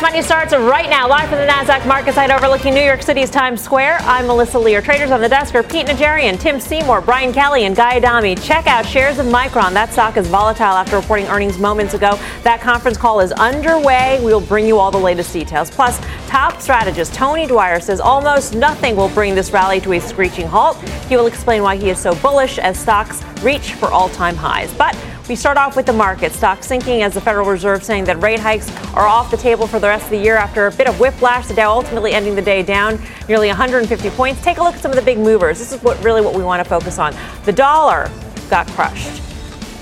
Fast 0.00 0.12
Money 0.14 0.22
starts 0.22 0.54
right 0.54 0.88
now, 0.88 1.06
live 1.06 1.28
from 1.28 1.36
the 1.36 1.46
NASDAQ 1.46 1.86
market 1.86 2.14
site 2.14 2.30
overlooking 2.30 2.72
New 2.72 2.80
York 2.80 3.02
City's 3.02 3.28
Times 3.28 3.62
Square. 3.62 3.98
I'm 4.04 4.26
Melissa 4.26 4.58
Lee. 4.58 4.80
Traders 4.80 5.10
on 5.10 5.20
the 5.20 5.28
desk 5.28 5.54
are 5.54 5.62
Pete 5.62 5.86
Najarian, 5.86 6.40
Tim 6.40 6.58
Seymour, 6.58 7.02
Brian 7.02 7.34
Kelly, 7.34 7.66
and 7.66 7.76
Guy 7.76 7.98
Adami. 7.98 8.34
Check 8.34 8.66
out 8.66 8.86
shares 8.86 9.18
of 9.18 9.26
Micron. 9.26 9.74
That 9.74 9.92
stock 9.92 10.16
is 10.16 10.26
volatile 10.26 10.64
after 10.64 10.96
reporting 10.96 11.26
earnings 11.26 11.58
moments 11.58 11.92
ago. 11.92 12.18
That 12.44 12.62
conference 12.62 12.96
call 12.96 13.20
is 13.20 13.30
underway. 13.32 14.18
We 14.24 14.32
will 14.32 14.40
bring 14.40 14.66
you 14.66 14.78
all 14.78 14.90
the 14.90 14.96
latest 14.96 15.34
details. 15.34 15.70
Plus, 15.70 16.00
top 16.28 16.62
strategist 16.62 17.12
Tony 17.12 17.46
Dwyer 17.46 17.78
says 17.78 18.00
almost 18.00 18.54
nothing 18.54 18.96
will 18.96 19.10
bring 19.10 19.34
this 19.34 19.50
rally 19.50 19.82
to 19.82 19.92
a 19.92 20.00
screeching 20.00 20.46
halt. 20.46 20.80
He 21.10 21.16
will 21.18 21.26
explain 21.26 21.62
why 21.62 21.76
he 21.76 21.90
is 21.90 21.98
so 21.98 22.14
bullish 22.14 22.58
as 22.58 22.78
stocks 22.78 23.22
reach 23.42 23.74
for 23.74 23.90
all 23.90 24.08
time 24.08 24.36
highs. 24.36 24.72
But 24.72 24.96
we 25.30 25.36
start 25.36 25.56
off 25.56 25.76
with 25.76 25.86
the 25.86 25.92
market. 25.92 26.32
Stock 26.32 26.64
sinking 26.64 27.02
as 27.02 27.14
the 27.14 27.20
Federal 27.20 27.46
Reserve 27.46 27.84
saying 27.84 28.02
that 28.06 28.20
rate 28.20 28.40
hikes 28.40 28.68
are 28.94 29.06
off 29.06 29.30
the 29.30 29.36
table 29.36 29.64
for 29.64 29.78
the 29.78 29.86
rest 29.86 30.06
of 30.06 30.10
the 30.10 30.18
year 30.18 30.34
after 30.34 30.66
a 30.66 30.72
bit 30.72 30.88
of 30.88 30.98
whiplash. 30.98 31.46
The 31.46 31.54
Dow 31.54 31.70
ultimately 31.70 32.14
ending 32.14 32.34
the 32.34 32.42
day 32.42 32.64
down 32.64 33.00
nearly 33.28 33.46
150 33.46 34.10
points. 34.10 34.42
Take 34.42 34.58
a 34.58 34.62
look 34.64 34.74
at 34.74 34.80
some 34.80 34.90
of 34.90 34.96
the 34.96 35.04
big 35.04 35.18
movers. 35.18 35.60
This 35.60 35.72
is 35.72 35.80
what 35.84 36.02
really 36.02 36.20
what 36.20 36.34
we 36.34 36.42
want 36.42 36.60
to 36.60 36.68
focus 36.68 36.98
on. 36.98 37.14
The 37.44 37.52
dollar 37.52 38.10
got 38.50 38.66
crushed. 38.70 39.22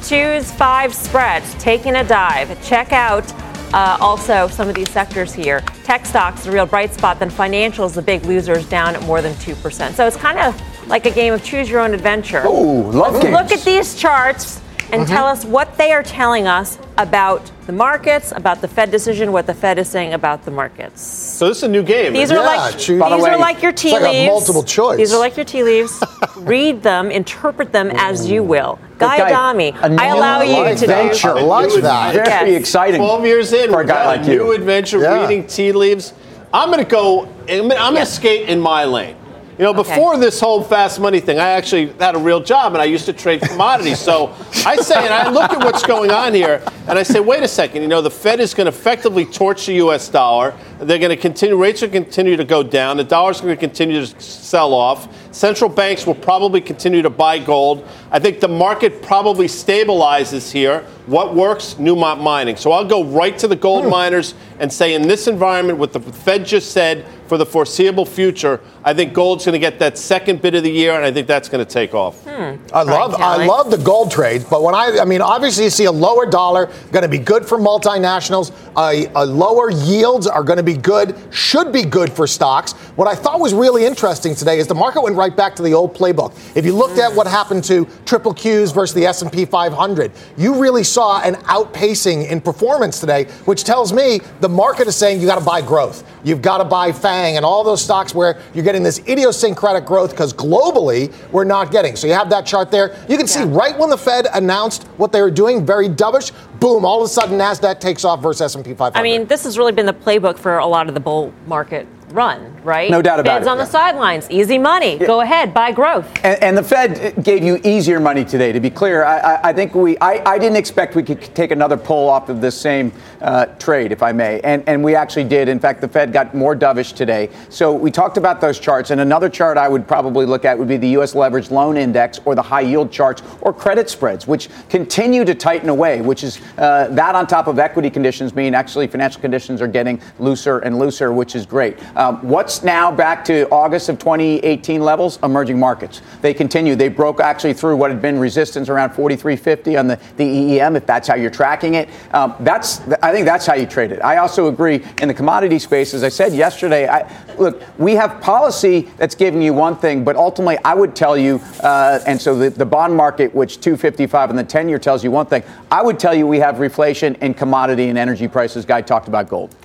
Choose 0.07 0.53
five 0.53 0.95
spreads 0.95 1.55
taking 1.55 1.97
a 1.97 2.05
dive. 2.05 2.63
Check 2.63 2.93
out 2.93 3.25
uh, 3.73 3.97
also 4.03 4.49
some 4.49 4.69
of 4.69 4.75
these 4.75 4.91
sectors 4.91 5.33
here. 5.33 5.63
Tech 5.83 6.05
stocks, 6.05 6.45
the 6.45 6.53
real 6.53 6.67
bright 6.67 6.93
spot. 6.93 7.19
Then 7.19 7.31
financials, 7.31 7.95
the 7.95 8.03
big 8.03 8.23
losers, 8.27 8.69
down 8.69 8.95
at 8.95 9.03
more 9.05 9.23
than 9.23 9.35
two 9.39 9.55
percent. 9.55 9.97
So 9.97 10.07
it's 10.07 10.17
kind 10.17 10.39
of 10.39 10.89
like 10.89 11.07
a 11.07 11.11
game 11.11 11.33
of 11.33 11.43
choose 11.43 11.71
your 11.71 11.81
own 11.81 11.95
adventure. 11.95 12.43
Oh, 12.45 12.91
love 12.93 13.15
Let's 13.15 13.25
games. 13.25 13.33
look 13.33 13.51
at 13.51 13.65
these 13.65 13.95
charts 13.95 14.61
and 14.93 15.03
mm-hmm. 15.03 15.13
tell 15.13 15.27
us 15.27 15.45
what 15.45 15.77
they 15.77 15.93
are 15.93 16.03
telling 16.03 16.47
us 16.47 16.79
about 16.97 17.51
the 17.67 17.73
markets, 17.73 18.33
about 18.33 18.61
the 18.61 18.69
Fed 18.69 18.91
decision, 18.91 19.33
what 19.33 19.47
the 19.47 19.55
Fed 19.55 19.79
is 19.79 19.89
saying 19.89 20.15
about 20.15 20.45
the 20.45 20.51
markets. 20.51 21.03
So 21.03 21.49
this 21.49 21.59
is 21.59 21.63
a 21.65 21.69
new 21.69 21.83
game. 21.83 22.15
These 22.15 22.25
isn't 22.31 22.37
are 22.39 22.41
it? 22.43 22.47
Yeah, 22.47 22.57
like 22.57 22.73
choose- 22.75 22.87
these 22.89 22.99
By 23.01 23.09
the 23.11 23.17
are 23.17 23.39
like 23.39 23.63
your 23.63 23.73
tea 23.73 23.91
it's 23.91 24.01
like 24.01 24.15
a 24.15 24.17
leaves. 24.17 24.27
multiple 24.29 24.63
choice. 24.63 24.97
These 24.97 25.13
are 25.13 25.19
like 25.19 25.37
your 25.37 25.45
tea 25.45 25.63
leaves. 25.63 26.03
Read 26.37 26.83
them, 26.83 27.11
interpret 27.11 27.73
them 27.73 27.91
as 27.95 28.31
you 28.31 28.43
will. 28.43 28.79
Guy 28.99 29.19
Guy, 29.19 29.27
Adami, 29.29 29.73
I 29.75 30.07
allow 30.07 30.43
you 30.43 30.55
like 30.55 30.79
to 30.79 30.87
that. 30.87 31.15
do. 31.15 31.29
I 31.29 31.43
like 31.43 31.73
that. 31.83 32.15
Very 32.15 32.53
Yes. 32.53 32.61
exciting. 32.61 33.01
12 33.01 33.27
years 33.27 33.53
in, 33.53 33.71
for 33.71 33.77
a 33.77 33.79
we've 33.79 33.87
guy 33.87 34.05
got 34.05 34.07
like 34.19 34.27
new 34.27 34.47
you. 34.47 34.53
adventure, 34.53 34.99
Yeah. 35.01 35.21
reading 35.21 35.47
tea 35.47 35.73
leaves. 35.73 36.15
I'm 36.53 36.71
going 36.71 36.83
to 36.83 36.91
go. 36.91 37.29
I'm 37.49 37.69
going 37.69 37.97
to 37.97 38.07
skate 38.07 38.49
in 38.49 38.59
my 38.59 38.85
lane. 38.85 39.17
You 39.59 39.65
know, 39.65 39.71
Okay. 39.71 39.83
before 39.95 40.17
this 40.17 40.39
whole 40.39 40.63
fast 40.63 41.01
money 41.01 41.19
thing, 41.19 41.41
I 41.41 41.49
actually 41.49 41.93
had 41.99 42.15
a 42.15 42.19
real 42.19 42.39
job 42.39 42.75
and 42.75 42.81
I 42.81 42.85
used 42.85 43.07
to 43.07 43.13
trade 43.13 43.41
commodities. 43.41 43.99
so 43.99 44.33
I 44.65 44.77
say, 44.77 44.95
and 44.95 45.13
I 45.13 45.31
look 45.31 45.51
at 45.53 45.59
what's 45.65 45.83
going 45.85 46.13
on 46.13 46.33
here, 46.33 46.63
and 46.87 46.97
I 46.97 47.03
say, 47.03 47.19
wait 47.19 47.43
a 47.43 47.49
second. 47.49 47.83
You 47.83 47.89
know, 47.89 48.01
the 48.01 48.11
Fed 48.11 48.39
is 48.39 48.55
going 48.55 48.67
to 48.67 48.77
effectively 48.77 49.25
torch 49.25 49.67
the 49.67 49.75
U.S. 49.75 50.09
dollar. 50.09 50.55
They're 50.79 50.99
going 50.99 51.11
to 51.11 51.17
continue. 51.17 51.57
Rates 51.57 51.83
are 51.83 51.89
going 51.89 52.05
to 52.05 52.09
continue 52.11 52.37
to 52.37 52.45
go 52.45 52.63
down. 52.63 52.97
The 52.99 53.05
dollar's 53.05 53.41
going 53.41 53.53
to 53.55 53.61
continue 53.61 54.07
to 54.07 54.21
sell 54.21 54.73
off. 54.75 55.09
Central 55.31 55.69
banks 55.71 56.07
will 56.07 56.15
probably 56.15 56.61
continue 56.61 57.03
to 57.03 57.11
buy 57.11 57.39
gold. 57.39 57.87
I 58.11 58.19
think 58.19 58.41
the 58.41 58.49
market 58.49 59.03
probably 59.03 59.47
stabilizes 59.47 60.51
here. 60.51 60.85
What 61.07 61.35
works? 61.35 61.75
Newmont 61.75 62.21
mining. 62.21 62.57
So 62.57 62.73
I'll 62.73 62.85
go 62.85 63.05
right 63.05 63.37
to 63.39 63.49
the 63.49 63.57
gold 63.57 63.85
Hmm. 63.85 63.91
miners 63.91 64.35
and 64.59 64.73
say, 64.73 64.95
in 64.95 65.03
this 65.07 65.27
environment, 65.29 65.79
what 65.79 65.93
the 65.93 66.01
Fed 66.01 66.45
just 66.45 66.73
said 66.73 67.05
for 67.29 67.37
the 67.39 67.47
foreseeable 67.47 68.07
future, 68.07 68.59
I 68.85 68.95
think 68.95 69.13
gold's 69.13 69.45
going 69.45 69.53
to 69.53 69.59
get 69.59 69.79
that 69.81 69.99
second 69.99 70.41
bit 70.41 70.55
of 70.55 70.63
the 70.63 70.71
year, 70.71 70.95
and 70.95 71.05
I 71.05 71.13
think 71.13 71.27
that's 71.27 71.49
going 71.49 71.65
to 71.65 71.71
take 71.71 71.95
off. 71.95 72.27
I 72.27 72.83
love 72.83 73.15
I 73.15 73.45
love 73.47 73.71
the 73.71 73.77
gold 73.79 74.11
trades, 74.11 74.45
but 74.45 74.63
when 74.63 74.75
I 74.75 74.99
I 75.01 75.05
mean 75.05 75.21
obviously 75.21 75.65
you 75.65 75.71
see 75.71 75.85
a 75.85 75.93
lower 75.93 76.25
dollar 76.25 76.71
going 76.93 77.03
to 77.03 77.09
be 77.09 77.19
good 77.19 77.45
for 77.45 77.59
multinationals. 77.59 78.53
A, 78.79 79.11
a 79.17 79.27
lower 79.27 79.73
yields 79.73 80.29
are 80.29 80.45
going 80.45 80.57
to 80.59 80.63
be 80.63 80.77
good, 80.77 81.17
should 81.31 81.73
be 81.73 81.83
good 81.83 82.13
for 82.13 82.29
stocks. 82.29 82.75
What 82.95 83.09
I 83.09 83.17
thought 83.17 83.41
was 83.41 83.53
really 83.53 83.85
interesting 83.85 84.37
today 84.37 84.61
is 84.61 84.69
the 84.69 84.75
market 84.75 85.01
went 85.03 85.17
right 85.17 85.37
back 85.37 85.57
to 85.57 85.65
the 85.65 85.75
old 85.75 85.97
playbook. 85.97 86.33
If 86.57 86.65
you 86.65 86.77
looked 86.77 86.97
at 86.99 87.13
what 87.13 87.27
happened 87.27 87.65
to 87.65 87.89
triple 88.07 88.33
Qs 88.33 88.73
versus 88.73 88.95
the 88.95 89.05
S&P 89.05 89.47
500, 89.47 90.13
you 90.37 90.61
really 90.61 90.85
saw 90.85 91.21
an 91.23 91.35
outpacing 91.47 92.29
in 92.29 92.41
performance 92.41 93.01
today, 93.01 93.25
which 93.47 93.65
tells 93.65 93.93
me 93.93 94.21
the 94.41 94.49
market 94.49 94.87
is 94.87 94.95
saying 94.95 95.21
you 95.21 95.27
got 95.27 95.41
to 95.41 95.45
buy 95.45 95.61
growth. 95.61 96.09
You've 96.23 96.43
got 96.43 96.59
to 96.59 96.65
buy 96.65 96.93
FANG 96.93 97.37
and 97.37 97.45
all 97.45 97.65
those 97.65 97.83
stocks 97.83 98.15
where 98.15 98.41
you're 98.55 98.65
getting 98.65 98.85
this 98.85 99.01
idiosyncratic 99.09 99.87
growth 99.87 100.11
because 100.11 100.33
globally 100.33 101.13
we're 101.33 101.43
not 101.43 101.73
getting. 101.73 101.97
So 101.97 102.07
you 102.07 102.13
have 102.13 102.31
that 102.31 102.47
chart 102.47 102.71
there. 102.71 102.95
You 103.09 103.17
can 103.17 103.27
see 103.27 103.41
Yeah. 103.41 103.47
right 103.51 103.77
when 103.77 103.91
the 103.91 103.99
Fed 103.99 104.29
announced 104.35 104.85
what 104.99 105.11
they 105.11 105.21
were 105.21 105.33
doing, 105.33 105.67
very 105.67 105.89
dovish, 105.89 106.31
boom, 106.61 106.85
all 106.85 107.01
of 107.01 107.07
a 107.07 107.09
sudden 107.09 107.39
Nasdaq 107.39 107.81
takes 107.81 108.05
off 108.05 108.23
versus 108.23 108.55
S&P 108.55 108.75
500. 108.75 108.99
I 108.99 109.03
mean, 109.03 109.27
this 109.27 109.45
has 109.45 109.59
really 109.59 109.73
been 109.73 109.87
the 109.87 109.93
playbook 109.93 110.39
for 110.39 110.59
a 110.59 110.67
lot 110.67 110.89
of 110.89 110.95
the 110.95 111.01
bull 111.01 111.33
market 111.47 111.87
run, 112.13 112.63
right? 112.63 112.91
No 112.91 113.03
doubt 113.03 113.21
about 113.21 113.39
Fed's 113.39 113.47
it. 113.47 113.51
on 113.51 113.59
the 113.59 113.67
sidelines, 113.67 114.31
easy 114.31 114.59
money. 114.59 114.99
Go 114.99 115.21
ahead, 115.21 115.53
buy 115.53 115.73
growth. 115.73 116.09
And, 116.25 116.43
and 116.43 116.59
the 116.59 116.63
Fed 116.63 117.23
gave 117.23 117.43
you 117.43 117.61
easier 117.65 118.01
money 118.01 118.25
today. 118.25 118.53
To 118.53 118.61
be 118.61 118.71
clear, 118.71 119.05
I, 119.05 119.19
I, 119.19 119.49
I 119.49 119.53
think 119.53 119.75
we, 119.75 119.99
I, 119.99 120.23
I 120.25 120.39
didn't 120.39 120.57
expect 120.57 120.95
we 120.95 121.03
could 121.03 121.21
take 121.35 121.51
another 121.51 121.77
pull 121.77 122.09
off 122.09 122.29
of 122.29 122.41
this 122.41 122.59
same 122.59 122.93
uh, 123.21 123.47
trade, 123.47 123.93
if 123.93 124.03
I 124.03 124.13
may, 124.13 124.41
and 124.41 124.63
and 124.67 124.83
we 124.83 124.95
actually 124.95 125.25
did. 125.25 125.49
In 125.49 125.59
fact, 125.59 125.81
the 125.81 125.89
Fed 125.89 126.13
got 126.13 126.35
more 126.35 126.55
dovish 126.55 126.95
today. 126.95 127.31
So 127.49 127.73
we 127.73 127.91
talked 127.91 128.17
about 128.17 128.41
those 128.41 128.59
charts, 128.59 128.91
and 128.91 129.01
another 129.01 129.29
chart 129.29 129.59
I 129.59 129.69
would 129.69 129.87
probably 129.87 130.27
look 130.27 130.45
at 130.45 130.59
would 130.59 130.69
be 130.69 130.77
the 130.77 130.89
U.S. 130.91 131.15
leveraged 131.15 131.51
loan 131.51 131.77
index 131.77 132.21
or 132.25 132.35
the 132.35 132.43
high 132.43 132.61
yield 132.61 132.93
charts 132.93 133.23
or 133.41 133.53
credit 133.53 133.91
spreads, 133.91 134.27
which 134.27 134.49
continue 134.69 135.25
to 135.25 135.35
tighten 135.35 135.69
away. 135.69 136.01
Which 136.01 136.23
is 136.23 136.41
uh, 136.57 136.89
that 136.89 137.15
on 137.15 137.27
top 137.27 137.47
of 137.47 137.59
equity 137.59 137.91
conditions 137.91 138.35
mean 138.35 138.55
actually 138.55 138.87
financial 138.87 139.21
conditions 139.21 139.61
are 139.61 139.69
getting 139.69 140.01
looser 140.19 140.59
and 140.59 140.79
looser, 140.79 141.13
which 141.13 141.35
is 141.35 141.47
great. 141.47 141.79
Um, 141.99 142.19
what's 142.23 142.63
now 142.63 142.93
back 142.93 143.25
to 143.25 143.49
August 143.51 143.89
of 143.89 143.99
2018 143.99 144.81
levels? 144.81 145.19
Emerging 145.25 145.59
markets. 145.59 146.01
They 146.23 146.33
continue. 146.33 146.77
They 146.77 146.89
broke 146.89 147.19
actually 147.19 147.55
through 147.55 147.77
what 147.77 147.91
had 147.91 148.01
been 148.01 148.21
resistance 148.21 148.69
around 148.69 148.91
43.50 148.91 149.77
on 149.77 149.89
the, 149.89 149.99
the 150.17 150.25
EEM, 150.25 150.77
if 150.77 150.87
that's 150.87 151.09
how 151.09 151.17
you're 151.17 151.29
tracking 151.29 151.75
it. 151.75 151.89
Um, 152.15 152.37
that's 152.41 152.81
I 153.03 153.11
think 153.11 153.27
that's 153.27 153.47
how 153.47 153.55
you 153.55 153.67
trade 153.67 153.91
it. 153.91 154.01
I 154.01 154.19
also 154.19 154.47
agree 154.47 154.85
in 155.03 155.09
the 155.09 155.15
commodity 155.15 155.59
space, 155.59 155.93
as 155.93 156.05
I 156.05 156.09
said 156.09 156.33
yesterday. 156.33 156.87
I, 156.87 157.11
look, 157.37 157.61
we 157.79 157.97
have 157.97 158.21
policy 158.21 158.89
that's 158.97 159.17
giving 159.17 159.43
you 159.43 159.53
one 159.53 159.77
thing, 159.77 160.05
but 160.05 160.15
ultimately, 160.15 160.57
I 160.65 160.75
would 160.75 160.95
tell 160.95 161.19
you, 161.19 161.41
uh, 161.65 161.99
and 162.07 162.21
so 162.21 162.37
the, 162.37 162.51
the 162.51 162.67
bond 162.67 162.95
market, 162.95 163.35
which 163.35 163.61
255 163.61 164.31
and 164.31 164.39
the 164.39 164.45
10 164.45 164.69
year 164.69 164.79
tells 164.79 165.03
you 165.03 165.11
one 165.11 165.27
thing, 165.27 165.43
I 165.69 165.83
would 165.83 165.99
tell 165.99 166.15
you 166.15 166.29
we 166.29 166.39
have 166.39 166.57
reflation 166.57 167.19
in 167.19 167.35
commodity 167.35 167.89
and 167.89 167.99
energy 167.99 168.29
prices. 168.29 168.65
Guy 168.65 168.83
talked 168.83 169.09
about 169.09 169.29
gold. 169.29 169.57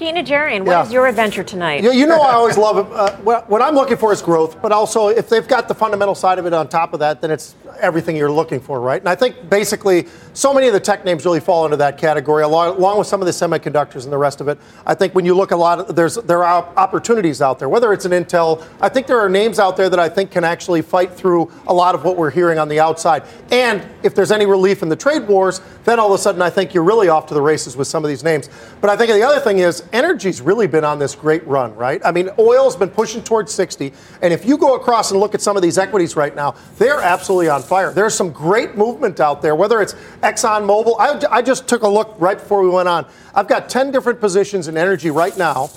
Pete 0.00 0.14
Najarian, 0.14 0.64
what 0.64 0.86
is 0.86 0.90
Yeah. 0.90 0.94
your 0.94 1.06
adventure 1.08 1.44
tonight? 1.44 1.82
You, 1.82 1.92
you 1.92 2.06
know, 2.06 2.22
I 2.22 2.32
always 2.32 2.56
love 2.56 2.78
it. 2.78 2.86
Uh, 2.90 3.14
what, 3.18 3.50
what 3.50 3.60
I'm 3.60 3.74
looking 3.74 3.98
for 3.98 4.14
is 4.14 4.22
growth, 4.22 4.62
but 4.62 4.72
also 4.72 5.08
if 5.08 5.28
they've 5.28 5.46
got 5.46 5.68
the 5.68 5.74
fundamental 5.74 6.14
side 6.14 6.38
of 6.38 6.46
it 6.46 6.54
on 6.54 6.68
top 6.68 6.94
of 6.94 7.00
that, 7.00 7.20
then 7.20 7.30
it's 7.30 7.54
everything 7.80 8.16
you're 8.16 8.30
looking 8.30 8.60
for, 8.60 8.80
right? 8.80 9.00
And 9.00 9.08
I 9.08 9.14
think 9.14 9.48
basically 9.50 10.06
so 10.32 10.54
many 10.54 10.66
of 10.66 10.72
the 10.72 10.80
tech 10.80 11.04
names 11.04 11.24
really 11.24 11.40
fall 11.40 11.64
into 11.64 11.76
that 11.78 11.98
category, 11.98 12.42
along, 12.42 12.76
along 12.76 12.98
with 12.98 13.06
some 13.06 13.20
of 13.20 13.26
the 13.26 13.32
semiconductors 13.32 14.04
and 14.04 14.12
the 14.12 14.18
rest 14.18 14.40
of 14.40 14.48
it. 14.48 14.58
I 14.86 14.94
think 14.94 15.14
when 15.14 15.24
you 15.24 15.34
look 15.34 15.50
a 15.50 15.56
lot, 15.56 15.80
of, 15.80 15.96
there's 15.96 16.16
there 16.16 16.44
are 16.44 16.64
opportunities 16.76 17.42
out 17.42 17.58
there. 17.58 17.68
Whether 17.68 17.92
it's 17.92 18.04
an 18.04 18.12
Intel, 18.12 18.64
I 18.80 18.88
think 18.88 19.06
there 19.06 19.18
are 19.18 19.28
names 19.28 19.58
out 19.58 19.76
there 19.76 19.90
that 19.90 19.98
I 19.98 20.08
think 20.08 20.30
can 20.30 20.44
actually 20.44 20.82
fight 20.82 21.12
through 21.12 21.50
a 21.66 21.74
lot 21.74 21.94
of 21.94 22.04
what 22.04 22.16
we're 22.16 22.30
hearing 22.30 22.58
on 22.58 22.68
the 22.68 22.80
outside. 22.80 23.24
And 23.50 23.86
if 24.02 24.14
there's 24.14 24.32
any 24.32 24.46
relief 24.46 24.82
in 24.82 24.88
the 24.88 24.96
trade 24.96 25.26
wars, 25.26 25.60
then 25.84 25.98
all 25.98 26.12
of 26.12 26.18
a 26.18 26.22
sudden 26.22 26.42
I 26.42 26.50
think 26.50 26.74
you're 26.74 26.84
really 26.84 27.08
off 27.08 27.26
to 27.26 27.34
the 27.34 27.42
races 27.42 27.76
with 27.76 27.88
some 27.88 28.04
of 28.04 28.08
these 28.08 28.22
names. 28.22 28.48
But 28.80 28.90
I 28.90 28.96
think 28.96 29.10
the 29.10 29.22
other 29.22 29.40
thing 29.40 29.58
is 29.58 29.82
energy's 29.92 30.40
really 30.40 30.66
been 30.66 30.84
on 30.84 30.98
this 30.98 31.14
great 31.14 31.46
run, 31.46 31.74
right? 31.74 32.00
I 32.04 32.12
mean, 32.12 32.30
oil's 32.38 32.76
been 32.76 32.90
pushing 32.90 33.22
towards 33.22 33.52
60, 33.52 33.92
and 34.22 34.32
if 34.32 34.44
you 34.44 34.56
go 34.56 34.74
across 34.74 35.10
and 35.10 35.20
look 35.20 35.34
at 35.34 35.40
some 35.40 35.56
of 35.56 35.62
these 35.62 35.78
equities 35.78 36.16
right 36.16 36.34
now, 36.34 36.54
they're 36.78 37.00
absolutely 37.00 37.48
on 37.48 37.62
fire. 37.70 37.92
There's 37.92 38.16
some 38.16 38.32
great 38.32 38.76
movement 38.76 39.20
out 39.20 39.40
there, 39.42 39.54
whether 39.54 39.80
it's 39.80 39.94
ExxonMobil. 40.22 40.96
I, 40.98 41.38
I 41.38 41.40
just 41.40 41.68
took 41.68 41.82
a 41.82 41.88
look 41.88 42.16
right 42.18 42.36
before 42.36 42.62
we 42.62 42.68
went 42.68 42.88
on. 42.88 43.06
I've 43.32 43.46
got 43.46 43.70
10 43.70 43.92
different 43.92 44.20
positions 44.20 44.66
in 44.66 44.76
energy 44.76 45.10
right 45.10 45.36
now. 45.38 45.70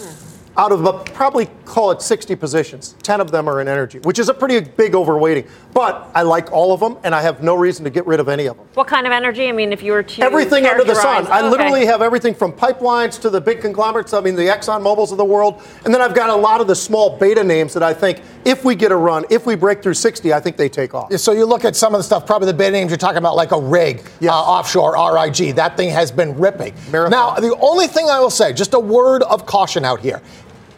Out 0.57 0.71
of 0.71 1.05
probably 1.13 1.49
call 1.65 1.91
it 1.91 2.01
60 2.01 2.35
positions. 2.35 2.95
10 3.03 3.21
of 3.21 3.31
them 3.31 3.47
are 3.47 3.61
in 3.61 3.67
energy, 3.67 3.99
which 3.99 4.19
is 4.19 4.29
a 4.29 4.33
pretty 4.33 4.59
big 4.61 4.93
overweighting. 4.93 5.47
But 5.73 6.09
I 6.13 6.21
like 6.23 6.51
all 6.51 6.73
of 6.73 6.79
them, 6.79 6.97
and 7.03 7.15
I 7.15 7.21
have 7.21 7.41
no 7.41 7.55
reason 7.55 7.83
to 7.85 7.89
get 7.89 8.05
rid 8.05 8.19
of 8.19 8.29
any 8.29 8.45
of 8.47 8.57
them. 8.57 8.67
What 8.73 8.87
kind 8.87 9.05
of 9.07 9.11
energy? 9.13 9.47
I 9.47 9.51
mean, 9.51 9.71
if 9.73 9.81
you 9.81 9.91
were 9.93 10.03
to 10.03 10.21
everything 10.23 10.65
under 10.65 10.83
the 10.83 10.95
sun. 10.95 11.27
I 11.27 11.39
Okay. 11.39 11.49
literally 11.49 11.85
have 11.85 12.01
everything 12.01 12.33
from 12.33 12.51
pipelines 12.51 13.19
to 13.21 13.29
the 13.29 13.41
big 13.41 13.61
conglomerates. 13.61 14.13
I 14.13 14.21
mean, 14.21 14.35
the 14.35 14.43
Exxon 14.43 14.81
Mobil's 14.81 15.11
of 15.11 15.17
the 15.17 15.25
world, 15.25 15.61
and 15.85 15.93
then 15.93 16.01
I've 16.01 16.13
got 16.13 16.29
a 16.29 16.35
lot 16.35 16.61
of 16.61 16.67
the 16.67 16.75
small 16.75 17.17
beta 17.17 17.43
names 17.43 17.73
that 17.73 17.83
I 17.83 17.93
think 17.93 18.21
if 18.45 18.63
we 18.65 18.75
get 18.75 18.91
a 18.91 18.95
run, 18.95 19.25
if 19.29 19.45
we 19.45 19.55
break 19.55 19.81
through 19.81 19.93
60, 19.95 20.33
I 20.33 20.39
think 20.39 20.57
they 20.57 20.69
take 20.69 20.93
off. 20.93 21.11
So 21.13 21.31
you 21.31 21.45
look 21.45 21.65
at 21.65 21.75
some 21.75 21.93
of 21.95 21.99
the 21.99 22.03
stuff, 22.03 22.25
probably 22.25 22.47
the 22.47 22.53
beta 22.53 22.71
names 22.71 22.91
you're 22.91 22.97
talking 22.97 23.17
about, 23.17 23.35
like 23.35 23.51
a 23.51 23.59
rig, 23.59 24.03
Yes. 24.19 24.31
uh, 24.33 24.35
offshore, 24.35 24.95
RIG. 25.13 25.55
That 25.55 25.77
thing 25.77 25.89
has 25.89 26.11
been 26.11 26.37
ripping. 26.37 26.73
Marathon. 26.91 27.11
Now, 27.11 27.35
the 27.35 27.55
only 27.59 27.87
thing 27.87 28.09
I 28.09 28.19
will 28.19 28.29
say, 28.29 28.53
just 28.53 28.73
a 28.73 28.79
word 28.79 29.23
of 29.23 29.45
caution 29.45 29.85
out 29.85 29.99
here. 29.99 30.21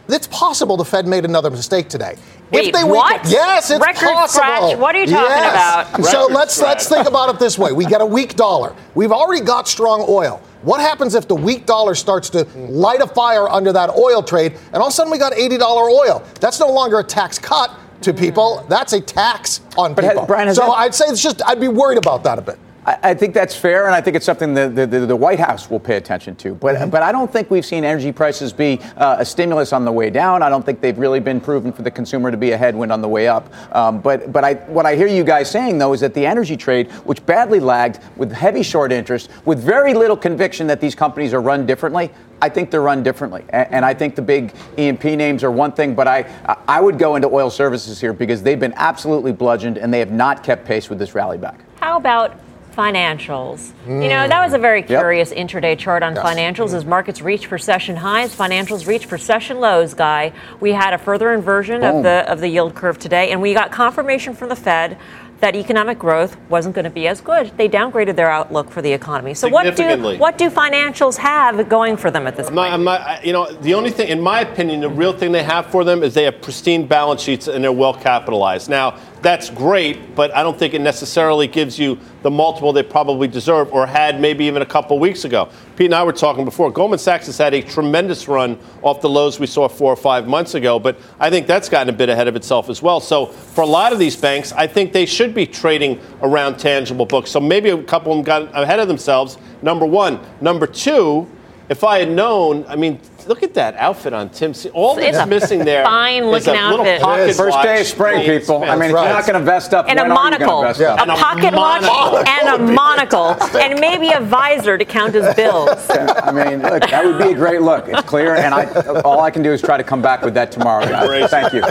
It's 0.08 0.26
possible 0.28 0.76
the 0.76 0.84
Fed 0.84 1.06
made 1.06 1.24
another 1.24 1.50
mistake 1.50 1.88
today. 1.88 2.16
Wait, 2.52 2.72
weaken- 2.72 2.88
what? 2.88 3.28
yes, 3.28 3.70
it's 3.70 3.80
Record 3.84 4.08
possible. 4.12 4.28
scratch? 4.44 4.78
What 4.78 4.94
are 4.94 5.00
you 5.00 5.06
talking 5.06 5.28
Yes. 5.30 5.88
about? 5.90 6.04
So 6.06 6.20
Record 6.22 6.34
let's 6.34 6.60
let's 6.60 6.88
think 6.88 7.08
about 7.08 7.28
it 7.34 7.38
this 7.40 7.58
way: 7.58 7.72
we 7.72 7.84
got 7.86 8.00
a 8.00 8.06
weak 8.06 8.36
dollar. 8.36 8.72
We've 8.94 9.10
already 9.10 9.44
got 9.44 9.66
strong 9.66 10.04
oil. 10.08 10.40
What 10.62 10.80
happens 10.80 11.14
if 11.16 11.26
the 11.26 11.34
weak 11.34 11.66
dollar 11.66 11.94
starts 11.96 12.30
to 12.30 12.46
light 12.56 13.00
a 13.00 13.06
fire 13.08 13.48
under 13.48 13.72
that 13.72 13.90
oil 13.90 14.22
trade, 14.22 14.52
and 14.72 14.76
all 14.76 14.88
of 14.88 14.92
a 14.92 14.94
sudden 14.94 15.10
we 15.10 15.18
got 15.18 15.34
eighty 15.34 15.58
dollar 15.58 15.90
oil? 15.90 16.22
That's 16.40 16.60
no 16.60 16.68
longer 16.70 17.00
a 17.00 17.04
tax 17.04 17.38
cut 17.38 17.72
to 18.02 18.12
people. 18.14 18.58
Hmm. 18.58 18.68
That's 18.68 18.92
a 18.92 19.00
tax 19.00 19.60
on 19.76 19.94
But 19.94 20.04
has- 20.04 20.12
people. 20.12 20.26
Brian, 20.26 20.46
has 20.46 20.56
so 20.56 20.66
that- 20.66 20.72
I'd 20.72 20.94
say 20.94 21.06
it's 21.08 21.20
just 21.20 21.42
I'd 21.44 21.60
be 21.60 21.68
worried 21.68 21.98
about 21.98 22.22
that 22.24 22.38
a 22.38 22.42
bit. 22.42 22.58
I, 22.86 23.10
I 23.10 23.14
think 23.14 23.34
that's 23.34 23.56
fair, 23.56 23.86
and 23.86 23.94
I 23.94 24.00
think 24.00 24.16
it's 24.16 24.24
something 24.24 24.54
that 24.54 24.74
the, 24.76 24.86
the, 24.86 25.00
the 25.00 25.16
White 25.16 25.40
House 25.40 25.68
will 25.68 25.80
pay 25.80 25.96
attention 25.96 26.36
to. 26.36 26.54
But 26.54 26.76
Mm-hmm. 26.76 26.90
but 26.90 27.02
I 27.02 27.10
don't 27.10 27.32
think 27.32 27.50
we've 27.50 27.64
seen 27.64 27.84
energy 27.84 28.12
prices 28.12 28.52
be 28.52 28.80
uh, 28.96 29.16
a 29.18 29.24
stimulus 29.24 29.72
on 29.72 29.84
the 29.84 29.92
way 29.92 30.10
down. 30.10 30.42
I 30.42 30.48
don't 30.48 30.64
think 30.64 30.80
they've 30.80 30.98
really 30.98 31.20
been 31.20 31.40
proven 31.40 31.72
for 31.72 31.82
the 31.82 31.90
consumer 31.90 32.30
to 32.30 32.36
be 32.36 32.52
a 32.52 32.56
headwind 32.56 32.92
on 32.92 33.00
the 33.00 33.08
way 33.08 33.28
up. 33.28 33.50
Um, 33.74 34.00
but 34.00 34.30
but 34.32 34.44
I 34.44 34.54
what 34.54 34.84
I 34.84 34.94
hear 34.94 35.06
you 35.06 35.24
guys 35.24 35.50
saying 35.50 35.78
though 35.78 35.94
is 35.94 36.00
that 36.00 36.12
the 36.12 36.26
energy 36.26 36.56
trade, 36.56 36.90
which 37.04 37.24
badly 37.24 37.60
lagged 37.60 38.00
with 38.16 38.30
heavy 38.30 38.62
short 38.62 38.92
interest, 38.92 39.30
with 39.46 39.58
very 39.58 39.94
little 39.94 40.16
conviction 40.16 40.66
that 40.66 40.80
these 40.80 40.94
companies 40.94 41.32
are 41.32 41.40
run 41.40 41.66
differently. 41.66 42.10
I 42.42 42.50
think 42.50 42.70
they're 42.70 42.82
run 42.82 43.02
differently, 43.02 43.44
and, 43.48 43.72
and 43.72 43.84
I 43.84 43.94
think 43.94 44.14
the 44.14 44.22
big 44.22 44.54
E&P 44.76 45.16
names 45.16 45.42
are 45.42 45.50
one 45.50 45.72
thing, 45.72 45.94
but 45.94 46.06
I 46.06 46.26
I 46.68 46.80
would 46.80 46.98
go 46.98 47.16
into 47.16 47.28
oil 47.28 47.48
services 47.48 48.00
here 48.00 48.12
because 48.12 48.42
they've 48.42 48.60
been 48.60 48.74
absolutely 48.76 49.32
bludgeoned 49.32 49.78
and 49.78 49.92
they 49.92 50.00
have 50.00 50.12
not 50.12 50.42
kept 50.42 50.66
pace 50.66 50.90
with 50.90 50.98
this 50.98 51.14
rally 51.14 51.38
back. 51.38 51.60
How 51.80 51.96
about 51.96 52.38
financials? 52.76 53.72
You 53.86 54.08
know, 54.08 54.24
hmm. 54.24 54.28
that 54.28 54.44
was 54.44 54.52
a 54.52 54.58
very 54.58 54.82
curious 54.82 55.32
intraday 55.32 55.78
chart 55.78 56.02
on 56.02 56.14
Yes. 56.14 56.24
financials 56.24 56.70
hmm. 56.70 56.76
as 56.76 56.84
markets 56.84 57.22
reach 57.22 57.46
for 57.46 57.58
session 57.58 57.96
highs, 57.96 58.34
financials 58.34 58.86
reach 58.86 59.06
for 59.06 59.18
session 59.18 59.60
lows, 59.60 59.94
guy. 59.94 60.32
We 60.60 60.72
had 60.72 60.92
a 60.92 60.98
further 60.98 61.32
inversion 61.32 61.82
of 61.82 62.02
the 62.02 62.30
of 62.30 62.40
the 62.40 62.48
yield 62.48 62.74
curve 62.74 62.98
today 62.98 63.30
and 63.30 63.40
we 63.40 63.54
got 63.54 63.72
confirmation 63.72 64.34
from 64.34 64.48
the 64.48 64.56
Fed 64.56 64.98
that 65.40 65.54
economic 65.54 65.98
growth 65.98 66.36
wasn't 66.48 66.74
going 66.74 66.84
to 66.84 66.90
be 66.90 67.06
as 67.08 67.20
good. 67.20 67.50
They 67.56 67.68
downgraded 67.68 68.16
their 68.16 68.30
outlook 68.30 68.70
for 68.70 68.80
the 68.80 68.92
economy. 68.92 69.34
So 69.34 69.48
what 69.48 69.76
do 69.76 70.16
what 70.18 70.38
do 70.38 70.50
financials 70.50 71.16
have 71.18 71.68
going 71.68 71.96
for 71.96 72.10
them 72.10 72.26
at 72.26 72.36
this 72.36 72.48
I'm 72.48 72.54
not, 72.54 72.62
point? 72.62 72.74
I'm 72.74 72.84
not, 72.84 73.24
you 73.24 73.32
know, 73.32 73.52
the 73.52 73.74
only 73.74 73.90
thing, 73.90 74.08
in 74.08 74.20
my 74.20 74.40
opinion, 74.40 74.80
the 74.80 74.88
real 74.88 75.12
thing 75.12 75.32
they 75.32 75.42
have 75.42 75.66
for 75.66 75.84
them 75.84 76.02
is 76.02 76.14
they 76.14 76.24
have 76.24 76.40
pristine 76.40 76.86
balance 76.86 77.20
sheets 77.20 77.48
and 77.48 77.62
they're 77.62 77.72
well 77.72 77.94
capitalized. 77.94 78.70
Now, 78.70 78.98
that's 79.26 79.50
great, 79.50 80.14
but 80.14 80.32
I 80.36 80.44
don't 80.44 80.56
think 80.56 80.72
it 80.72 80.80
necessarily 80.80 81.48
gives 81.48 81.80
you 81.80 81.98
the 82.22 82.30
multiple 82.30 82.72
they 82.72 82.84
probably 82.84 83.26
deserve 83.26 83.72
or 83.72 83.84
had 83.84 84.20
maybe 84.20 84.44
even 84.44 84.62
a 84.62 84.66
couple 84.66 85.00
weeks 85.00 85.24
ago. 85.24 85.48
Pete 85.74 85.86
and 85.86 85.96
I 85.96 86.04
were 86.04 86.12
talking 86.12 86.44
before. 86.44 86.70
Goldman 86.70 87.00
Sachs 87.00 87.26
has 87.26 87.36
had 87.36 87.52
a 87.52 87.60
tremendous 87.60 88.28
run 88.28 88.56
off 88.82 89.00
the 89.00 89.08
lows 89.08 89.40
we 89.40 89.48
saw 89.48 89.66
four 89.66 89.92
or 89.92 89.96
five 89.96 90.28
months 90.28 90.54
ago, 90.54 90.78
but 90.78 90.96
I 91.18 91.28
think 91.28 91.48
that's 91.48 91.68
gotten 91.68 91.92
a 91.92 91.96
bit 91.96 92.08
ahead 92.08 92.28
of 92.28 92.36
itself 92.36 92.68
as 92.68 92.80
well. 92.82 93.00
So 93.00 93.26
for 93.26 93.62
a 93.62 93.66
lot 93.66 93.92
of 93.92 93.98
these 93.98 94.14
banks, 94.14 94.52
I 94.52 94.68
think 94.68 94.92
they 94.92 95.06
should 95.06 95.34
be 95.34 95.44
trading 95.44 96.00
around 96.22 96.58
tangible 96.58 97.04
books. 97.04 97.28
So 97.32 97.40
maybe 97.40 97.70
a 97.70 97.82
couple 97.82 98.12
of 98.12 98.18
them 98.18 98.24
got 98.24 98.56
ahead 98.56 98.78
of 98.78 98.86
themselves. 98.86 99.38
Number 99.60 99.86
one. 99.86 100.20
Number 100.40 100.68
two, 100.68 101.28
if 101.68 101.82
I 101.82 101.98
had 101.98 102.12
known, 102.12 102.64
I 102.68 102.76
mean, 102.76 103.00
look 103.26 103.42
at 103.42 103.54
that 103.54 103.74
outfit 103.76 104.12
on 104.12 104.28
Tim. 104.30 104.54
C. 104.54 104.68
All 104.70 104.96
It's 104.98 105.12
that's 105.16 105.18
a 105.18 105.26
missing 105.26 105.64
there 105.64 105.84
fine 105.84 106.24
is 106.24 106.46
looking 106.46 106.60
a 106.60 106.70
little 106.70 106.80
outfit. 106.86 107.02
pocket 107.02 107.34
First 107.36 107.62
day 107.62 107.80
of 107.80 107.86
spring, 107.86 108.28
It's 108.28 108.46
people. 108.46 108.64
I 108.64 108.76
mean, 108.76 108.90
if 108.90 108.94
right. 108.94 109.04
you're 109.04 109.12
not 109.14 109.26
going 109.26 109.38
to 109.38 109.44
vest 109.44 109.74
up, 109.74 109.86
and 109.88 109.98
a 109.98 110.02
when 110.02 110.10
are 110.12 110.14
you 110.14 110.38
gonna 110.38 110.46
monocle, 110.46 110.62
vest 110.62 110.80
Yeah. 110.80 110.92
up? 110.94 110.98
a 110.98 111.02
And 111.02 111.10
a 111.10 111.14
pocket 111.14 111.54
watch, 111.54 111.82
monocle. 111.82 112.18
and 112.18 112.48
a 112.70 112.72
monocle, 112.74 113.58
and 113.58 113.80
maybe 113.80 114.10
a 114.12 114.20
visor 114.20 114.78
to 114.78 114.84
count 114.84 115.14
as 115.14 115.34
bills. 115.34 115.70
I 115.90 116.30
mean, 116.32 116.62
look, 116.62 116.82
that 116.88 117.04
would 117.04 117.18
be 117.18 117.30
a 117.30 117.34
great 117.34 117.62
look. 117.62 117.88
It's 117.88 118.02
clear, 118.02 118.34
and 118.36 118.54
I 118.54 118.64
all 119.04 119.20
I 119.20 119.30
can 119.30 119.42
do 119.42 119.52
is 119.52 119.60
try 119.60 119.76
to 119.76 119.84
come 119.84 120.02
back 120.02 120.22
with 120.22 120.34
that 120.34 120.52
tomorrow, 120.52 120.84
guys. 120.86 121.06
Great. 121.08 121.30
Thank 121.30 121.52
you. 121.52 121.62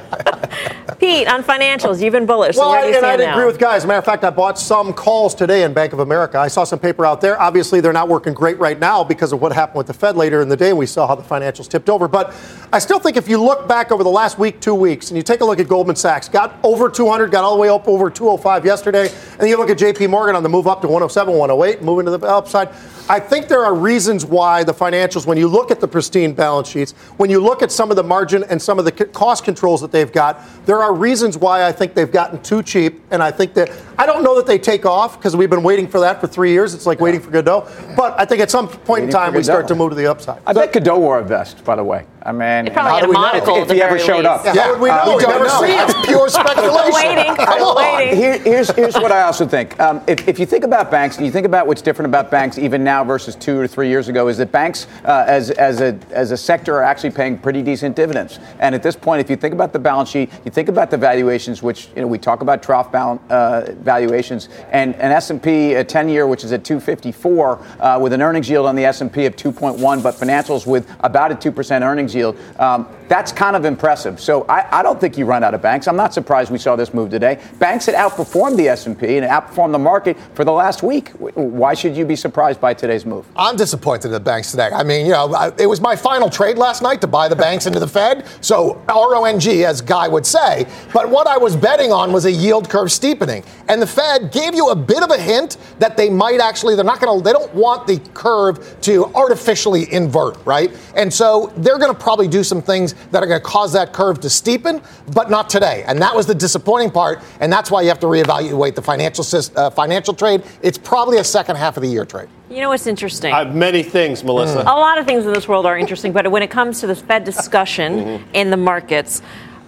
Pete, 1.00 1.28
on 1.28 1.44
financials, 1.44 2.01
you've 2.01 2.13
been 2.13 2.25
bullish. 2.25 2.56
So 2.56 2.62
Well, 2.62 2.72
where 2.72 2.81
do 2.81 2.88
I, 2.88 2.90
you 2.92 2.98
and 2.98 3.06
I'd 3.06 3.19
now? 3.19 3.34
agree 3.34 3.46
with 3.46 3.60
guys. 3.60 3.78
As 3.78 3.84
a 3.84 3.88
matter 3.88 4.00
of 4.00 4.06
fact, 4.06 4.24
I 4.24 4.30
bought 4.30 4.58
some 4.58 4.94
calls 4.94 5.36
today 5.36 5.63
in 5.63 5.74
Bank 5.74 5.92
of 5.92 6.00
America. 6.00 6.40
I 6.40 6.48
saw 6.48 6.63
some 6.63 6.80
paper 6.80 7.06
out 7.06 7.19
there. 7.19 7.40
Obviously, 7.42 7.81
they're 7.81 7.92
not 7.92 8.08
working 8.08 8.34
great 8.34 8.58
right 8.60 8.80
now 8.80 9.04
because 9.04 9.34
of 9.34 9.42
what 9.42 9.51
happened 9.51 9.78
with 9.78 9.88
the 9.88 9.94
Fed 9.94 10.16
later 10.16 10.42
in 10.42 10.48
the 10.48 10.56
day. 10.56 10.72
We 10.72 10.86
saw 10.86 11.06
how 11.06 11.16
the 11.16 11.24
financials 11.45 11.69
tipped 11.69 11.89
over. 11.89 12.07
But 12.07 12.33
I 12.71 12.80
still 12.80 13.00
think 13.00 13.18
if 13.18 13.27
you 13.27 13.42
look 13.42 13.68
back 13.68 13.92
over 13.92 14.03
the 14.03 14.09
last 14.09 14.38
week, 14.39 14.59
two 14.59 14.75
weeks, 14.75 15.09
and 15.09 15.18
you 15.18 15.24
take 15.24 15.42
a 15.42 15.45
look 15.45 15.59
at 15.59 15.68
Goldman 15.68 15.95
Sachs, 15.95 16.27
got 16.27 16.57
over 16.63 16.89
200, 16.89 17.31
got 17.31 17.44
all 17.44 17.56
the 17.56 17.62
way 17.62 17.69
up 17.69 17.88
over 17.88 18.09
205 18.09 18.65
yesterday, 18.65 19.09
and 19.39 19.47
you 19.47 19.57
look 19.57 19.69
at 19.69 19.77
JP 19.77 20.09
Morgan 20.09 20.36
on 20.36 20.44
the 20.44 20.50
move 20.50 20.68
up 20.68 20.81
to 20.81 20.88
107, 20.88 21.33
108, 21.33 21.81
moving 21.81 22.06
to 22.06 22.18
the 22.18 22.25
upside. 22.27 22.69
I 23.07 23.19
think 23.19 23.47
there 23.47 23.63
are 23.63 23.75
reasons 23.75 24.25
why 24.25 24.63
the 24.63 24.74
financials, 24.74 25.27
when 25.27 25.38
you 25.38 25.47
look 25.47 25.69
at 25.69 25.80
the 25.80 25.88
pristine 25.88 26.33
balance 26.33 26.68
sheets, 26.68 26.94
when 27.18 27.30
you 27.30 27.39
look 27.39 27.62
at 27.62 27.71
some 27.71 27.91
of 27.91 27.98
the 27.98 28.03
margin 28.03 28.44
and 28.50 28.59
some 28.59 28.80
of 28.80 28.86
the 28.86 28.91
cost 28.91 29.44
controls 29.44 29.80
that 29.81 29.91
they've 29.91 30.12
got, 30.12 30.41
there 30.65 30.81
are 30.81 30.91
reasons 30.91 31.38
why 31.38 31.68
I 31.68 31.71
think 31.71 31.94
they've 31.94 32.12
gotten 32.12 32.41
too 32.41 32.63
cheap. 32.63 33.01
And 33.12 33.21
I 33.21 33.30
think 33.30 33.53
that 33.53 33.71
I 34.00 34.07
don't 34.07 34.24
know 34.24 34.36
that 34.36 34.48
they 34.48 34.57
take 34.57 34.88
off 34.88 35.19
because 35.19 35.36
we've 35.36 35.51
been 35.51 35.62
waiting 35.62 35.88
for 35.88 36.00
that 36.00 36.19
for 36.19 36.25
three 36.25 36.51
years. 36.51 36.74
It's 36.74 36.88
like 36.88 37.00
waiting 37.00 37.21
for 37.21 37.30
Godot. 37.30 37.68
But 37.95 38.19
I 38.19 38.25
think 38.25 38.41
at 38.41 38.50
some 38.50 38.68
point 38.68 38.88
Waiting 38.88 39.09
in 39.09 39.13
time 39.13 39.33
we 39.36 39.44
start 39.44 39.68
to 39.68 39.75
move 39.75 39.91
to 39.91 39.95
the 39.95 40.07
upside. 40.07 40.41
I 40.48 40.53
bet 40.53 40.74
Godot 40.74 40.98
wore 40.98 41.19
a 41.19 41.24
vest, 41.36 41.64
by 41.66 41.76
the 41.76 41.84
way. 41.84 42.06
I 42.24 42.32
mean, 42.32 42.72
how 42.74 43.00
do 43.00 43.08
we 43.08 43.14
know? 43.14 43.22
monocle 43.22 43.58
if 43.58 43.70
he 43.70 43.82
ever 43.82 43.98
very 43.98 44.08
showed 44.08 44.26
up. 44.26 44.44
least. 44.46 44.56
Yeah, 44.56 44.64
how 44.64 44.72
would 44.72 44.82
we 44.82 44.90
know? 44.90 45.04
we 45.06 45.16
We've 45.16 45.22
don't 45.26 45.32
never 45.32 45.46
know. 45.46 45.62
seen 45.62 45.70
it. 45.72 45.88
That's 45.88 46.06
pure 46.08 46.30
speculation. 46.40 46.94
waiting. 46.94 47.36
I'm 47.38 47.76
waiting. 47.76 48.16
Here, 48.18 48.40
here's, 48.40 48.72
here's 48.72 48.96
what 48.96 49.12
I 49.12 49.24
also 49.24 49.46
think. 49.46 49.80
Um, 49.80 50.02
if, 50.08 50.28
if 50.28 50.40
you 50.40 50.46
think 50.48 50.64
about 50.64 50.90
banks, 50.90 51.18
and 51.18 51.26
you 51.26 51.32
think 51.32 51.46
about 51.46 51.68
what's 51.68 51.84
different 51.84 52.08
about 52.10 52.32
banks 52.32 52.58
even 52.58 52.84
now 52.84 53.04
versus 53.04 53.36
two 53.36 53.60
or 53.60 53.68
three 53.68 53.90
years 53.90 54.08
ago, 54.08 54.28
is 54.28 54.38
that 54.38 54.52
banks, 54.52 54.88
uh, 55.04 55.26
as, 55.28 55.52
as, 55.52 55.82
a, 55.82 56.00
as 56.10 56.32
a 56.32 56.38
sector, 56.38 56.76
are 56.78 56.84
actually 56.84 57.12
paying 57.12 57.38
pretty 57.38 57.62
decent 57.62 57.96
dividends. 57.96 58.40
And 58.60 58.74
at 58.74 58.82
this 58.82 58.96
point, 58.96 59.20
if 59.22 59.30
you 59.30 59.36
think 59.36 59.54
about 59.54 59.72
the 59.74 59.80
balance 59.80 60.10
sheet, 60.10 60.32
you 60.46 60.52
think 60.52 60.70
about 60.70 60.90
the 60.90 60.98
valuations, 60.98 61.62
which 61.62 61.90
you 61.96 62.02
know 62.02 62.08
we 62.08 62.18
talk 62.18 62.42
about 62.42 62.64
trough 62.64 62.92
balance, 62.92 63.22
uh, 63.30 63.74
valuations, 63.82 64.50
and 64.72 64.96
an 64.96 65.12
S&P 65.12 65.74
a 65.76 65.84
10-year, 65.86 66.26
which 66.26 66.44
is 66.44 66.52
at 66.54 66.64
254, 66.64 67.60
uh, 67.82 68.00
with 68.02 68.14
an 68.14 68.22
earnings 68.24 68.50
yield 68.50 68.66
on 68.66 68.76
the 68.76 68.86
S&P 68.86 69.26
of 69.26 69.36
2.1, 69.36 70.02
but 70.02 70.16
financials 70.16 70.66
with 70.66 70.90
about 71.02 71.25
a 71.31 71.36
2% 71.36 71.82
earnings 71.82 72.13
yield. 72.15 72.38
Um, 72.60 72.88
that's 73.08 73.32
kind 73.32 73.55
of 73.55 73.65
impressive. 73.65 74.20
So 74.20 74.46
I, 74.50 74.79
I 74.79 74.84
don't 74.84 75.00
think 75.00 75.17
you 75.17 75.25
run 75.25 75.44
out 75.44 75.53
of 75.53 75.62
banks. 75.62 75.88
I'm 75.88 75.96
not 75.96 76.13
surprised 76.13 76.51
we 76.51 76.58
saw 76.58 76.75
this 76.75 76.94
move 76.94 77.10
today. 77.12 77.39
Banks 77.60 77.86
had 77.86 77.96
outperformed 77.96 78.58
the 78.58 78.67
S&P 78.70 79.17
and 79.17 79.27
outperformed 79.27 79.72
the 79.74 79.79
market 79.79 80.17
for 80.34 80.44
the 80.44 80.51
last 80.51 80.82
week. 80.84 81.10
Why 81.20 81.74
should 81.74 81.96
you 81.96 82.05
be 82.05 82.15
surprised 82.15 82.60
by 82.60 82.74
today's 82.74 83.05
move? 83.05 83.25
I'm 83.36 83.55
disappointed 83.55 84.05
in 84.05 84.12
the 84.12 84.20
banks 84.20 84.51
today. 84.51 84.70
I 84.74 84.84
mean, 84.84 85.05
you 85.05 85.12
know, 85.12 85.34
I- 85.34 85.51
it 85.58 85.67
was 85.67 85.82
my 85.82 85.96
final 85.96 86.29
trade 86.29 86.58
last 86.58 86.82
night 86.82 87.01
to 87.01 87.08
buy 87.08 87.27
the 87.27 87.36
banks 87.36 87.65
into 87.67 87.79
the 87.79 87.88
Fed. 87.88 88.25
So 88.41 88.82
RONG, 88.88 89.63
as 89.63 89.82
Guy 89.82 90.08
would 90.08 90.25
say. 90.25 90.65
But 90.94 91.10
what 91.10 91.27
I 91.27 91.38
was 91.38 91.55
betting 91.55 91.91
on 91.91 92.12
was 92.12 92.25
a 92.25 92.32
yield 92.32 92.70
curve 92.70 92.91
steepening. 92.91 93.44
And 93.67 93.82
the 93.82 93.88
Fed 93.88 94.32
gave 94.32 94.55
you 94.55 94.70
a 94.70 94.75
bit 94.75 95.03
of 95.03 95.12
a 95.12 95.17
hint 95.17 95.58
that 95.79 95.96
they 95.98 96.10
might 96.10 96.39
actually, 96.39 96.75
they're 96.75 96.84
not 96.84 97.00
going 97.00 97.17
to, 97.20 97.24
they 97.24 97.34
don't 97.34 97.53
want 97.53 97.88
the 97.88 98.00
curve 98.13 98.79
to 98.82 99.05
artificially 99.15 99.91
invert, 99.94 100.38
right? 100.46 100.72
And 100.96 101.13
so 101.15 101.51
they're 101.57 101.77
going 101.79 101.93
to 101.93 102.00
probably 102.00 102.27
do 102.27 102.43
some 102.43 102.62
things 102.62 102.93
that 103.12 103.24
are 103.24 103.27
going 103.27 103.39
to 103.39 103.45
cause 103.45 103.74
that 103.74 103.93
curve 103.93 104.19
to 104.22 104.27
steepen, 104.27 104.84
but 105.13 105.29
not 105.29 105.50
today. 105.50 105.84
And 105.88 106.01
that 106.01 106.13
was 106.15 106.25
the 106.27 106.36
disappointing 106.36 106.91
part. 106.91 107.22
And 107.39 107.51
that's 107.51 107.72
why 107.72 107.81
you 107.81 107.88
have 107.88 108.00
to 108.01 108.07
reevaluate 108.07 108.75
the 108.75 108.81
financial, 108.81 109.24
sys- 109.24 109.55
uh, 109.55 109.69
financial 109.69 110.13
trade. 110.13 110.43
It's 110.62 110.77
probably 110.77 111.17
a 111.19 111.24
second 111.24 111.55
half 111.55 111.77
of 111.77 111.84
the 111.84 111.89
year 111.89 112.05
trade. 112.05 112.27
You 112.50 112.62
know 112.62 112.69
what's 112.69 112.86
interesting? 112.88 113.34
I 113.34 113.39
have 113.45 113.55
many 113.55 113.81
things, 113.81 114.24
Melissa. 114.24 114.62
a 114.62 114.63
lot 114.63 114.98
of 115.00 115.05
things 115.07 115.25
in 115.25 115.34
this 115.34 115.48
world 115.48 115.65
are 115.65 115.77
interesting, 115.77 116.12
but 116.12 116.29
when 116.29 116.43
it 116.43 116.51
comes 116.51 116.81
to 116.81 116.88
the 116.88 116.95
Fed 116.95 117.24
discussion 117.24 117.93
Mm-hmm. 117.95 118.36
in 118.36 118.50
the 118.51 118.57
markets, 118.57 119.22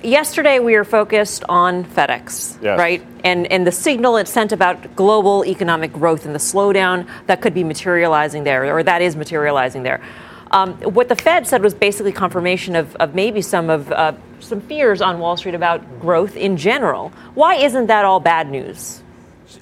yesterday 0.03 0.59
we 0.59 0.75
were 0.75 0.83
focused 0.85 1.43
on 1.49 1.83
FedEx, 1.85 2.57
Yes. 2.61 2.77
right? 2.77 3.03
And 3.23 3.47
and 3.51 3.65
the 3.65 3.71
signal 3.71 4.17
it 4.17 4.27
sent 4.27 4.51
about 4.51 4.95
global 4.95 5.43
economic 5.45 5.91
growth 5.93 6.25
and 6.25 6.35
the 6.35 6.39
slowdown 6.39 7.07
that 7.27 7.41
could 7.41 7.53
be 7.53 7.63
materializing 7.63 8.43
there, 8.43 8.75
or 8.75 8.83
that 8.83 9.01
is 9.01 9.15
materializing 9.15 9.83
there. 9.83 9.99
Um, 10.51 10.73
what 10.81 11.09
the 11.09 11.15
Fed 11.15 11.47
said 11.47 11.61
was 11.61 11.73
basically 11.73 12.11
confirmation 12.11 12.75
of, 12.75 12.95
of 12.97 13.15
maybe 13.15 13.41
some 13.41 13.69
of 13.69 13.91
uh, 13.91 14.13
some 14.39 14.61
fears 14.61 15.01
on 15.01 15.19
Wall 15.19 15.35
Street 15.37 15.55
about 15.55 15.99
growth 15.99 16.35
in 16.35 16.57
general. 16.57 17.09
Why 17.33 17.55
isn't 17.55 17.87
that 17.87 18.05
all 18.05 18.19
bad 18.19 18.49
news? 18.49 19.01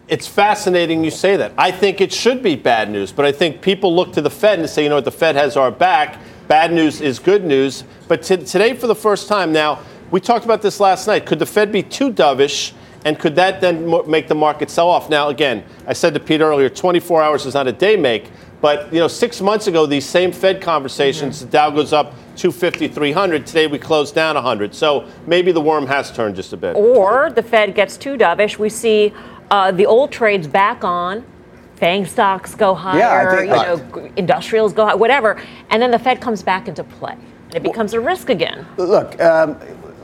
It's 0.07 0.27
fascinating 0.27 1.03
you 1.03 1.11
say 1.11 1.37
that. 1.37 1.53
I 1.57 1.71
think 1.71 2.01
it 2.01 2.11
should 2.11 2.41
be 2.41 2.55
bad 2.55 2.89
news, 2.89 3.11
but 3.11 3.25
I 3.25 3.31
think 3.31 3.61
people 3.61 3.95
look 3.95 4.13
to 4.13 4.21
the 4.21 4.29
Fed 4.29 4.59
and 4.59 4.69
say, 4.69 4.83
you 4.83 4.89
know 4.89 4.95
what, 4.95 5.05
the 5.05 5.11
Fed 5.11 5.35
has 5.35 5.57
our 5.57 5.71
back. 5.71 6.19
bad 6.47 6.73
news 6.73 7.01
is 7.01 7.19
good 7.19 7.43
news. 7.43 7.83
But 8.07 8.23
t- 8.23 8.37
today, 8.37 8.75
for 8.75 8.87
the 8.87 8.95
first 8.95 9.27
time, 9.27 9.51
now 9.51 9.79
we 10.11 10.19
talked 10.19 10.45
about 10.45 10.61
this 10.61 10.79
last 10.79 11.07
night. 11.07 11.25
Could 11.25 11.39
the 11.39 11.45
Fed 11.45 11.71
be 11.71 11.83
too 11.83 12.11
dovish? 12.11 12.73
And 13.05 13.19
could 13.19 13.35
that 13.35 13.61
then 13.61 13.87
make 14.09 14.27
the 14.27 14.35
market 14.35 14.71
sell 14.71 14.89
off? 14.89 15.11
Now, 15.11 15.29
again, 15.29 15.63
I 15.85 15.93
said 15.93 16.15
to 16.15 16.19
Pete 16.19 16.41
earlier, 16.41 16.69
24 16.69 17.21
hours 17.21 17.45
is 17.45 17.53
not 17.53 17.67
a 17.67 17.71
day 17.71 17.95
make. 17.95 18.31
But 18.61 18.91
you 18.93 18.99
know, 18.99 19.07
six 19.07 19.41
months 19.41 19.67
ago, 19.67 19.85
these 19.85 20.05
same 20.05 20.31
Fed 20.31 20.61
conversations, 20.61 21.41
the 21.41 21.45
Dow 21.47 21.69
goes 21.69 21.93
up 21.93 22.13
250, 22.35 22.87
300. 22.87 23.45
Today 23.45 23.67
we 23.67 23.77
closed 23.77 24.15
down 24.15 24.35
100. 24.35 24.73
So 24.73 25.07
maybe 25.27 25.51
the 25.51 25.61
worm 25.61 25.85
has 25.87 26.11
turned 26.11 26.35
just 26.35 26.53
a 26.53 26.57
bit. 26.57 26.75
Or 26.75 27.29
the 27.31 27.43
Fed 27.43 27.75
gets 27.75 27.97
too 27.97 28.17
dovish. 28.17 28.57
We 28.57 28.69
see 28.69 29.13
uh, 29.51 29.71
the 29.71 29.85
old 29.85 30.11
trades 30.11 30.47
back 30.47 30.83
on. 30.83 31.25
Fang 31.75 32.05
stocks 32.05 32.55
go 32.55 32.73
higher, 32.73 32.97
Yeah, 32.99 33.35
think- 33.35 33.49
you 33.91 34.01
know, 34.01 34.07
g- 34.07 34.13
industrials 34.15 34.71
go 34.71 34.85
high, 34.85 34.95
whatever, 34.95 35.41
and 35.69 35.81
then 35.81 35.91
the 35.91 35.99
Fed 35.99 36.21
comes 36.21 36.41
back 36.41 36.69
into 36.69 36.85
play. 36.85 37.17
And 37.47 37.55
it 37.55 37.63
becomes 37.63 37.93
a 37.93 37.99
risk 37.99 38.29
again. 38.29 38.65
Look, 38.77 39.21
um, 39.21 39.57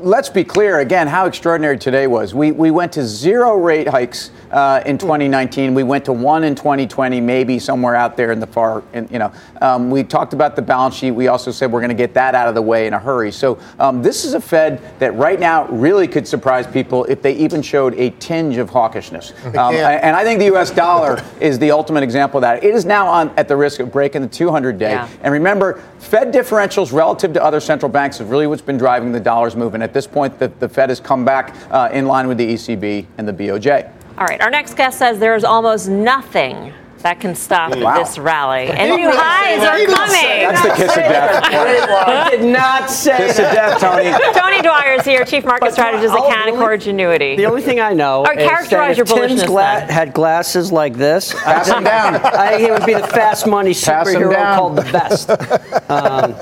let's 0.04 0.30
be 0.30 0.44
clear 0.44 0.80
again 0.80 1.08
how 1.08 1.26
extraordinary 1.26 1.78
today 1.78 2.08
was. 2.08 2.34
We, 2.34 2.52
we 2.52 2.72
went 2.72 2.92
to 2.94 3.06
zero 3.06 3.56
rate 3.56 3.88
hikes 3.88 4.32
uh, 4.52 4.82
in 4.86 4.98
2019. 4.98 5.74
We 5.74 5.84
went 5.84 6.06
to 6.06 6.14
one 6.14 6.44
in 6.44 6.56
2020, 6.56 7.22
maybe 7.22 7.60
somewhere 7.60 7.96
out 7.96 8.18
there 8.18 8.32
in 8.32 8.40
the 8.40 8.48
far, 8.48 8.84
in, 8.94 9.08
you 9.12 9.20
know. 9.20 9.32
Um, 9.62 9.90
we 9.90 10.04
talked 10.04 10.34
about 10.34 10.56
the 10.56 10.62
balance 10.62 10.96
sheet. 10.96 11.12
We 11.12 11.28
also 11.28 11.52
said 11.52 11.72
we're 11.72 11.80
going 11.80 11.90
to 11.90 11.96
get 11.96 12.14
that 12.16 12.36
out 12.36 12.48
of 12.48 12.56
the 12.56 12.62
way 12.62 12.88
in 12.88 12.94
a 12.94 13.00
hurry. 13.00 13.32
So 13.32 13.60
um, 13.80 14.02
this 14.02 14.26
is 14.26 14.34
a 14.34 14.42
Fed 14.42 14.82
that 15.00 15.16
right 15.16 15.40
now 15.40 15.68
really 15.68 16.08
could 16.08 16.28
surprise 16.28 16.68
people 16.68 17.06
if 17.06 17.22
they 17.22 17.34
even 17.34 17.62
showed 17.62 17.94
a 17.96 18.10
tinge 18.12 18.58
of 18.58 18.70
hawkishness. 18.70 19.32
Um, 19.56 19.76
and 19.76 20.16
I 20.16 20.24
think 20.24 20.40
the 20.40 20.46
U.S. 20.46 20.72
dollar 20.72 21.24
is 21.40 21.60
the 21.60 21.72
ultimate 21.72 22.04
example 22.04 22.40
of 22.40 22.42
that. 22.42 22.64
It 22.64 22.74
is 22.74 22.86
now 22.86 23.08
on 23.08 23.30
at 23.38 23.48
the 23.48 23.56
risk 23.56 23.80
of 23.80 23.92
breaking 23.92 24.22
the 24.22 24.28
200 24.28 24.78
day. 24.78 24.92
Yeah. 24.92 25.10
And 25.22 25.32
remember, 25.32 25.84
Fed 26.00 26.34
differentials 26.34 26.92
relative 26.92 27.34
to 27.34 27.44
other 27.44 27.60
central 27.60 27.92
banks 27.92 28.20
is 28.20 28.28
really 28.28 28.48
what's 28.48 28.62
been 28.62 28.78
driving 28.78 29.12
the 29.12 29.20
dollar's 29.20 29.56
movement. 29.56 29.91
At 29.92 29.96
this 29.96 30.08
point, 30.08 30.40
the, 30.40 30.48
the 30.48 30.70
Fed 30.70 30.88
has 30.88 31.02
come 31.02 31.26
back 31.26 31.54
uh, 31.70 31.90
in 31.92 32.06
line 32.06 32.30
with 32.30 32.38
the 32.38 32.54
ECB 32.54 33.06
and 33.18 33.28
the 33.28 33.34
BOJ. 33.34 33.92
All 34.18 34.26
right, 34.26 34.40
our 34.40 34.50
next 34.50 34.76
guest 34.78 34.98
says 34.98 35.20
there 35.20 35.36
is 35.36 35.44
almost 35.44 35.90
nothing 35.90 36.72
that 37.00 37.20
can 37.20 37.36
stop 37.36 37.76
Wow. 37.76 37.98
this 38.02 38.18
rally. 38.18 38.68
And 38.70 38.96
new 38.96 39.10
highs 39.12 39.60
are 39.60 39.94
coming. 39.94 40.48
That's 40.48 40.62
the 40.62 40.70
kiss 40.76 40.92
of 40.92 40.96
death. 40.96 41.44
I 41.44 42.30
did 42.30 42.46
not 42.46 42.90
say 42.90 43.18
kiss 43.18 43.32
of 43.40 43.52
death, 43.52 43.82
Tony. 43.82 44.12
Tony 44.40 44.62
Dwyer 44.62 44.94
is 44.94 45.04
here, 45.04 45.26
Chief 45.26 45.44
Market 45.44 45.60
But 45.66 45.74
Strategist 45.74 46.14
at 46.14 46.22
I'll- 46.22 46.30
Canaccord 46.32 46.78
Genuity. 46.82 47.36
The 47.36 47.48
only 47.48 47.62
thing 47.62 47.82
I 47.82 47.92
know 47.92 48.20
All 48.20 48.24
right, 48.24 48.40
is 48.40 48.48
characterize 48.48 48.96
that 48.96 49.10
your 49.10 49.22
if 49.24 49.30
Tim's 49.30 49.44
gla- 49.44 49.82
had 49.92 50.14
glasses 50.14 50.72
like 50.72 50.94
this, 50.94 51.34
Pass 51.34 51.70
I 51.70 51.78
him 51.80 51.84
down. 51.84 52.16
I 52.16 52.52
think 52.56 52.70
it 52.70 52.72
would 52.72 52.86
be 52.86 52.94
the 52.94 53.06
fast 53.08 53.46
money 53.46 53.72
superhero 53.72 54.56
called 54.56 54.78
the 54.78 54.84
Best. 54.84 55.30
Um, 55.92 56.36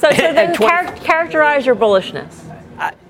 so, 0.00 0.10
so 0.10 0.16
then 0.16 0.52
20 0.54 0.56
char- 0.56 0.96
characterize 1.04 1.64
your 1.66 1.76
bullishness. 1.76 2.44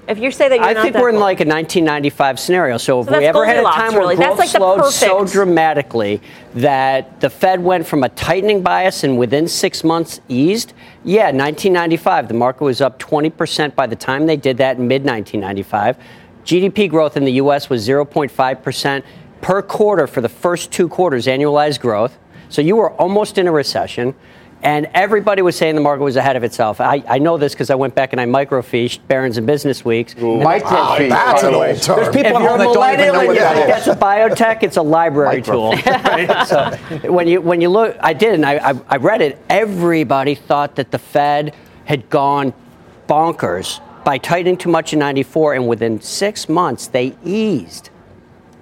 If 0.08 0.18
you 0.18 0.30
say 0.30 0.48
that 0.48 0.56
you're 0.56 0.64
I 0.64 0.72
not 0.72 0.82
think 0.84 0.96
we're 0.96 1.10
in 1.10 1.16
like 1.16 1.40
a 1.40 1.44
1995 1.44 2.40
scenario. 2.40 2.78
So 2.78 3.00
if 3.00 3.06
So 3.06 3.12
we 3.12 3.24
that's 3.24 3.26
ever 3.26 3.44
had 3.44 3.58
a 3.58 3.62
time 3.62 3.92
where 3.92 4.00
really. 4.00 4.16
That's 4.16 4.28
growth 4.28 4.38
like 4.38 4.48
slowed 4.48 4.92
so 4.92 5.26
dramatically 5.26 6.22
that 6.54 7.20
the 7.20 7.28
Fed 7.28 7.62
went 7.62 7.86
from 7.86 8.02
a 8.02 8.08
tightening 8.08 8.62
bias 8.62 9.04
and 9.04 9.18
within 9.18 9.46
six 9.46 9.84
months 9.84 10.20
eased, 10.28 10.72
yeah, 11.04 11.26
1995, 11.26 12.28
the 12.28 12.34
market 12.34 12.64
was 12.64 12.80
up 12.80 12.98
20% 12.98 13.74
by 13.74 13.86
the 13.86 13.96
time 13.96 14.26
they 14.26 14.36
did 14.36 14.56
that 14.56 14.78
in 14.78 14.88
mid 14.88 15.04
1995. 15.04 15.98
GDP 16.44 16.88
growth 16.88 17.18
in 17.18 17.26
the 17.26 17.32
U.S. 17.32 17.68
was 17.68 17.86
0.5% 17.86 19.02
per 19.42 19.60
quarter 19.60 20.06
for 20.06 20.22
the 20.22 20.28
first 20.30 20.72
two 20.72 20.88
quarters, 20.88 21.26
annualized 21.26 21.80
growth. 21.80 22.16
So 22.48 22.62
you 22.62 22.76
were 22.76 22.92
almost 22.92 23.36
in 23.36 23.46
a 23.46 23.52
recession. 23.52 24.14
And 24.62 24.88
everybody 24.92 25.40
was 25.40 25.54
saying 25.54 25.76
the 25.76 25.80
market 25.80 26.02
was 26.02 26.16
ahead 26.16 26.34
of 26.34 26.42
itself. 26.42 26.80
I, 26.80 27.04
I 27.08 27.18
know 27.18 27.38
this 27.38 27.52
because 27.52 27.70
I 27.70 27.76
went 27.76 27.94
back 27.94 28.12
and 28.12 28.20
I 28.20 28.26
microfished 28.26 29.00
Barron's 29.06 29.36
and 29.38 29.46
Business 29.46 29.84
Weeks. 29.84 30.14
And 30.14 30.42
Microfiche, 30.42 31.08
that's 31.08 31.42
an 31.44 31.54
old 31.54 31.80
term. 31.80 31.96
There's 31.96 32.14
people 32.14 32.30
if 32.30 32.36
at 32.36 32.42
you're 32.42 32.54
a 32.54 32.58
that 32.58 32.64
don't 32.64 32.74
millennial 32.74 33.14
know 33.14 33.20
and 33.20 33.34
you 33.34 33.40
think 33.40 33.66
that's 33.68 33.86
a 33.86 33.94
biotech, 33.94 34.62
it's 34.64 34.76
a 34.76 34.82
library 34.82 35.42
tool. 35.42 35.74
So 36.46 36.70
when 37.10 37.28
you 37.28 37.40
when 37.40 37.60
you 37.60 37.68
look, 37.68 37.96
I 38.00 38.12
did, 38.12 38.34
and 38.34 38.44
I, 38.44 38.70
I 38.70 38.80
I 38.88 38.96
read 38.96 39.20
it. 39.20 39.38
Everybody 39.48 40.34
thought 40.34 40.76
that 40.76 40.90
the 40.90 40.98
Fed 40.98 41.54
had 41.84 42.08
gone 42.10 42.52
bonkers 43.08 43.80
by 44.04 44.18
tightening 44.18 44.56
too 44.56 44.70
much 44.70 44.92
in 44.92 44.98
'94, 44.98 45.54
and 45.54 45.68
within 45.68 46.00
six 46.00 46.48
months 46.48 46.86
they 46.88 47.14
eased. 47.24 47.90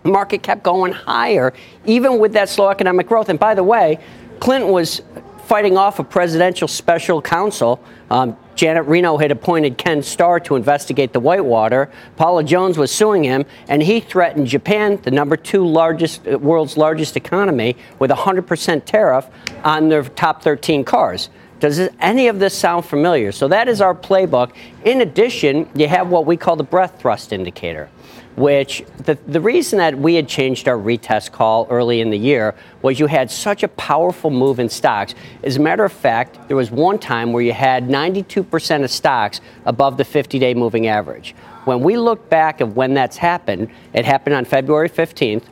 The 0.03 0.11
market 0.11 0.43
kept 0.43 0.63
going 0.63 0.93
higher, 0.93 1.53
even 1.85 2.19
with 2.19 2.33
that 2.35 2.49
slow 2.49 2.69
economic 2.69 3.07
growth. 3.09 3.29
And 3.29 3.39
by 3.39 3.55
the 3.55 3.65
way, 3.65 3.99
Clinton 4.41 4.71
was 4.71 5.03
fighting 5.47 5.77
off 5.77 6.01
a 6.01 6.05
presidential 6.05 6.67
special 6.67 7.23
counsel. 7.23 7.81
Um, 8.11 8.37
Janet 8.57 8.87
Reno 8.87 9.17
had 9.17 9.31
appointed 9.31 9.79
Ken 9.79 10.03
Starr 10.03 10.41
to 10.41 10.57
investigate 10.57 11.13
the 11.13 11.21
Whitewater. 11.21 11.89
Paula 12.17 12.43
Jones 12.43 12.77
was 12.77 12.91
suing 12.91 13.23
him, 13.23 13.45
and 13.69 13.81
he 13.81 14.01
threatened 14.01 14.49
Japan, 14.49 14.99
the 15.03 15.11
number 15.13 15.37
two 15.37 15.65
largest, 15.65 16.27
uh, 16.27 16.37
world's 16.39 16.77
largest 16.77 17.17
economy, 17.17 17.77
with 18.01 18.11
a 18.11 18.15
100% 18.15 18.85
tariff 18.85 19.27
on 19.63 19.89
their 19.89 20.03
top 20.03 20.43
13 20.43 20.85
cars. 20.85 21.29
Does 21.61 21.79
any 22.01 22.27
of 22.27 22.39
this 22.39 22.53
sound 22.53 22.85
familiar? 22.85 23.31
So 23.31 23.47
that 23.49 23.69
is 23.69 23.81
our 23.81 23.95
playbook. 23.95 24.53
In 24.85 25.01
addition, 25.01 25.69
you 25.75 25.87
have 25.87 26.09
what 26.09 26.27
we 26.27 26.37
call 26.37 26.57
the 26.57 26.65
breadth 26.65 27.01
thrust 27.01 27.33
indicator 27.33 27.89
which 28.37 28.85
the, 28.99 29.15
the 29.27 29.41
reason 29.41 29.79
that 29.79 29.99
we 29.99 30.15
had 30.15 30.29
changed 30.29 30.69
our 30.69 30.77
retest 30.77 31.33
call 31.33 31.67
early 31.71 32.01
in 32.01 32.11
the 32.11 32.19
year 32.19 32.55
was 32.83 33.01
you 33.01 33.07
had 33.07 33.31
such 33.31 33.63
a 33.63 33.69
powerful 33.69 34.31
move 34.31 34.61
in 34.61 34.69
stocks. 34.69 35.15
As 35.43 35.57
a 35.57 35.61
matter 35.61 35.85
of 35.85 35.93
fact, 35.93 36.47
there 36.47 36.57
was 36.57 36.71
one 36.71 36.99
time 36.99 37.33
where 37.33 37.43
you 37.43 37.55
had 37.55 37.89
92% 37.89 38.85
of 38.85 38.91
stocks 38.91 39.41
above 39.65 39.97
the 39.97 40.05
50 40.05 40.39
day 40.39 40.53
moving 40.53 40.87
average. 40.87 41.35
When 41.65 41.81
we 41.81 41.97
look 41.97 42.29
back 42.29 42.61
at 42.61 42.69
when 42.69 42.95
that's 42.95 43.17
happened, 43.17 43.71
it 43.95 44.05
happened 44.05 44.37
on 44.37 44.45
February 44.45 44.91
15th. 44.91 45.45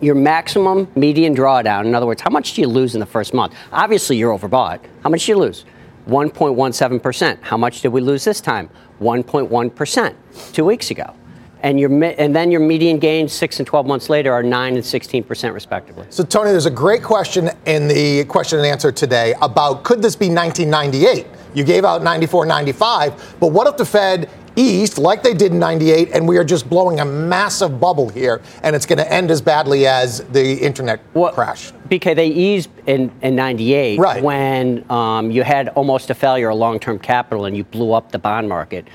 Your 0.00 0.14
maximum 0.14 0.88
median 0.94 1.34
drawdown, 1.34 1.86
in 1.86 1.94
other 1.94 2.06
words, 2.06 2.22
how 2.22 2.30
much 2.30 2.54
do 2.54 2.60
you 2.60 2.68
lose 2.68 2.94
in 2.94 3.00
the 3.00 3.06
first 3.06 3.34
month? 3.34 3.54
Obviously, 3.72 4.16
you're 4.16 4.36
overbought. 4.36 4.80
How 5.02 5.10
much 5.10 5.26
do 5.26 5.32
you 5.32 5.38
lose? 5.38 5.64
1.17%. 6.06 7.42
How 7.42 7.56
much 7.56 7.80
did 7.80 7.88
we 7.88 8.00
lose 8.00 8.22
this 8.22 8.40
time? 8.40 8.70
1.1% 9.00 10.14
two 10.52 10.64
weeks 10.64 10.90
ago. 10.90 11.14
And, 11.62 11.80
your, 11.80 11.90
and 12.04 12.36
then 12.36 12.50
your 12.50 12.60
median 12.60 12.98
gains 12.98 13.32
six 13.32 13.58
and 13.58 13.66
12 13.66 13.86
months 13.86 14.08
later 14.10 14.32
are 14.32 14.42
9 14.42 14.74
and 14.74 14.84
16% 14.84 15.54
respectively. 15.54 16.06
So, 16.10 16.22
Tony, 16.22 16.50
there's 16.50 16.66
a 16.66 16.70
great 16.70 17.02
question 17.02 17.50
in 17.64 17.88
the 17.88 18.24
question 18.26 18.58
and 18.58 18.66
answer 18.66 18.92
today 18.92 19.34
about 19.40 19.82
could 19.82 20.02
this 20.02 20.14
be 20.14 20.28
1998? 20.28 21.26
You 21.54 21.64
gave 21.64 21.84
out 21.84 22.02
94, 22.02 22.46
95, 22.46 23.36
but 23.40 23.48
what 23.48 23.66
if 23.66 23.76
the 23.76 23.86
Fed 23.86 24.28
eased 24.56 24.98
like 24.98 25.22
they 25.22 25.34
did 25.34 25.52
in 25.52 25.58
98 25.58 26.10
and 26.12 26.26
we 26.26 26.38
are 26.38 26.44
just 26.44 26.68
blowing 26.68 27.00
a 27.00 27.04
massive 27.04 27.78
bubble 27.78 28.08
here 28.08 28.40
and 28.62 28.74
it's 28.74 28.86
going 28.86 28.98
to 28.98 29.12
end 29.12 29.30
as 29.30 29.40
badly 29.40 29.86
as 29.86 30.20
the 30.32 30.54
internet 30.54 31.00
crash? 31.14 31.72
BK, 31.88 32.16
they 32.16 32.26
eased 32.26 32.68
in, 32.86 33.12
in 33.22 33.36
98 33.36 34.00
Right. 34.00 34.22
when 34.22 34.90
um, 34.90 35.30
you 35.30 35.44
had 35.44 35.68
almost 35.70 36.10
a 36.10 36.14
failure 36.14 36.50
of 36.50 36.56
long 36.58 36.80
term 36.80 36.98
capital 36.98 37.44
and 37.44 37.56
you 37.56 37.62
blew 37.62 37.92
up 37.92 38.10
the 38.10 38.18
bond 38.18 38.48
market. 38.48 38.88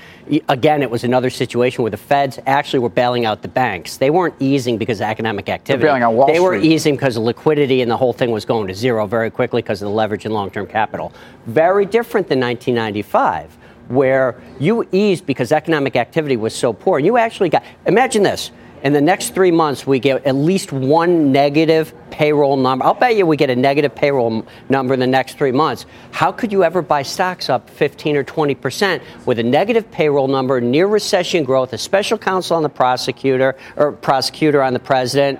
Again, 0.48 0.82
it 0.82 0.90
was 0.90 1.04
another 1.04 1.30
situation 1.30 1.82
where 1.82 1.90
the 1.90 1.96
feds 1.96 2.38
actually 2.46 2.80
were 2.80 2.88
bailing 2.90 3.24
out 3.24 3.42
the 3.42 3.48
banks. 3.48 3.96
They 3.96 4.10
weren't 4.10 4.34
easing 4.40 4.76
because 4.78 5.00
of 5.00 5.06
economic 5.06 5.48
activity. 5.48 5.84
bailing 5.84 6.02
out 6.02 6.14
Wall 6.14 6.26
they 6.26 6.40
were 6.40 6.54
easing 6.54 6.96
because 6.96 7.16
of 7.16 7.22
liquidity 7.22 7.80
and 7.82 7.90
the 7.90 7.96
whole 7.96 8.12
thing 8.12 8.30
was 8.30 8.44
going 8.44 8.68
to 8.68 8.74
zero 8.74 9.06
very 9.06 9.30
quickly 9.30 9.62
because 9.62 9.80
of 9.80 9.86
the 9.86 9.94
leverage 9.94 10.26
in 10.26 10.32
long 10.32 10.50
term 10.50 10.66
capital. 10.66 11.12
Very 11.46 11.86
different 11.86 12.28
than 12.28 12.40
1995 12.40 13.58
where 13.92 14.40
you 14.58 14.88
eased 14.90 15.26
because 15.26 15.52
economic 15.52 15.96
activity 15.96 16.36
was 16.36 16.54
so 16.54 16.72
poor. 16.72 16.98
You 16.98 17.18
actually 17.18 17.50
got, 17.50 17.62
imagine 17.86 18.22
this. 18.22 18.50
In 18.82 18.92
the 18.92 19.00
next 19.00 19.32
three 19.32 19.52
months, 19.52 19.86
we 19.86 20.00
get 20.00 20.26
at 20.26 20.34
least 20.34 20.72
one 20.72 21.30
negative 21.30 21.94
payroll 22.10 22.56
number. 22.56 22.84
I'll 22.84 22.94
bet 22.94 23.14
you 23.14 23.24
we 23.24 23.36
get 23.36 23.48
a 23.48 23.54
negative 23.54 23.94
payroll 23.94 24.44
number 24.68 24.92
in 24.92 24.98
the 24.98 25.06
next 25.06 25.38
three 25.38 25.52
months. 25.52 25.86
How 26.10 26.32
could 26.32 26.50
you 26.50 26.64
ever 26.64 26.82
buy 26.82 27.02
stocks 27.02 27.48
up 27.48 27.70
15 27.70 28.16
or 28.16 28.24
20 28.24 28.56
percent 28.56 29.02
with 29.24 29.38
a 29.38 29.42
negative 29.44 29.88
payroll 29.92 30.26
number, 30.26 30.60
near 30.60 30.88
recession 30.88 31.44
growth, 31.44 31.72
a 31.72 31.78
special 31.78 32.18
counsel 32.18 32.56
on 32.56 32.64
the 32.64 32.68
prosecutor 32.68 33.54
or 33.76 33.92
prosecutor 33.92 34.60
on 34.60 34.72
the 34.72 34.80
president? 34.80 35.38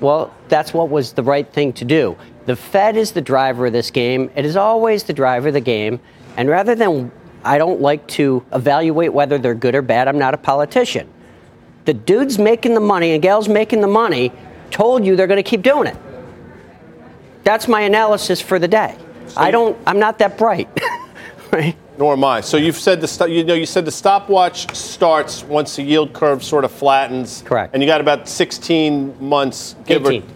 Well, 0.00 0.34
that's 0.48 0.74
what 0.74 0.90
was 0.90 1.14
the 1.14 1.22
right 1.22 1.50
thing 1.50 1.72
to 1.74 1.86
do. 1.86 2.14
The 2.44 2.56
Fed 2.56 2.96
is 2.96 3.12
the 3.12 3.22
driver 3.22 3.66
of 3.66 3.72
this 3.72 3.90
game. 3.90 4.30
It 4.34 4.44
is 4.44 4.56
always 4.56 5.04
the 5.04 5.12
driver 5.14 5.48
of 5.48 5.54
the 5.54 5.60
game. 5.60 5.98
And 6.36 6.48
rather 6.48 6.74
than, 6.74 7.10
I 7.44 7.58
don't 7.58 7.80
like 7.80 8.06
to 8.08 8.44
evaluate 8.52 9.12
whether 9.12 9.38
they're 9.38 9.54
good 9.54 9.74
or 9.74 9.82
bad, 9.82 10.08
I'm 10.08 10.18
not 10.18 10.34
a 10.34 10.38
politician. 10.38 11.08
The 11.84 11.94
dude's 11.94 12.38
making 12.38 12.74
the 12.74 12.80
money 12.80 13.12
and 13.12 13.22
gal's 13.22 13.48
making 13.48 13.80
the 13.80 13.88
money 13.88 14.32
told 14.70 15.04
you 15.04 15.16
they're 15.16 15.26
going 15.26 15.42
to 15.42 15.48
keep 15.48 15.62
doing 15.62 15.86
it. 15.86 15.96
That's 17.42 17.66
my 17.66 17.80
analysis 17.82 18.40
for 18.40 18.58
the 18.58 18.68
day. 18.68 18.96
I 19.36 19.50
don't, 19.50 19.78
I'm 19.86 19.98
not 19.98 20.18
that 20.18 20.36
bright. 20.36 20.68
right? 21.52 21.76
Nor 21.98 22.14
am 22.14 22.24
I. 22.24 22.40
So 22.40 22.56
you've 22.56 22.78
said 22.78 23.00
the 23.00 23.08
sto- 23.08 23.26
you 23.26 23.44
know 23.44 23.54
you 23.54 23.66
said 23.66 23.84
the 23.84 23.90
stopwatch 23.90 24.74
starts 24.74 25.42
once 25.44 25.76
the 25.76 25.82
yield 25.82 26.12
curve 26.12 26.42
sort 26.42 26.64
of 26.64 26.72
flattens. 26.72 27.42
Correct. 27.44 27.74
And 27.74 27.82
you 27.82 27.86
got 27.86 28.00
about 28.00 28.28
16 28.28 29.22
months, 29.22 29.76
give 29.86 30.06
18. 30.06 30.22
or 30.22 30.26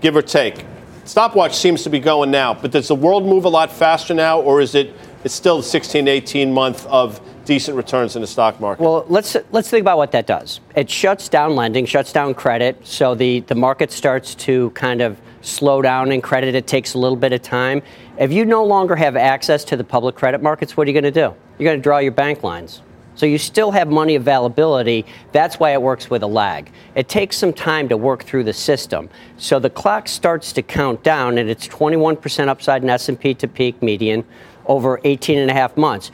give 0.00 0.16
or 0.16 0.22
take. 0.22 0.64
Stopwatch 1.04 1.54
seems 1.54 1.82
to 1.82 1.90
be 1.90 1.98
going 1.98 2.30
now, 2.30 2.54
but 2.54 2.70
does 2.70 2.88
the 2.88 2.94
world 2.94 3.24
move 3.24 3.44
a 3.44 3.48
lot 3.48 3.72
faster 3.72 4.14
now, 4.14 4.40
or 4.40 4.60
is 4.60 4.74
it 4.74 4.94
it's 5.24 5.34
still 5.34 5.62
16, 5.62 6.08
18 6.08 6.52
month 6.52 6.84
of 6.86 7.20
decent 7.44 7.76
returns 7.76 8.16
in 8.16 8.22
the 8.22 8.26
stock 8.26 8.60
market. 8.60 8.82
Well, 8.82 9.04
let's 9.08 9.36
let's 9.50 9.68
think 9.68 9.82
about 9.82 9.96
what 9.96 10.12
that 10.12 10.26
does. 10.26 10.60
It 10.74 10.90
shuts 10.90 11.28
down 11.28 11.54
lending, 11.56 11.86
shuts 11.86 12.12
down 12.12 12.34
credit, 12.34 12.86
so 12.86 13.14
the, 13.14 13.40
the 13.40 13.54
market 13.54 13.90
starts 13.90 14.34
to 14.36 14.70
kind 14.70 15.00
of 15.00 15.20
slow 15.40 15.82
down 15.82 16.12
in 16.12 16.20
credit. 16.20 16.54
It 16.54 16.66
takes 16.66 16.94
a 16.94 16.98
little 16.98 17.16
bit 17.16 17.32
of 17.32 17.42
time. 17.42 17.82
If 18.18 18.32
you 18.32 18.44
no 18.44 18.64
longer 18.64 18.96
have 18.96 19.16
access 19.16 19.64
to 19.64 19.76
the 19.76 19.84
public 19.84 20.14
credit 20.14 20.42
markets, 20.42 20.76
what 20.76 20.86
are 20.86 20.90
you 20.90 21.00
going 21.00 21.12
to 21.12 21.20
do? 21.20 21.34
You're 21.58 21.70
going 21.70 21.78
to 21.78 21.82
draw 21.82 21.98
your 21.98 22.12
bank 22.12 22.42
lines. 22.42 22.82
So 23.14 23.26
you 23.26 23.38
still 23.38 23.70
have 23.70 23.88
money 23.88 24.14
availability. 24.14 25.04
That's 25.32 25.60
why 25.60 25.72
it 25.72 25.82
works 25.82 26.08
with 26.08 26.22
a 26.22 26.26
lag. 26.26 26.70
It 26.94 27.08
takes 27.08 27.36
some 27.36 27.52
time 27.52 27.88
to 27.90 27.96
work 27.96 28.24
through 28.24 28.44
the 28.44 28.52
system. 28.52 29.10
So 29.36 29.58
the 29.58 29.70
clock 29.70 30.08
starts 30.08 30.52
to 30.54 30.62
count 30.62 31.02
down, 31.02 31.38
and 31.38 31.50
it's 31.50 31.68
21% 31.68 32.48
upside 32.48 32.82
in 32.82 32.90
S&P 32.90 33.34
to 33.34 33.48
peak 33.48 33.82
median 33.82 34.24
over 34.66 35.00
18 35.04 35.38
and 35.38 35.50
a 35.50 35.54
half 35.54 35.76
months. 35.76 36.10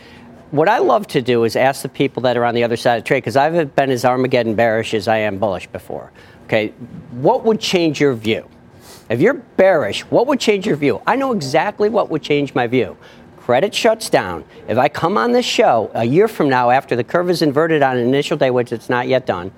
What 0.50 0.69
I 0.69 0.78
love 0.78 1.07
to 1.09 1.21
do 1.21 1.45
is 1.45 1.57
ask 1.57 1.83
the 1.83 1.88
people 1.88 2.23
that 2.23 2.37
are 2.37 2.45
on 2.45 2.55
the 2.55 2.64
other 2.64 2.76
side 2.76 2.97
of 2.97 3.05
trade, 3.05 3.19
because 3.19 3.37
I've 3.37 3.75
been 3.76 3.90
as 3.90 4.05
Armageddon 4.05 4.55
bearish 4.55 4.95
as 4.95 5.07
I 5.07 5.19
am 5.19 5.38
bullish 5.38 5.67
before. 5.67 6.11
Okay, 6.47 6.69
what 7.11 7.45
would 7.45 7.61
change 7.61 8.00
your 8.00 8.14
view? 8.14 8.49
If 9.11 9.21
you're 9.21 9.35
bearish, 9.35 10.02
what 10.11 10.26
would 10.26 10.40
change 10.40 10.67
your 10.67 10.76
view? 10.76 11.02
I 11.07 11.17
know 11.17 11.33
exactly 11.33 11.88
what 11.88 12.11
would 12.11 12.23
change 12.23 12.55
my 12.55 12.67
view 12.67 12.97
credit 13.49 13.75
shuts 13.75 14.11
down, 14.11 14.45
if 14.69 14.76
I 14.76 14.90
come 14.90 15.17
on 15.17 15.33
this 15.33 15.47
show 15.47 15.90
a 15.95 16.05
year 16.05 16.28
from 16.28 16.50
now 16.50 16.69
after 16.69 16.95
the 16.95 17.02
curve 17.02 17.31
is 17.31 17.40
inverted 17.40 17.83
on 17.83 17.97
an 17.97 18.07
initial 18.07 18.37
day, 18.37 18.50
which 18.50 18.73
it's 18.73 18.90
not 18.90 19.09
yet 19.09 19.25
done, 19.25 19.50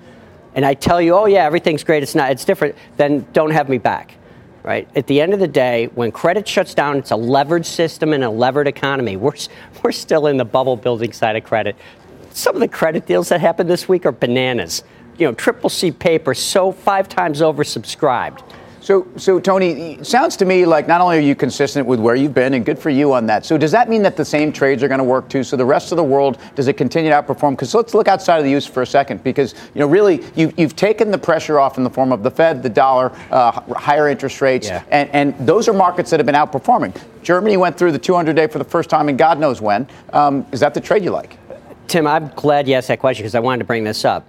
and 0.55 0.65
I 0.65 0.75
tell 0.75 1.01
you, 1.01 1.13
oh 1.13 1.25
yeah, 1.25 1.43
everything's 1.43 1.83
great, 1.83 2.01
it's 2.01 2.15
not, 2.15 2.31
it's 2.31 2.45
different, 2.45 2.77
then 2.95 3.27
don't 3.33 3.51
have 3.51 3.67
me 3.67 3.79
back. 3.79 4.15
Right? 4.63 4.87
At 4.95 5.07
the 5.07 5.19
end 5.19 5.33
of 5.33 5.41
the 5.41 5.47
day, 5.49 5.89
when 5.93 6.13
credit 6.13 6.47
shuts 6.47 6.73
down, 6.73 6.99
it's 6.99 7.11
a 7.11 7.15
leveraged 7.15 7.65
system 7.65 8.13
and 8.13 8.23
a 8.23 8.29
levered 8.29 8.65
economy. 8.65 9.17
We're, 9.17 9.33
we're 9.83 9.91
still 9.91 10.27
in 10.27 10.37
the 10.37 10.45
bubble 10.45 10.77
building 10.77 11.11
side 11.11 11.35
of 11.35 11.43
credit. 11.43 11.75
Some 12.29 12.55
of 12.55 12.61
the 12.61 12.69
credit 12.69 13.05
deals 13.05 13.27
that 13.27 13.41
happened 13.41 13.69
this 13.69 13.89
week 13.89 14.05
are 14.05 14.13
bananas. 14.13 14.85
You 15.17 15.27
know, 15.27 15.33
triple 15.33 15.69
C 15.69 15.91
paper 15.91 16.33
so 16.33 16.71
five 16.71 17.09
times 17.09 17.41
oversubscribed. 17.41 18.41
So, 18.81 19.07
so 19.15 19.39
Tony, 19.39 20.03
sounds 20.03 20.35
to 20.37 20.45
me 20.45 20.65
like 20.65 20.87
not 20.87 21.01
only 21.01 21.19
are 21.19 21.21
you 21.21 21.35
consistent 21.35 21.85
with 21.85 21.99
where 21.99 22.15
you've 22.15 22.33
been, 22.33 22.55
and 22.55 22.65
good 22.65 22.79
for 22.79 22.89
you 22.89 23.13
on 23.13 23.27
that. 23.27 23.45
So, 23.45 23.55
does 23.55 23.71
that 23.71 23.89
mean 23.89 24.01
that 24.01 24.17
the 24.17 24.25
same 24.25 24.51
trades 24.51 24.81
are 24.81 24.87
going 24.87 24.97
to 24.97 25.03
work 25.03 25.29
too? 25.29 25.43
So, 25.43 25.55
the 25.55 25.65
rest 25.65 25.91
of 25.91 25.97
the 25.97 26.03
world 26.03 26.39
does 26.55 26.67
it 26.67 26.77
continue 26.77 27.11
to 27.11 27.21
outperform? 27.21 27.51
Because 27.51 27.75
let's 27.75 27.93
look 27.93 28.07
outside 28.07 28.39
of 28.39 28.43
the 28.43 28.49
U.S. 28.51 28.65
for 28.65 28.81
a 28.81 28.87
second, 28.87 29.23
because 29.23 29.53
you 29.75 29.79
know, 29.79 29.87
really, 29.87 30.23
you, 30.35 30.51
you've 30.57 30.75
taken 30.75 31.11
the 31.11 31.17
pressure 31.17 31.59
off 31.59 31.77
in 31.77 31.83
the 31.83 31.91
form 31.91 32.11
of 32.11 32.23
the 32.23 32.31
Fed, 32.31 32.63
the 32.63 32.69
dollar, 32.69 33.11
uh, 33.29 33.51
higher 33.75 34.09
interest 34.09 34.41
rates, 34.41 34.67
yeah. 34.67 34.83
and, 34.89 35.09
and 35.11 35.47
those 35.47 35.67
are 35.67 35.73
markets 35.73 36.09
that 36.09 36.19
have 36.19 36.25
been 36.25 36.33
outperforming. 36.33 36.99
Germany 37.21 37.57
went 37.57 37.77
through 37.77 37.91
the 37.91 37.99
200-day 37.99 38.47
for 38.47 38.57
the 38.57 38.65
first 38.65 38.89
time 38.89 39.09
in 39.09 39.15
God 39.15 39.39
knows 39.39 39.61
when. 39.61 39.87
Um, 40.11 40.43
is 40.51 40.59
that 40.59 40.73
the 40.73 40.81
trade 40.81 41.03
you 41.03 41.11
like? 41.11 41.37
Tim, 41.87 42.07
I'm 42.07 42.29
glad 42.29 42.67
you 42.67 42.73
asked 42.73 42.87
that 42.87 42.99
question 42.99 43.21
because 43.21 43.35
I 43.35 43.41
wanted 43.41 43.59
to 43.59 43.65
bring 43.65 43.83
this 43.83 44.05
up 44.05 44.25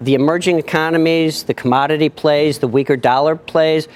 the 0.00 0.14
emerging 0.14 0.58
economies, 0.58 1.42
the 1.44 1.54
commodity 1.54 2.08
plays, 2.08 2.58
the 2.58 2.68
weaker 2.68 2.96
dollar 2.96 3.36
plays. 3.36 3.86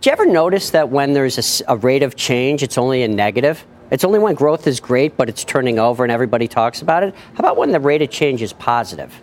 Do 0.00 0.10
you 0.10 0.12
ever 0.12 0.26
notice 0.26 0.70
that 0.70 0.90
when 0.90 1.14
there's 1.14 1.62
a, 1.62 1.72
a, 1.72 1.76
rate 1.78 2.02
of 2.02 2.14
change, 2.14 2.62
it's 2.62 2.76
only 2.76 3.02
a 3.02 3.08
negative? 3.08 3.64
It's 3.90 4.04
only 4.04 4.18
when 4.18 4.34
growth 4.34 4.66
is 4.66 4.80
great, 4.80 5.16
but 5.16 5.28
it's 5.28 5.44
turning 5.44 5.78
over 5.78 6.04
and 6.04 6.12
everybody 6.12 6.46
talks 6.46 6.82
about 6.82 7.02
it. 7.04 7.14
How 7.34 7.38
about 7.38 7.56
when 7.56 7.72
the 7.72 7.80
rate 7.80 8.02
of 8.02 8.10
change 8.10 8.42
is 8.42 8.52
positive? 8.52 9.18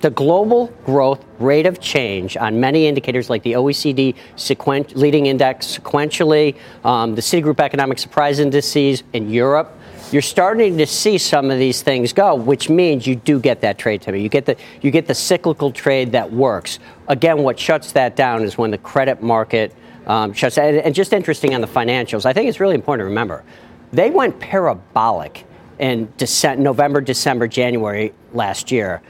The 0.00 0.10
global 0.10 0.68
growth 0.84 1.24
rate 1.38 1.66
of 1.66 1.80
change 1.80 2.36
on 2.36 2.58
many 2.58 2.86
indicators 2.86 3.30
like 3.30 3.42
the 3.42 3.52
OECD 3.52 4.14
sequen- 4.36 4.94
leading 4.96 5.26
index 5.26 5.78
sequentially, 5.78 6.56
um, 6.84 7.14
the 7.14 7.20
Citigroup 7.20 7.60
economic 7.60 7.98
surprise 7.98 8.38
indices 8.38 9.02
in 9.12 9.30
Europe, 9.30 9.77
you're 10.12 10.22
starting 10.22 10.78
to 10.78 10.86
see 10.86 11.18
some 11.18 11.50
of 11.50 11.58
these 11.58 11.82
things 11.82 12.12
go, 12.12 12.34
which 12.34 12.68
means 12.68 13.06
you 13.06 13.16
do 13.16 13.38
get 13.38 13.60
that 13.60 13.78
trade 13.78 14.02
to 14.02 14.12
me. 14.12 14.22
You 14.22 14.28
get 14.28 14.46
the 14.46 14.56
you 14.80 14.90
get 14.90 15.06
the 15.06 15.14
cyclical 15.14 15.70
trade 15.70 16.12
that 16.12 16.32
works. 16.32 16.78
Again, 17.08 17.42
what 17.42 17.58
shuts 17.58 17.92
that 17.92 18.16
down 18.16 18.42
is 18.42 18.56
when 18.56 18.70
the 18.70 18.78
credit 18.78 19.22
market 19.22 19.74
um, 20.06 20.32
shuts. 20.32 20.58
And, 20.58 20.78
and 20.78 20.94
just 20.94 21.12
interesting 21.12 21.54
on 21.54 21.60
the 21.60 21.66
financials, 21.66 22.26
I 22.26 22.32
think 22.32 22.48
it's 22.48 22.60
really 22.60 22.74
important 22.74 23.02
to 23.02 23.08
remember 23.08 23.44
they 23.92 24.10
went 24.10 24.38
parabolic 24.38 25.46
in 25.78 26.12
December, 26.16 26.62
November, 26.62 27.00
December, 27.00 27.46
January 27.46 28.12
last 28.32 28.70
year. 28.70 29.00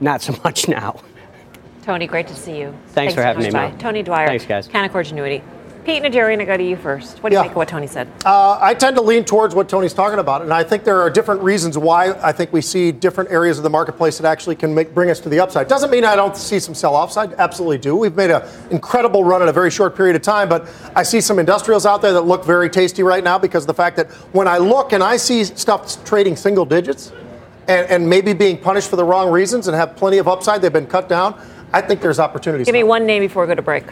Not 0.00 0.22
so 0.22 0.38
much 0.44 0.68
now. 0.68 1.00
Tony, 1.82 2.06
great 2.06 2.26
to 2.28 2.34
see 2.34 2.58
you. 2.58 2.70
Thanks, 2.70 2.92
Thanks 2.92 3.14
for 3.14 3.22
having 3.22 3.52
me, 3.52 3.78
Tony 3.78 4.02
Dwyer. 4.02 4.26
Thanks, 4.26 4.44
guys. 4.44 4.66
Canaccord 4.66 5.12
Genuity. 5.12 5.42
Pete 5.86 6.02
and 6.02 6.12
Najarian, 6.12 6.40
I 6.40 6.44
go 6.44 6.56
to 6.56 6.64
you 6.64 6.76
first. 6.76 7.22
What 7.22 7.30
do 7.30 7.34
you 7.34 7.38
yeah. 7.38 7.42
think 7.42 7.52
of 7.52 7.58
what 7.58 7.68
Tony 7.68 7.86
said? 7.86 8.08
Uh, 8.24 8.58
I 8.60 8.74
tend 8.74 8.96
to 8.96 9.02
lean 9.02 9.24
towards 9.24 9.54
what 9.54 9.68
Tony's 9.68 9.94
talking 9.94 10.18
about, 10.18 10.42
and 10.42 10.52
I 10.52 10.64
think 10.64 10.82
there 10.82 11.00
are 11.00 11.08
different 11.08 11.40
reasons 11.42 11.78
why 11.78 12.10
I 12.20 12.32
think 12.32 12.52
we 12.52 12.60
see 12.60 12.90
different 12.90 13.30
areas 13.30 13.56
of 13.56 13.62
the 13.62 13.70
marketplace 13.70 14.18
that 14.18 14.26
actually 14.26 14.56
can 14.56 14.74
make, 14.74 14.92
bring 14.92 15.10
us 15.10 15.20
to 15.20 15.28
the 15.28 15.38
upside. 15.38 15.68
Doesn't 15.68 15.92
mean 15.92 16.04
I 16.04 16.16
don't 16.16 16.36
see 16.36 16.58
some 16.58 16.74
sell-offs. 16.74 17.16
I 17.16 17.26
absolutely 17.38 17.78
do. 17.78 17.94
We've 17.94 18.16
made 18.16 18.32
an 18.32 18.42
incredible 18.72 19.22
run 19.22 19.42
in 19.42 19.48
a 19.48 19.52
very 19.52 19.70
short 19.70 19.94
period 19.94 20.16
of 20.16 20.22
time, 20.22 20.48
but 20.48 20.68
I 20.96 21.04
see 21.04 21.20
some 21.20 21.38
industrials 21.38 21.86
out 21.86 22.02
there 22.02 22.12
that 22.14 22.22
look 22.22 22.44
very 22.44 22.68
tasty 22.68 23.04
right 23.04 23.22
now 23.22 23.38
because 23.38 23.62
of 23.62 23.68
the 23.68 23.74
fact 23.74 23.96
that 23.98 24.10
when 24.34 24.48
I 24.48 24.58
look 24.58 24.92
and 24.92 25.04
I 25.04 25.16
see 25.16 25.44
stuff 25.44 26.04
trading 26.04 26.34
single 26.34 26.64
digits 26.64 27.12
and, 27.68 27.88
and 27.88 28.10
maybe 28.10 28.32
being 28.32 28.58
punished 28.58 28.90
for 28.90 28.96
the 28.96 29.04
wrong 29.04 29.30
reasons 29.30 29.68
and 29.68 29.76
have 29.76 29.94
plenty 29.94 30.18
of 30.18 30.26
upside, 30.26 30.62
they've 30.62 30.72
been 30.72 30.88
cut 30.88 31.08
down. 31.08 31.40
I 31.72 31.80
think 31.80 32.00
there's 32.00 32.18
opportunities. 32.18 32.66
Give 32.66 32.72
me 32.72 32.82
one 32.82 33.06
name 33.06 33.22
before 33.22 33.44
we 33.44 33.46
go 33.46 33.54
to 33.54 33.62
break. 33.62 33.84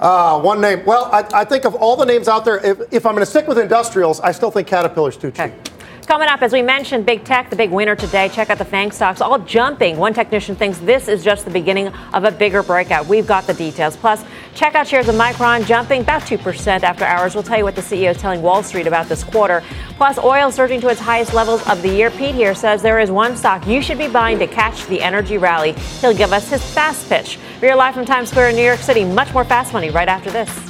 Uh, 0.00 0.40
one 0.40 0.62
name. 0.62 0.82
Well, 0.86 1.10
I, 1.12 1.26
I, 1.34 1.44
think 1.44 1.66
of 1.66 1.74
all 1.74 1.94
the 1.94 2.06
names 2.06 2.26
out 2.26 2.46
there, 2.46 2.56
if, 2.64 2.80
if 2.90 3.04
I'm 3.04 3.12
going 3.12 3.22
to 3.22 3.30
stick 3.30 3.46
with 3.46 3.58
industrials, 3.58 4.18
I 4.20 4.32
still 4.32 4.50
think 4.50 4.66
Caterpillar's 4.66 5.18
too 5.18 5.30
cheap. 5.30 5.52
Okay. 5.52 5.69
Coming 6.10 6.28
up, 6.28 6.42
as 6.42 6.52
we 6.52 6.60
mentioned, 6.60 7.06
big 7.06 7.22
tech, 7.22 7.50
the 7.50 7.56
big 7.56 7.70
winner 7.70 7.94
today. 7.94 8.28
Check 8.30 8.50
out 8.50 8.58
the 8.58 8.64
FANG 8.64 8.90
stocks, 8.90 9.20
all 9.20 9.38
jumping. 9.38 9.96
One 9.96 10.12
technician 10.12 10.56
thinks 10.56 10.78
this 10.78 11.06
is 11.06 11.22
just 11.22 11.44
the 11.44 11.52
beginning 11.52 11.86
of 12.12 12.24
a 12.24 12.32
bigger 12.32 12.64
breakout. 12.64 13.06
We've 13.06 13.28
got 13.28 13.46
the 13.46 13.54
details. 13.54 13.96
Plus, 13.96 14.24
check 14.56 14.74
out 14.74 14.88
shares 14.88 15.06
of 15.06 15.14
Micron 15.14 15.64
jumping 15.66 16.00
about 16.00 16.22
2% 16.22 16.82
after 16.82 17.04
hours. 17.04 17.36
We'll 17.36 17.44
tell 17.44 17.58
you 17.58 17.62
what 17.62 17.76
the 17.76 17.80
CEO 17.80 18.10
is 18.10 18.16
telling 18.16 18.42
Wall 18.42 18.64
Street 18.64 18.88
about 18.88 19.08
this 19.08 19.22
quarter. 19.22 19.62
Plus, 19.98 20.18
oil 20.18 20.50
surging 20.50 20.80
to 20.80 20.88
its 20.88 20.98
highest 20.98 21.32
levels 21.32 21.64
of 21.68 21.80
the 21.80 21.90
year. 21.90 22.10
Pete 22.10 22.34
here 22.34 22.56
says 22.56 22.82
there 22.82 22.98
is 22.98 23.12
one 23.12 23.36
stock 23.36 23.64
you 23.68 23.80
should 23.80 23.96
be 23.96 24.08
buying 24.08 24.40
to 24.40 24.48
catch 24.48 24.86
the 24.86 25.00
energy 25.00 25.38
rally. 25.38 25.74
He'll 26.00 26.12
give 26.12 26.32
us 26.32 26.50
his 26.50 26.64
fast 26.74 27.08
pitch. 27.08 27.38
We're 27.62 27.76
live 27.76 27.94
from 27.94 28.04
Times 28.04 28.30
Square 28.30 28.48
in 28.48 28.56
New 28.56 28.64
York 28.64 28.80
City. 28.80 29.04
Much 29.04 29.32
more 29.32 29.44
fast 29.44 29.72
money 29.72 29.90
right 29.90 30.08
after 30.08 30.28
this. 30.32 30.69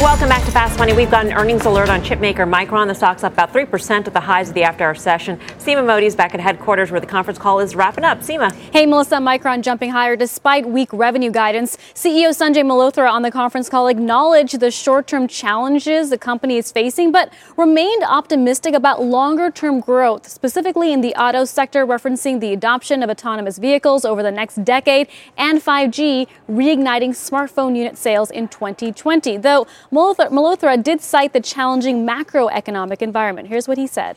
Welcome 0.00 0.28
back 0.28 0.44
to 0.44 0.50
Fast 0.50 0.78
Money. 0.78 0.92
We've 0.92 1.10
got 1.10 1.24
an 1.24 1.32
earnings 1.32 1.64
alert 1.66 1.88
on 1.88 2.02
chipmaker 2.02 2.46
Micron. 2.48 2.88
The 2.88 2.94
stock's 2.94 3.22
up 3.22 3.32
about 3.34 3.52
3% 3.52 4.06
at 4.06 4.12
the 4.12 4.20
highs 4.20 4.48
of 4.48 4.54
the 4.54 4.64
after 4.64 4.84
hour 4.84 4.94
session. 4.94 5.38
Seema 5.58 5.86
Modi 5.86 6.06
is 6.06 6.16
back 6.16 6.34
at 6.34 6.40
headquarters 6.40 6.90
where 6.90 7.00
the 7.00 7.06
conference 7.06 7.38
call 7.38 7.60
is 7.60 7.76
wrapping 7.76 8.02
up. 8.02 8.18
Seema. 8.18 8.52
Hey, 8.72 8.86
Melissa. 8.86 9.16
Micron 9.16 9.62
jumping 9.62 9.90
higher 9.90 10.16
despite 10.16 10.68
weak 10.68 10.92
revenue 10.92 11.30
guidance. 11.30 11.78
CEO 11.94 12.30
Sanjay 12.30 12.64
Mehrotra 12.64 13.10
on 13.10 13.22
the 13.22 13.30
conference 13.30 13.68
call 13.68 13.86
acknowledged 13.86 14.58
the 14.58 14.70
short 14.70 15.06
term 15.06 15.28
challenges 15.28 16.10
the 16.10 16.18
company 16.18 16.56
is 16.56 16.72
facing, 16.72 17.12
but 17.12 17.32
remained 17.56 18.02
optimistic 18.02 18.74
about 18.74 19.02
longer 19.02 19.50
term 19.50 19.78
growth, 19.80 20.28
specifically 20.28 20.92
in 20.92 21.02
the 21.02 21.14
auto 21.14 21.44
sector, 21.44 21.86
referencing 21.86 22.40
the 22.40 22.52
adoption 22.52 23.02
of 23.02 23.10
autonomous 23.10 23.58
vehicles 23.58 24.04
over 24.04 24.24
the 24.24 24.32
next 24.32 24.64
decade 24.64 25.08
and 25.38 25.62
5G 25.62 26.26
reigniting 26.50 27.10
smartphone 27.10 27.76
unit 27.76 27.96
sales 27.96 28.30
in 28.30 28.48
2020. 28.48 29.36
Though 29.38 29.66
Mehrotra 29.94 30.82
did 30.82 31.00
cite 31.00 31.32
the 31.32 31.40
challenging 31.40 32.06
macroeconomic 32.06 33.00
environment. 33.00 33.48
Here's 33.48 33.68
what 33.68 33.78
he 33.78 33.86
said. 33.86 34.16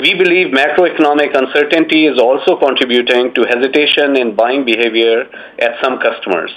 We 0.00 0.14
believe 0.14 0.48
macroeconomic 0.48 1.36
uncertainty 1.36 2.06
is 2.06 2.18
also 2.18 2.56
contributing 2.58 3.34
to 3.34 3.44
hesitation 3.48 4.16
in 4.16 4.34
buying 4.34 4.64
behavior 4.64 5.24
at 5.58 5.72
some 5.82 5.98
customers. 5.98 6.52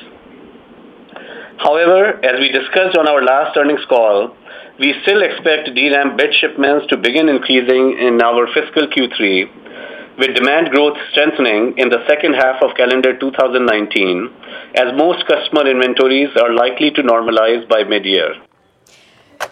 However, 1.58 2.24
as 2.24 2.40
we 2.40 2.50
discussed 2.50 2.98
on 2.98 3.08
our 3.08 3.22
last 3.22 3.58
earnings 3.58 3.84
call, 3.90 4.36
we 4.80 4.94
still 5.04 5.22
expect 5.22 5.76
DRAM 5.76 6.16
bit 6.16 6.34
shipments 6.40 6.88
to 6.88 6.98
begin 6.98 7.28
increasing 7.28 7.98
in 8.00 8.22
our 8.22 8.48
fiscal 8.54 8.88
Q3, 8.88 9.50
with 10.20 10.36
demand 10.36 10.70
growth 10.70 10.98
strengthening 11.12 11.74
in 11.78 11.88
the 11.88 12.04
second 12.08 12.34
half 12.34 12.62
of 12.62 12.76
calendar 12.76 13.18
2019, 13.18 14.30
as 14.76 14.92
most 14.96 15.26
customer 15.26 15.66
inventories 15.66 16.30
are 16.36 16.54
likely 16.54 16.92
to 16.92 17.02
normalize 17.02 17.68
by 17.70 17.84
mid-year. 17.84 18.36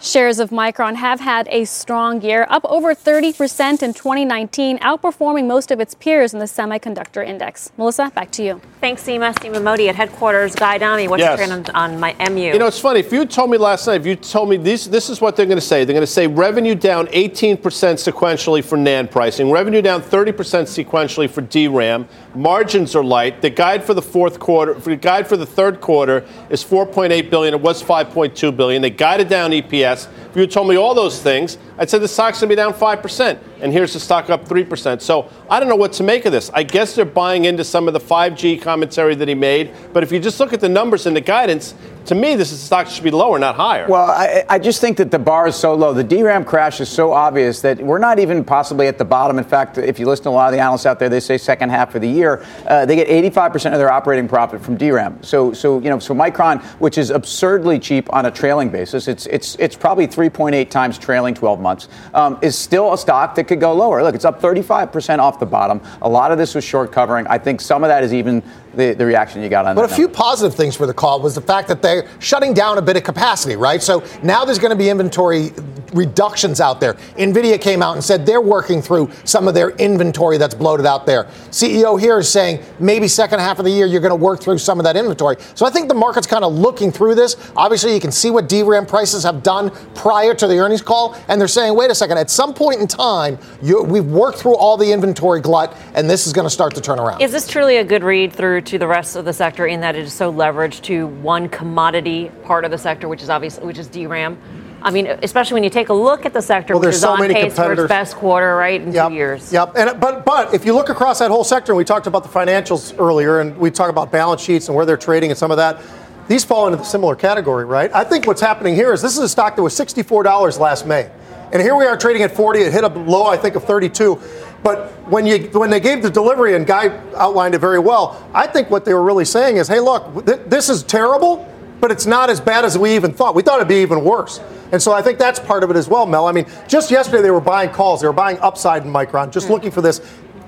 Shares 0.00 0.38
of 0.38 0.50
Micron 0.50 0.94
have 0.94 1.18
had 1.18 1.48
a 1.50 1.64
strong 1.64 2.22
year, 2.22 2.46
up 2.48 2.64
over 2.66 2.94
30% 2.94 3.82
in 3.82 3.92
2019, 3.92 4.78
outperforming 4.78 5.48
most 5.48 5.72
of 5.72 5.80
its 5.80 5.94
peers 5.96 6.32
in 6.32 6.38
the 6.38 6.46
semiconductor 6.46 7.26
index. 7.26 7.72
Melissa, 7.76 8.12
back 8.14 8.30
to 8.32 8.44
you. 8.44 8.60
Thanks, 8.80 9.02
Seema. 9.02 9.34
Seema 9.34 9.60
Modi 9.60 9.88
at 9.88 9.96
headquarters. 9.96 10.54
Guy 10.54 10.76
Adami, 10.76 11.08
what's 11.08 11.20
yes. 11.20 11.36
your 11.36 11.48
trend 11.48 11.68
on, 11.70 11.94
on, 11.94 12.00
my 12.00 12.14
MU? 12.30 12.40
You 12.40 12.58
know, 12.60 12.68
it's 12.68 12.78
funny. 12.78 13.00
If 13.00 13.12
you 13.12 13.26
told 13.26 13.50
me 13.50 13.58
last 13.58 13.88
night, 13.88 14.00
if 14.00 14.06
you 14.06 14.14
told 14.14 14.48
me 14.48 14.56
this, 14.56 14.86
this 14.86 15.10
is 15.10 15.20
what 15.20 15.34
they're 15.34 15.46
going 15.46 15.58
to 15.58 15.60
say. 15.60 15.84
They're 15.84 15.94
going 15.94 16.00
to 16.02 16.06
say 16.06 16.28
revenue 16.28 16.76
down 16.76 17.08
18% 17.08 17.58
sequentially 17.58 18.64
for 18.64 18.78
NAND 18.78 19.10
pricing, 19.10 19.50
revenue 19.50 19.82
down 19.82 20.00
30% 20.00 20.32
sequentially 20.32 21.28
for 21.28 21.40
DRAM. 21.40 22.08
Margins 22.36 22.94
are 22.94 23.02
light. 23.02 23.42
The 23.42 23.50
guide 23.50 23.82
for 23.82 23.94
the 23.94 24.02
fourth 24.02 24.38
quarter, 24.38 24.74
the 24.74 24.94
guide 24.94 25.26
for 25.26 25.36
the 25.36 25.46
third 25.46 25.80
quarter 25.80 26.24
is 26.50 26.62
4.8 26.62 27.30
billion. 27.30 27.52
It 27.52 27.60
was 27.60 27.82
5.2 27.82 28.56
billion. 28.56 28.80
They 28.80 28.90
guided 28.90 29.28
down 29.28 29.50
EPS. 29.50 29.77
If 29.82 30.36
you 30.36 30.46
told 30.46 30.68
me 30.68 30.76
all 30.76 30.94
those 30.94 31.22
things, 31.22 31.58
I'd 31.78 31.90
say 31.90 31.98
the 31.98 32.08
stock's 32.08 32.40
going 32.40 32.48
to 32.48 32.52
be 32.52 32.56
down 32.56 32.72
5%, 32.74 33.38
and 33.60 33.72
here's 33.72 33.92
the 33.92 34.00
stock 34.00 34.30
up 34.30 34.46
3%. 34.46 35.00
So 35.00 35.30
I 35.50 35.60
don't 35.60 35.68
know 35.68 35.76
what 35.76 35.92
to 35.94 36.02
make 36.02 36.24
of 36.24 36.32
this. 36.32 36.50
I 36.54 36.62
guess 36.62 36.94
they're 36.94 37.04
buying 37.04 37.44
into 37.44 37.64
some 37.64 37.88
of 37.88 37.94
the 37.94 38.00
5G 38.00 38.60
commentary 38.62 39.14
that 39.14 39.28
he 39.28 39.34
made, 39.34 39.72
but 39.92 40.02
if 40.02 40.12
you 40.12 40.20
just 40.20 40.40
look 40.40 40.52
at 40.52 40.60
the 40.60 40.68
numbers 40.68 41.06
and 41.06 41.16
the 41.16 41.20
guidance, 41.20 41.74
to 42.08 42.14
me, 42.14 42.36
this 42.36 42.52
is, 42.52 42.62
a 42.62 42.64
stock 42.64 42.86
should 42.86 43.04
be 43.04 43.10
lower, 43.10 43.38
not 43.38 43.54
higher. 43.54 43.86
Well, 43.86 44.10
I, 44.10 44.42
I, 44.48 44.58
just 44.58 44.80
think 44.80 44.96
that 44.96 45.10
the 45.10 45.18
bar 45.18 45.46
is 45.46 45.56
so 45.56 45.74
low. 45.74 45.92
The 45.92 46.02
DRAM 46.02 46.46
crash 46.46 46.80
is 46.80 46.88
so 46.88 47.12
obvious 47.12 47.60
that 47.60 47.78
we're 47.78 47.98
not 47.98 48.18
even 48.18 48.44
possibly 48.44 48.86
at 48.86 48.96
the 48.96 49.04
bottom. 49.04 49.38
In 49.38 49.44
fact, 49.44 49.76
if 49.76 49.98
you 49.98 50.06
listen 50.06 50.24
to 50.24 50.30
a 50.30 50.32
lot 50.32 50.46
of 50.46 50.52
the 50.54 50.58
analysts 50.58 50.86
out 50.86 50.98
there, 50.98 51.10
they 51.10 51.20
say 51.20 51.36
second 51.36 51.68
half 51.68 51.94
of 51.94 52.00
the 52.00 52.08
year, 52.08 52.42
uh, 52.66 52.86
they 52.86 52.96
get 52.96 53.08
85% 53.08 53.72
of 53.72 53.78
their 53.78 53.92
operating 53.92 54.26
profit 54.26 54.62
from 54.62 54.78
DRAM. 54.78 55.22
So, 55.22 55.52
so 55.52 55.80
you 55.80 55.90
know, 55.90 55.98
so 55.98 56.14
Micron, 56.14 56.62
which 56.80 56.96
is 56.96 57.10
absurdly 57.10 57.78
cheap 57.78 58.10
on 58.10 58.24
a 58.24 58.30
trailing 58.30 58.70
basis, 58.70 59.06
it's 59.06 59.26
it's 59.26 59.56
it's 59.56 59.76
probably 59.76 60.06
3.8 60.06 60.70
times 60.70 60.96
trailing 60.96 61.34
12 61.34 61.60
months, 61.60 61.88
um, 62.14 62.38
is 62.40 62.56
still 62.56 62.94
a 62.94 62.98
stock 62.98 63.34
that 63.34 63.47
could 63.48 63.60
go 63.60 63.72
lower. 63.72 64.02
Look, 64.02 64.14
it's 64.14 64.24
up 64.24 64.40
35% 64.40 65.18
off 65.18 65.40
the 65.40 65.46
bottom. 65.46 65.80
A 66.02 66.08
lot 66.08 66.30
of 66.30 66.38
this 66.38 66.54
was 66.54 66.62
short 66.62 66.92
covering. 66.92 67.26
I 67.26 67.38
think 67.38 67.60
some 67.60 67.82
of 67.82 67.88
that 67.88 68.04
is 68.04 68.14
even 68.14 68.42
the, 68.78 68.94
the 68.94 69.04
reaction 69.04 69.42
you 69.42 69.48
got 69.48 69.66
on 69.66 69.74
but 69.74 69.82
that. 69.82 69.88
But 69.88 69.92
a 69.92 69.96
few 69.96 70.08
positive 70.08 70.56
things 70.56 70.76
for 70.76 70.86
the 70.86 70.94
call 70.94 71.20
was 71.20 71.34
the 71.34 71.40
fact 71.40 71.68
that 71.68 71.82
they're 71.82 72.08
shutting 72.20 72.54
down 72.54 72.78
a 72.78 72.82
bit 72.82 72.96
of 72.96 73.02
capacity, 73.02 73.56
right? 73.56 73.82
So 73.82 74.04
now 74.22 74.44
there's 74.44 74.60
going 74.60 74.70
to 74.70 74.76
be 74.76 74.88
inventory 74.88 75.50
reductions 75.92 76.60
out 76.60 76.80
there. 76.80 76.94
NVIDIA 77.16 77.60
came 77.60 77.82
out 77.82 77.94
and 77.94 78.04
said 78.04 78.24
they're 78.24 78.40
working 78.40 78.80
through 78.82 79.10
some 79.24 79.48
of 79.48 79.54
their 79.54 79.70
inventory 79.70 80.38
that's 80.38 80.54
bloated 80.54 80.86
out 80.86 81.06
there. 81.06 81.24
CEO 81.50 81.98
here 81.98 82.18
is 82.18 82.30
saying 82.30 82.62
maybe 82.78 83.08
second 83.08 83.40
half 83.40 83.58
of 83.58 83.64
the 83.64 83.70
year 83.70 83.86
you're 83.86 84.00
going 84.00 84.10
to 84.10 84.16
work 84.16 84.40
through 84.40 84.58
some 84.58 84.78
of 84.78 84.84
that 84.84 84.96
inventory. 84.96 85.36
So 85.54 85.66
I 85.66 85.70
think 85.70 85.88
the 85.88 85.94
market's 85.94 86.26
kind 86.26 86.44
of 86.44 86.52
looking 86.52 86.92
through 86.92 87.14
this. 87.14 87.36
Obviously, 87.56 87.94
you 87.94 88.00
can 88.00 88.12
see 88.12 88.30
what 88.30 88.48
DRAM 88.48 88.86
prices 88.86 89.24
have 89.24 89.42
done 89.42 89.70
prior 89.94 90.34
to 90.34 90.46
the 90.46 90.58
earnings 90.58 90.82
call, 90.82 91.16
and 91.28 91.40
they're 91.40 91.48
saying, 91.48 91.74
wait 91.74 91.90
a 91.90 91.94
second, 91.94 92.18
at 92.18 92.30
some 92.30 92.54
point 92.54 92.80
in 92.80 92.86
time, 92.86 93.38
you, 93.62 93.82
we've 93.82 94.06
worked 94.06 94.38
through 94.38 94.56
all 94.56 94.76
the 94.76 94.92
inventory 94.92 95.40
glut, 95.40 95.76
and 95.94 96.08
this 96.08 96.26
is 96.26 96.32
going 96.32 96.46
to 96.46 96.50
start 96.50 96.74
to 96.74 96.80
turn 96.80 96.98
around. 96.98 97.20
Is 97.20 97.32
this 97.32 97.48
truly 97.48 97.78
a 97.78 97.84
good 97.84 98.04
read 98.04 98.32
through 98.32 98.60
to 98.68 98.78
the 98.78 98.86
rest 98.86 99.16
of 99.16 99.24
the 99.24 99.32
sector 99.32 99.66
in 99.66 99.80
that 99.80 99.96
it 99.96 100.04
is 100.04 100.12
so 100.12 100.30
leveraged 100.30 100.82
to 100.82 101.06
one 101.06 101.48
commodity 101.48 102.30
part 102.44 102.66
of 102.66 102.70
the 102.70 102.76
sector, 102.76 103.08
which 103.08 103.22
is 103.22 103.30
obviously 103.30 103.64
which 103.64 103.78
is 103.78 103.88
DRAM? 103.88 104.38
I 104.82 104.90
mean, 104.90 105.06
especially 105.06 105.54
when 105.54 105.64
you 105.64 105.70
take 105.70 105.88
a 105.88 105.94
look 105.94 106.26
at 106.26 106.32
the 106.34 106.42
sector, 106.42 106.74
well, 106.74 106.82
which 106.82 106.94
is 106.94 107.00
so 107.00 107.10
on 107.10 107.28
pace 107.28 107.56
for 107.56 107.72
its 107.72 107.88
best 107.88 108.14
quarter, 108.14 108.54
right, 108.56 108.80
in 108.80 108.92
yep, 108.92 109.08
two 109.08 109.14
years. 109.14 109.52
Yep. 109.52 109.72
And 109.76 109.98
but 109.98 110.24
but 110.24 110.52
if 110.54 110.66
you 110.66 110.74
look 110.74 110.90
across 110.90 111.18
that 111.18 111.30
whole 111.30 111.44
sector, 111.44 111.72
and 111.72 111.78
we 111.78 111.84
talked 111.84 112.06
about 112.06 112.22
the 112.22 112.28
financials 112.28 112.94
earlier, 112.98 113.40
and 113.40 113.56
we 113.56 113.70
talk 113.70 113.90
about 113.90 114.12
balance 114.12 114.42
sheets 114.42 114.68
and 114.68 114.76
where 114.76 114.84
they're 114.84 114.96
trading 114.98 115.30
and 115.30 115.38
some 115.38 115.50
of 115.50 115.56
that. 115.56 115.80
These 116.28 116.44
fall 116.44 116.66
into 116.66 116.76
the 116.76 116.84
similar 116.84 117.16
category, 117.16 117.64
right? 117.64 117.90
I 117.94 118.04
think 118.04 118.26
what's 118.26 118.42
happening 118.42 118.74
here 118.74 118.92
is 118.92 119.00
this 119.00 119.14
is 119.16 119.20
a 119.20 119.28
stock 119.30 119.56
that 119.56 119.62
was 119.62 119.72
$64 119.72 120.58
last 120.58 120.86
May. 120.86 121.10
And 121.50 121.62
here 121.62 121.74
we 121.74 121.86
are 121.86 121.96
trading 121.96 122.22
at 122.22 122.36
40. 122.36 122.60
It 122.60 122.72
hit 122.72 122.84
a 122.84 122.88
low, 122.88 123.24
I 123.24 123.38
think, 123.38 123.54
of 123.54 123.64
32. 123.64 124.20
But 124.62 124.90
when 125.08 125.24
you 125.24 125.38
when 125.52 125.70
they 125.70 125.80
gave 125.80 126.02
the 126.02 126.10
delivery 126.10 126.54
and 126.54 126.66
Guy 126.66 126.88
outlined 127.16 127.54
it 127.54 127.58
very 127.58 127.78
well, 127.78 128.28
I 128.34 128.46
think 128.46 128.70
what 128.70 128.84
they 128.84 128.92
were 128.92 129.02
really 129.02 129.24
saying 129.24 129.56
is, 129.56 129.68
hey, 129.68 129.80
look, 129.80 130.26
th- 130.26 130.40
this 130.46 130.68
is 130.68 130.82
terrible, 130.82 131.46
but 131.80 131.90
it's 131.90 132.06
not 132.06 132.28
as 132.28 132.40
bad 132.40 132.64
as 132.64 132.76
we 132.76 132.94
even 132.94 133.12
thought. 133.12 133.34
We 133.34 133.42
thought 133.42 133.56
it'd 133.56 133.68
be 133.68 133.76
even 133.76 134.04
worse. 134.04 134.40
And 134.72 134.82
so 134.82 134.92
I 134.92 135.00
think 135.00 135.18
that's 135.18 135.38
part 135.38 135.62
of 135.62 135.70
it 135.70 135.76
as 135.76 135.88
well, 135.88 136.06
Mel. 136.06 136.26
I 136.26 136.32
mean, 136.32 136.46
just 136.66 136.90
yesterday 136.90 137.22
they 137.22 137.30
were 137.30 137.40
buying 137.40 137.70
calls. 137.70 138.00
They 138.00 138.06
were 138.06 138.12
buying 138.12 138.38
upside 138.40 138.84
in 138.84 138.92
Micron, 138.92 139.30
just 139.30 139.46
mm. 139.46 139.50
looking 139.50 139.70
for 139.70 139.80
this. 139.80 140.00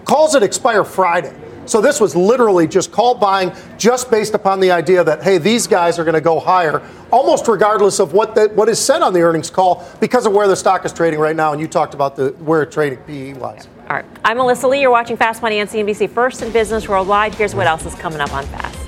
Calls 0.05 0.33
that 0.33 0.43
expire 0.43 0.85
Friday. 0.85 1.35
So 1.67 1.81
this 1.81 2.01
was 2.01 2.17
literally 2.17 2.67
just 2.67 2.91
call 2.91 3.15
buying 3.15 3.53
just 3.79 4.11
based 4.11 4.35
upon 4.35 4.59
the 4.59 4.73
idea 4.73 5.05
that, 5.05 5.23
hey, 5.23 5.39
these 5.39 5.69
guys 5.69 5.99
are 6.01 6.05
going 6.05 6.15
to 6.15 6.21
go 6.21 6.41
higher, 6.41 6.83
almost 7.13 7.47
regardless 7.47 8.01
of 8.01 8.13
what, 8.13 8.35
the, 8.35 8.49
what 8.49 8.69
is 8.69 8.85
said 8.85 9.03
on 9.03 9.13
the 9.13 9.21
earnings 9.21 9.51
call 9.51 9.89
because 10.01 10.27
of 10.27 10.33
where 10.33 10.49
the 10.49 10.57
stock 10.57 10.85
is 10.85 10.93
trading 10.93 11.21
right 11.21 11.37
now. 11.37 11.53
And 11.53 11.61
you 11.61 11.69
talked 11.69 11.95
about 11.95 12.17
the 12.17 12.31
where 12.41 12.63
it's 12.63 12.75
trading 12.75 12.99
PE 13.05 13.35
wise. 13.35 13.69
All 13.91 13.97
right. 13.97 14.05
I'm 14.25 14.37
Melissa 14.37 14.69
Lee. 14.69 14.83
You're 14.83 14.91
watching 14.93 15.17
Fast 15.17 15.43
Money 15.43 15.61
on 15.61 15.67
CNBC. 15.67 16.11
First 16.11 16.43
in 16.43 16.53
business 16.53 16.89
worldwide. 16.89 17.35
Here's 17.35 17.57
what 17.57 17.67
else 17.67 17.85
is 17.85 17.95
coming 17.97 18.21
up 18.21 18.33
on 18.33 18.47
Fast. 18.47 18.79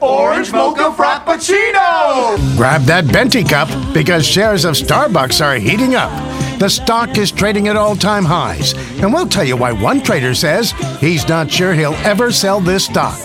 Orange 0.00 0.52
Mocha 0.52 0.94
Frappuccino! 0.94 2.56
Grab 2.58 2.82
that 2.82 3.04
Venti 3.06 3.42
cup 3.42 3.68
because 3.94 4.26
shares 4.26 4.66
of 4.66 4.74
Starbucks 4.74 5.42
are 5.42 5.54
heating 5.54 5.94
up. 5.94 6.10
The 6.58 6.68
stock 6.68 7.16
is 7.16 7.32
trading 7.32 7.68
at 7.68 7.76
all 7.76 7.96
time 7.96 8.24
highs, 8.24 8.74
and 9.00 9.14
we'll 9.14 9.28
tell 9.28 9.44
you 9.44 9.56
why 9.56 9.72
one 9.72 10.02
trader 10.02 10.34
says 10.34 10.72
he's 11.00 11.26
not 11.26 11.50
sure 11.50 11.72
he'll 11.72 11.94
ever 12.04 12.30
sell 12.30 12.60
this 12.60 12.84
stock. 12.84 13.18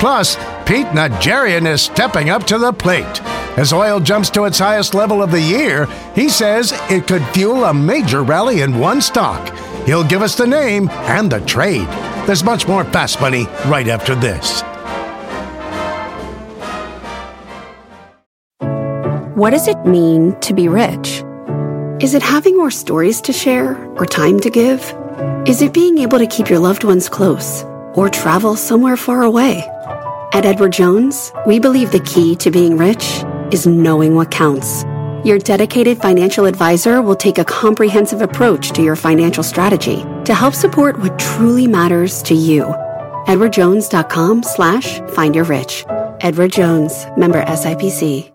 Plus, 0.00 0.36
Pete 0.66 0.86
Najarian 0.88 1.66
is 1.66 1.80
stepping 1.80 2.28
up 2.28 2.44
to 2.44 2.58
the 2.58 2.72
plate. 2.74 3.22
As 3.56 3.72
oil 3.72 4.00
jumps 4.00 4.28
to 4.30 4.44
its 4.44 4.58
highest 4.58 4.94
level 4.94 5.22
of 5.22 5.30
the 5.30 5.40
year, 5.40 5.86
he 6.14 6.28
says 6.28 6.72
it 6.90 7.06
could 7.06 7.24
fuel 7.28 7.64
a 7.64 7.72
major 7.72 8.22
rally 8.22 8.60
in 8.60 8.78
one 8.78 9.00
stock. 9.00 9.54
He'll 9.84 10.04
give 10.04 10.22
us 10.22 10.34
the 10.34 10.46
name 10.46 10.88
and 10.90 11.30
the 11.30 11.40
trade. 11.40 11.86
There's 12.26 12.42
much 12.42 12.66
more 12.66 12.84
fast 12.84 13.20
money 13.20 13.44
right 13.66 13.86
after 13.88 14.14
this. 14.14 14.62
What 19.36 19.50
does 19.50 19.68
it 19.68 19.84
mean 19.84 20.38
to 20.40 20.54
be 20.54 20.68
rich? 20.68 21.22
Is 22.00 22.14
it 22.14 22.22
having 22.22 22.56
more 22.56 22.70
stories 22.70 23.20
to 23.22 23.32
share 23.32 23.76
or 23.96 24.06
time 24.06 24.40
to 24.40 24.48
give? 24.48 24.80
Is 25.46 25.60
it 25.60 25.74
being 25.74 25.98
able 25.98 26.18
to 26.18 26.26
keep 26.26 26.48
your 26.48 26.60
loved 26.60 26.84
ones 26.84 27.08
close 27.08 27.62
or 27.94 28.08
travel 28.08 28.56
somewhere 28.56 28.96
far 28.96 29.22
away? 29.22 29.62
At 30.32 30.46
Edward 30.46 30.72
Jones, 30.72 31.30
we 31.46 31.58
believe 31.58 31.92
the 31.92 32.00
key 32.00 32.36
to 32.36 32.50
being 32.50 32.78
rich 32.78 33.22
is 33.52 33.66
knowing 33.66 34.14
what 34.14 34.30
counts. 34.30 34.84
Your 35.24 35.38
dedicated 35.38 36.02
financial 36.02 36.44
advisor 36.44 37.00
will 37.00 37.16
take 37.16 37.38
a 37.38 37.44
comprehensive 37.46 38.20
approach 38.20 38.72
to 38.72 38.82
your 38.82 38.94
financial 38.94 39.42
strategy 39.42 40.04
to 40.26 40.34
help 40.34 40.52
support 40.52 40.98
what 41.00 41.18
truly 41.18 41.66
matters 41.66 42.22
to 42.24 42.34
you. 42.34 42.64
EdwardJones.com 43.26 44.42
slash 44.42 45.00
find 45.14 45.34
your 45.34 45.44
rich. 45.44 45.86
Edward 46.20 46.52
Jones, 46.52 47.06
member 47.16 47.42
SIPC. 47.42 48.30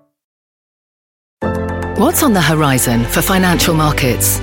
What's 2.00 2.24
on 2.24 2.34
the 2.34 2.42
horizon 2.42 3.04
for 3.04 3.22
financial 3.22 3.76
markets? 3.76 4.40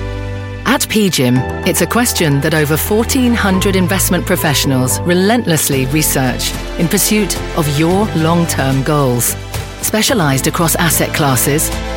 At 0.67 0.81
PGIM, 0.81 1.67
it's 1.67 1.81
a 1.81 1.87
question 1.87 2.39
that 2.41 2.53
over 2.53 2.77
1,400 2.77 3.75
investment 3.75 4.25
professionals 4.25 5.01
relentlessly 5.01 5.85
research 5.87 6.53
in 6.79 6.87
pursuit 6.87 7.37
of 7.57 7.67
your 7.77 8.05
long 8.15 8.45
term 8.47 8.83
goals. 8.83 9.35
Specialised 9.81 10.47
across 10.47 10.75
asset 10.75 11.13
classes, 11.13 11.69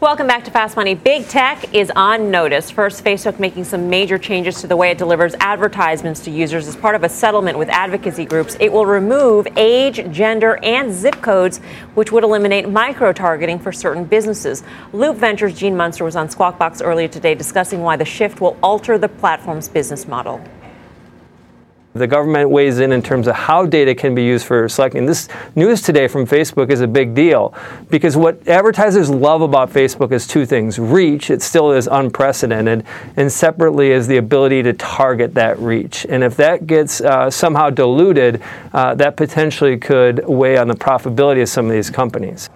Welcome 0.00 0.28
back 0.28 0.44
to 0.44 0.52
Fast 0.52 0.76
Money. 0.76 0.94
Big 0.94 1.26
tech 1.26 1.74
is 1.74 1.90
on 1.90 2.30
notice. 2.30 2.70
First, 2.70 3.02
Facebook 3.02 3.40
making 3.40 3.64
some 3.64 3.90
major 3.90 4.16
changes 4.16 4.60
to 4.60 4.68
the 4.68 4.76
way 4.76 4.92
it 4.92 4.96
delivers 4.96 5.34
advertisements 5.40 6.20
to 6.20 6.30
users 6.30 6.68
as 6.68 6.76
part 6.76 6.94
of 6.94 7.02
a 7.02 7.08
settlement 7.08 7.58
with 7.58 7.68
advocacy 7.68 8.24
groups. 8.24 8.56
It 8.60 8.72
will 8.72 8.86
remove 8.86 9.48
age, 9.56 10.08
gender, 10.12 10.60
and 10.62 10.94
zip 10.94 11.20
codes, 11.20 11.58
which 11.94 12.12
would 12.12 12.22
eliminate 12.22 12.68
micro 12.68 13.12
targeting 13.12 13.58
for 13.58 13.72
certain 13.72 14.04
businesses. 14.04 14.62
Loop 14.92 15.16
Ventures' 15.16 15.58
Gene 15.58 15.76
Munster 15.76 16.04
was 16.04 16.14
on 16.14 16.30
Squawk 16.30 16.60
Box 16.60 16.80
earlier 16.80 17.08
today 17.08 17.34
discussing 17.34 17.82
why 17.82 17.96
the 17.96 18.04
shift 18.04 18.40
will 18.40 18.56
alter 18.62 18.98
the 18.98 19.08
platform's 19.08 19.68
business 19.68 20.06
model. 20.06 20.40
The 21.94 22.06
government 22.06 22.50
weighs 22.50 22.80
in 22.80 22.92
in 22.92 23.02
terms 23.02 23.26
of 23.26 23.34
how 23.34 23.64
data 23.64 23.94
can 23.94 24.14
be 24.14 24.22
used 24.22 24.46
for 24.46 24.68
selecting. 24.68 25.06
This 25.06 25.28
news 25.56 25.80
today 25.80 26.06
from 26.06 26.26
Facebook 26.26 26.70
is 26.70 26.82
a 26.82 26.86
big 26.86 27.14
deal 27.14 27.54
because 27.88 28.16
what 28.16 28.46
advertisers 28.46 29.08
love 29.08 29.40
about 29.40 29.70
Facebook 29.70 30.12
is 30.12 30.26
two 30.26 30.44
things 30.44 30.78
reach, 30.78 31.30
it 31.30 31.40
still 31.40 31.72
is 31.72 31.86
unprecedented, 31.86 32.84
and 33.16 33.32
separately 33.32 33.90
is 33.90 34.06
the 34.06 34.18
ability 34.18 34.62
to 34.64 34.74
target 34.74 35.34
that 35.34 35.58
reach. 35.58 36.06
And 36.08 36.22
if 36.22 36.36
that 36.36 36.66
gets 36.66 37.00
uh, 37.00 37.30
somehow 37.30 37.70
diluted, 37.70 38.42
uh, 38.74 38.94
that 38.96 39.16
potentially 39.16 39.78
could 39.78 40.26
weigh 40.26 40.58
on 40.58 40.68
the 40.68 40.74
profitability 40.74 41.42
of 41.42 41.48
some 41.48 41.66
of 41.66 41.72
these 41.72 41.90
companies. 41.90 42.50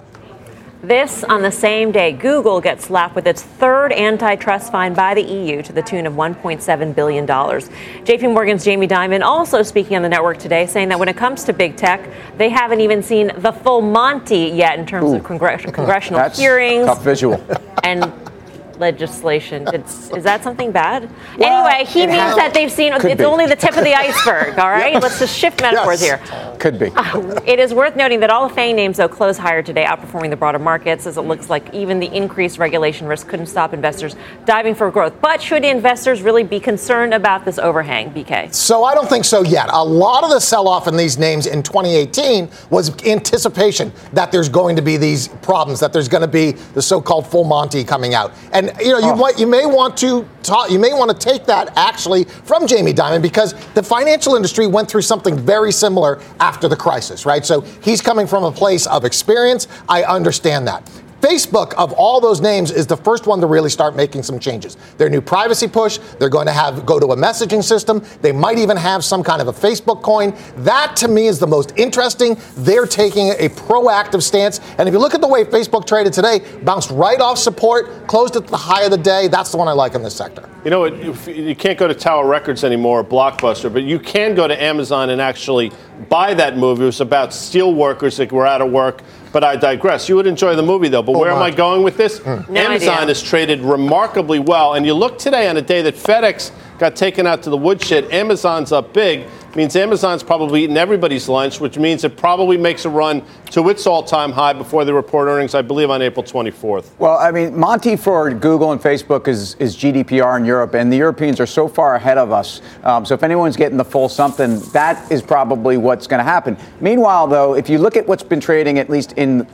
This 0.93 1.25
on 1.25 1.41
the 1.41 1.51
same 1.51 1.91
day 1.91 2.13
Google 2.13 2.61
gets 2.61 2.85
slapped 2.85 3.15
with 3.15 3.27
its 3.27 3.43
third 3.43 3.95
antitrust 3.95 4.71
fine 4.71 4.93
by 4.93 5.15
the 5.15 5.23
EU 5.23 5.63
to 5.63 5.73
the 5.73 5.81
tune 5.81 6.07
of 6.07 6.13
$1.7 6.13 6.95
billion. 6.95 7.27
JP 7.27 8.35
Morgan's 8.35 8.63
Jamie 8.63 8.87
Dimon 8.87 9.23
also 9.23 9.63
speaking 9.63 9.97
on 9.97 10.03
the 10.03 10.09
network 10.11 10.37
today, 10.37 10.67
saying 10.67 10.91
that 10.91 10.99
when 10.99 11.09
it 11.09 11.17
comes 11.17 11.45
to 11.45 11.55
big 11.55 11.79
tech, 11.79 12.07
they 12.37 12.51
haven't 12.51 12.83
even 12.83 13.03
seen 13.03 13.33
the 13.39 13.53
full 13.53 13.81
Monty 13.81 14.51
yet 14.55 14.79
in 14.79 14.85
terms 14.85 15.11
Ooh. 15.11 15.17
of 15.17 15.25
congress- 15.25 15.63
congressional 15.73 16.21
That's 16.21 16.39
hearings. 16.39 16.85
Tough 16.85 17.03
visual. 17.03 17.43
And 17.85 18.13
legislation. 18.79 19.67
It's, 19.73 20.11
is 20.11 20.25
that 20.25 20.43
something 20.43 20.73
bad? 20.73 21.09
Well, 21.39 21.67
anyway, 21.67 21.85
he 21.91 22.07
means 22.07 22.19
has, 22.19 22.37
that 22.37 22.55
they've 22.55 22.71
seen 22.71 22.93
it's 22.93 23.05
be. 23.05 23.25
only 23.25 23.47
the 23.47 23.57
tip 23.57 23.77
of 23.77 23.85
the 23.85 23.95
iceberg, 23.95 24.59
all 24.59 24.71
right? 24.71 25.01
Let's 25.03 25.19
just 25.19 25.37
shift 25.37 25.61
metaphors 25.61 26.03
yes. 26.03 26.29
here. 26.29 26.57
Could 26.59 26.79
be. 26.79 26.91
Uh, 26.95 27.41
it 27.47 27.59
is 27.59 27.75
worth 27.75 27.97
noting 27.97 28.21
that 28.21 28.31
all 28.31 28.49
the 28.49 28.55
FANG 28.55 28.77
names, 28.77 28.97
though, 28.97 29.09
closed 29.09 29.41
higher 29.41 29.63
today, 29.63 29.85
outperforming 29.85 30.31
the 30.31 30.37
broader 30.37 30.59
markets, 30.59 31.07
as 31.07 31.17
it 31.17 31.23
looks 31.23 31.51
like 31.51 31.73
even 31.75 31.99
the 31.99 32.15
increased 32.15 32.59
regulation 32.59 33.07
risk 33.07 33.29
couldn't 33.29 33.47
stop 33.47 33.73
investors 33.73 34.17
diving 34.45 34.75
for 34.75 34.91
growth. 34.91 35.15
But 35.21 35.43
should 35.43 35.65
investors 35.65 36.23
really 36.23 36.45
be 36.45 36.61
concerned 36.61 37.15
about 37.15 37.45
this 37.45 37.59
overhang, 37.59 38.13
BK? 38.13 38.55
So 38.55 38.85
I 38.85 38.95
don't 38.95 39.09
think 39.09 39.25
so 39.25 39.43
yet. 39.43 39.69
A 39.73 39.85
lot 39.85 40.25
of 40.25 40.31
the 40.31 40.41
sell 40.41 40.69
off 40.69 40.87
in 40.89 40.97
these 40.97 41.19
names 41.19 41.47
in 41.47 41.63
2018 41.63 42.49
was 42.71 42.91
anticipation 43.05 43.93
that 44.13 44.33
there's 44.33 44.49
going 44.49 44.77
to 44.77 44.83
be 44.83 44.97
these 44.97 45.29
problems, 45.29 45.81
that 45.81 45.93
there's 45.93 46.09
going 46.09 46.23
to 46.23 46.29
be 46.29 46.53
the 46.75 46.83
so 46.83 47.01
called 47.01 47.27
full 47.27 47.45
Monty 47.45 47.85
coming 47.85 48.15
out. 48.15 48.33
And 48.53 48.62
you 48.63 48.93
know, 48.93 48.99
you 48.99 49.13
oh. 49.13 49.17
might 49.17 49.39
you 49.39 49.47
may 49.47 49.67
want 49.67 49.97
to 49.99 50.27
talk, 50.43 50.71
you 50.71 50.79
may 50.79 50.93
want 50.93 51.11
to 51.11 51.17
take 51.17 51.47
that 51.47 51.77
actually 51.77 52.25
from 52.25 52.67
Jamie 52.67 52.93
Dimon 52.93 53.23
because 53.23 53.55
the 53.75 53.83
financial 53.83 54.37
industry 54.37 54.67
went 54.67 54.91
through 54.91 55.03
something 55.03 55.39
very 55.39 55.73
similar 55.73 56.21
after 56.41 56.69
the 56.69 56.77
crisis, 56.77 57.25
right? 57.27 57.45
So 57.45 57.61
he's 57.83 58.01
coming 58.01 58.27
from 58.27 58.45
a 58.45 58.53
place 58.53 58.87
of 58.87 59.05
experience. 59.05 59.69
I 59.89 60.05
understand 60.05 60.67
that. 60.69 60.89
Facebook, 61.23 61.73
of 61.75 61.93
all 61.93 62.21
those 62.21 62.41
names, 62.41 62.73
is 62.73 62.85
the 62.85 62.97
first 62.97 63.29
one 63.29 63.41
to 63.41 63.47
really 63.47 63.71
start 63.71 63.95
making 63.95 64.25
some 64.25 64.41
changes. 64.41 64.77
Their 64.99 65.09
new 65.09 65.21
privacy 65.21 65.69
push, 65.69 65.99
they're 66.19 66.29
going 66.29 66.49
to 66.49 66.53
have 66.53 66.85
go 66.85 66.99
to 66.99 67.07
a 67.07 67.17
messaging 67.17 67.63
system. 67.63 68.05
They 68.23 68.33
might 68.33 68.59
even 68.59 68.77
have 68.77 69.05
some 69.05 69.23
kind 69.23 69.41
of 69.41 69.47
a 69.47 69.53
Facebook 69.53 70.03
coin. 70.03 70.35
That 70.57 70.97
to 70.97 71.07
me 71.07 71.29
is 71.29 71.39
the 71.39 71.47
most 71.47 71.75
interesting. 71.77 72.37
They're 72.57 72.87
taking 72.87 73.29
a 73.29 73.49
proactive 73.51 74.21
stance. 74.21 74.61
And 74.79 74.89
if 74.89 74.93
you 74.93 74.99
look 74.99 75.15
at 75.15 75.21
the 75.21 75.29
way 75.29 75.45
Facebook 75.45 75.87
traded 75.87 76.13
today, 76.13 76.41
bounced 76.65 76.91
right 76.91 77.21
off 77.21 77.39
support, 77.39 78.09
closed 78.09 78.35
at 78.35 78.49
the 78.49 78.57
high 78.57 78.83
of 78.83 78.91
the 78.91 78.99
day. 78.99 79.29
That's 79.29 79.53
the 79.53 79.59
one 79.59 79.69
I 79.69 79.73
like 79.73 79.95
in 79.95 80.03
this 80.03 80.17
sector. 80.17 80.49
You 80.65 80.71
know, 80.71 80.87
you 80.87 81.55
can't 81.55 81.79
go 81.79 81.87
to 81.87 81.95
Tower 81.95 82.27
Records 82.27 82.65
anymore, 82.65 83.05
Blockbuster, 83.05 83.73
but 83.73 83.85
you 83.85 84.01
can 84.01 84.35
go 84.35 84.49
to 84.49 84.61
Amazon 84.61 85.11
and 85.11 85.21
actually 85.21 85.71
buy 86.09 86.35
that 86.35 86.57
movie. 86.57 86.83
It 86.83 86.87
was 86.87 87.01
about 87.01 87.33
steel 87.33 87.73
workers 87.73 88.17
that 88.17 88.33
were 88.33 88.47
out 88.47 88.61
of 88.61 88.73
work 88.73 89.03
but 89.33 89.43
I 89.43 89.57
digress. 89.57 90.09
You 90.09 90.17
would 90.17 90.27
enjoy 90.27 90.55
the 90.57 90.63
movie, 90.63 90.89
though. 90.89 91.03
But 91.03 91.17
oh, 91.17 91.19
where 91.19 91.31
my. 91.33 91.37
am 91.37 91.43
I 91.43 91.51
going 91.51 91.83
with 91.83 91.97
this? 91.97 92.21
Mm. 92.21 92.49
No 92.49 92.61
Amazon 92.61 92.95
idea. 92.95 93.07
has 93.09 93.23
traded 93.23 93.61
remarkably 93.61 94.39
well. 94.39 94.75
And 94.75 94.85
you 94.85 94.95
look 94.95 95.19
today 95.19 95.49
on 95.49 95.57
a 95.57 95.63
day 95.63 95.83
that 95.83 95.95
FedEx 95.95 96.51
got 96.83 96.97
taken 96.97 97.27
out 97.27 97.43
to 97.45 97.51
the 97.51 97.57
woodshed, 97.57 98.11
Amazon's 98.13 98.73
up 98.73 98.93
big 98.93 99.27
means 99.57 99.77
Amazon's 99.77 100.23
probably 100.23 100.65
eaten 100.65 100.77
everybody's 100.77 101.29
lunch, 101.29 101.61
which 101.61 101.79
means 101.79 102.05
it 102.05 102.17
probably 102.17 102.57
makes 102.57 102.85
a 102.85 102.89
run 102.89 103.23
to 103.51 103.69
its 103.69 103.87
all-time 103.87 104.33
high 104.33 104.53
before 104.53 104.85
they 104.85 104.93
report 104.93 105.29
earnings, 105.29 105.55
I 105.55 105.63
believe, 105.63 105.91
on 105.91 106.03
April 106.03 106.23
24th. 106.25 106.91
Well, 106.99 107.19
I 107.19 107.31
mean, 107.31 107.59
Monty 107.59 107.97
for 107.97 108.33
Google 108.33 108.73
and 108.73 108.81
Facebook 108.81 109.29
is, 109.29 109.55
is 109.57 109.77
GDPR 109.77 110.39
in 110.39 110.45
Europe, 110.45 110.75
and 110.75 110.93
the 110.93 110.97
Europeans 110.97 111.41
are 111.41 111.47
so 111.47 111.69
far 111.69 111.95
ahead 111.95 112.19
of 112.19 112.33
us. 112.33 112.63
Um, 112.83 113.05
so 113.05 113.15
if 113.15 113.23
anyone's 113.23 113.57
getting 113.57 113.77
the 113.77 113.85
full 113.85 114.09
something, 114.09 114.61
that 114.73 115.11
is 115.13 115.23
probably 115.23 115.77
what's 115.77 116.07
going 116.07 116.19
to 116.19 116.25
happen. 116.25 116.57
Meanwhile, 116.81 117.27
though, 117.29 117.55
if 117.55 117.69
you 117.69 117.79
look 117.79 117.97
at 117.97 118.07
what's 118.07 118.23
been 118.23 118.41
trading, 118.41 118.79
at 118.79 118.89
least 118.89 119.13
in 119.13 119.47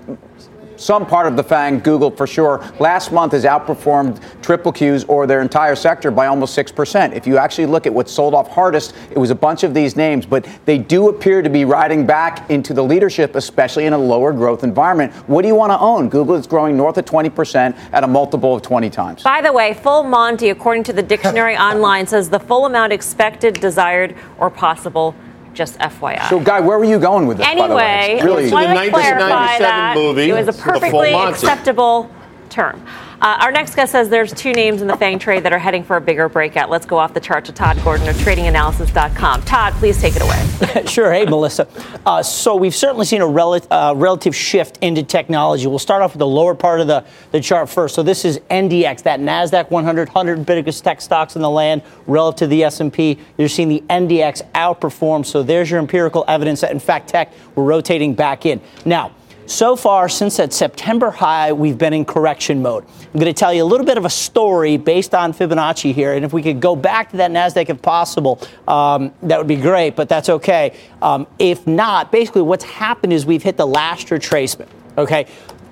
some 0.79 1.07
part 1.07 1.27
of 1.27 1.37
the 1.37 1.43
FANG, 1.43 1.81
Google 1.81 2.11
for 2.11 2.27
sure, 2.27 2.64
last 2.79 3.12
month 3.12 3.33
has 3.33 3.45
outperformed 3.45 4.23
triple 4.43 4.73
Qs 4.73 5.05
or 5.09 5.27
their 5.27 5.41
entire 5.41 5.75
sector 5.75 6.11
by 6.11 6.27
almost 6.27 6.57
6%. 6.57 7.12
If 7.12 7.27
you 7.27 7.37
actually 7.37 7.67
look 7.67 7.87
at 7.87 7.93
what 7.93 8.09
sold 8.09 8.35
off 8.35 8.49
hardest, 8.49 8.95
it 9.11 9.19
was 9.19 9.31
a 9.31 9.35
bunch 9.35 9.64
of 9.64 9.75
these 9.75 9.97
names, 9.97 10.25
but 10.25 10.47
they 10.64 10.79
do 10.79 11.09
appear 11.09 11.43
to 11.43 11.51
be 11.51 11.64
riding 11.64 12.07
back 12.07 12.49
into 12.51 12.73
the 12.73 12.83
leadership, 12.83 13.35
especially 13.35 13.87
in 13.87 13.93
a 13.93 13.99
lower 13.99 14.33
growth 14.33 14.64
environment. 14.64 15.12
What 15.29 15.43
do 15.43 15.49
you 15.49 15.55
want 15.55 15.73
to 15.73 15.79
own? 15.79 16.09
Google 16.09 16.37
is 16.37 16.47
growing 16.47 16.77
north 16.77 16.97
of 16.97 17.05
20% 17.05 17.77
at 17.93 18.05
a 18.05 18.07
multiple 18.07 18.55
of 18.55 18.62
20 18.62 18.91
times. 18.91 19.23
By 19.23 19.41
the 19.41 19.53
way, 19.53 19.75
full 19.75 20.05
Monty, 20.05 20.51
according 20.51 20.85
to 20.85 20.93
the 20.93 21.03
dictionary 21.03 21.57
online, 21.59 22.07
says 22.07 22.31
the 22.31 22.41
full 22.41 22.67
amount 22.67 22.93
expected, 22.93 23.55
desired, 23.55 24.14
or 24.38 24.51
possible 24.51 25.14
just 25.59 25.77
FYI. 25.81 26.29
So, 26.31 26.38
Guy, 26.38 26.61
where 26.61 26.79
were 26.79 26.85
you 26.85 27.01
going 27.01 27.27
with 27.27 27.38
this? 27.38 27.47
Anyway, 27.47 28.21
really, 28.23 28.49
I 28.49 28.53
wanted 28.53 28.85
to 28.85 28.90
clarify 28.90 29.59
that 29.59 29.97
movie, 29.97 30.31
it 30.31 30.33
was 30.33 30.47
a 30.47 30.53
perfectly 30.53 31.12
acceptable 31.12 32.09
term. 32.49 32.81
Uh, 33.21 33.37
our 33.41 33.51
next 33.51 33.75
guest 33.75 33.91
says 33.91 34.09
there's 34.09 34.33
two 34.33 34.53
names 34.53 34.81
in 34.81 34.87
the 34.87 34.97
FANG 34.97 35.19
trade 35.19 35.43
that 35.43 35.53
are 35.53 35.59
heading 35.59 35.83
for 35.83 35.97
a 35.97 36.01
bigger 36.01 36.29
breakout. 36.29 36.71
Let's 36.71 36.87
go 36.87 36.99
off 36.99 37.15
the 37.15 37.21
chart 37.21 37.45
to 37.47 37.53
Todd 37.53 37.77
Gordon 37.83 38.09
of 38.09 38.15
TradingAnalysis.com. 38.17 39.43
Todd, 39.43 39.73
please 39.75 40.01
take 40.01 40.15
it 40.15 40.23
away. 40.23 40.85
sure. 40.87 41.13
Hey, 41.13 41.25
Melissa. 41.25 41.67
Uh, 42.07 42.23
so 42.23 42.55
we've 42.55 42.75
certainly 42.75 43.05
seen 43.05 43.21
a 43.21 43.27
rel- 43.27 43.61
uh, 43.73 43.93
relative 43.97 44.37
shift 44.37 44.79
into 44.83 45.03
technology. 45.03 45.67
We'll 45.67 45.81
start 45.81 46.03
off 46.03 46.13
with 46.13 46.21
the 46.21 46.29
lower 46.29 46.55
part 46.55 46.81
of 46.81 46.87
the, 46.87 47.05
the 47.33 47.41
chart 47.41 47.69
first. 47.69 47.97
So 47.97 48.05
this 48.05 48.25
is 48.25 48.39
NDX, 48.51 49.03
that 49.03 49.19
Nasdaq 49.19 49.69
100, 49.71 50.09
100 50.09 50.47
biggest 50.47 50.85
tech 50.85 51.01
stocks 51.01 51.35
in 51.35 51.43
the 51.43 51.51
land 51.51 51.83
relative 52.07 52.39
to 52.39 52.47
the 52.47 52.63
S&P. 52.63 53.19
You're 53.37 53.49
seeing 53.49 53.69
the 53.69 53.83
NDX 53.91 54.49
outperform. 54.53 55.27
So 55.27 55.43
there's 55.43 55.69
your 55.69 55.81
empirical 55.81 56.25
evidence 56.29 56.61
that, 56.61 56.71
in 56.71 56.79
fact, 56.79 57.09
tech 57.09 57.33
we're 57.57 57.65
rotating 57.65 58.15
back 58.15 58.47
in. 58.47 58.61
Now. 58.85 59.13
So 59.49 59.77
far, 59.77 60.11
since 60.11 60.37
that 60.37 60.53
September 60.53 61.11
high, 61.11 61.55
we've 61.55 61.79
been 61.79 61.95
in 61.95 62.05
correction 62.05 62.61
mode. 62.61 62.85
I'm 62.85 63.19
going 63.19 63.33
to 63.33 63.33
tell 63.33 63.53
you 63.53 63.65
a 63.65 63.65
little 63.65 63.87
bit 63.87 63.97
of 63.97 64.05
a 64.05 64.11
story 64.11 64.77
based 64.77 65.15
on 65.15 65.33
Fibonacci 65.33 65.95
here. 65.95 66.13
And 66.13 66.23
if 66.23 66.35
we 66.35 66.43
could 66.43 66.61
go 66.61 66.77
back 66.77 67.11
to 67.13 67.17
that 67.17 67.31
NASDAQ 67.31 67.71
if 67.71 67.81
possible, 67.81 68.43
um, 68.69 69.15
that 69.23 69.39
would 69.39 69.47
be 69.47 69.57
great, 69.57 69.97
but 69.97 70.07
that's 70.07 70.29
okay. 70.29 70.77
Um, 71.01 71.27
if 71.39 71.67
not, 71.67 72.13
basically 72.13 72.43
what's 72.43 72.65
happened 72.65 73.15
is 73.15 73.25
we've 73.25 73.43
hit 73.43 73.57
the 73.57 73.67
last 73.67 74.09
retracement. 74.09 74.69
Okay. 74.99 75.27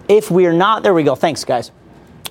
If 0.08 0.30
we're 0.30 0.54
not, 0.54 0.82
there 0.82 0.94
we 0.94 1.02
go. 1.02 1.14
Thanks, 1.14 1.44
guys 1.44 1.70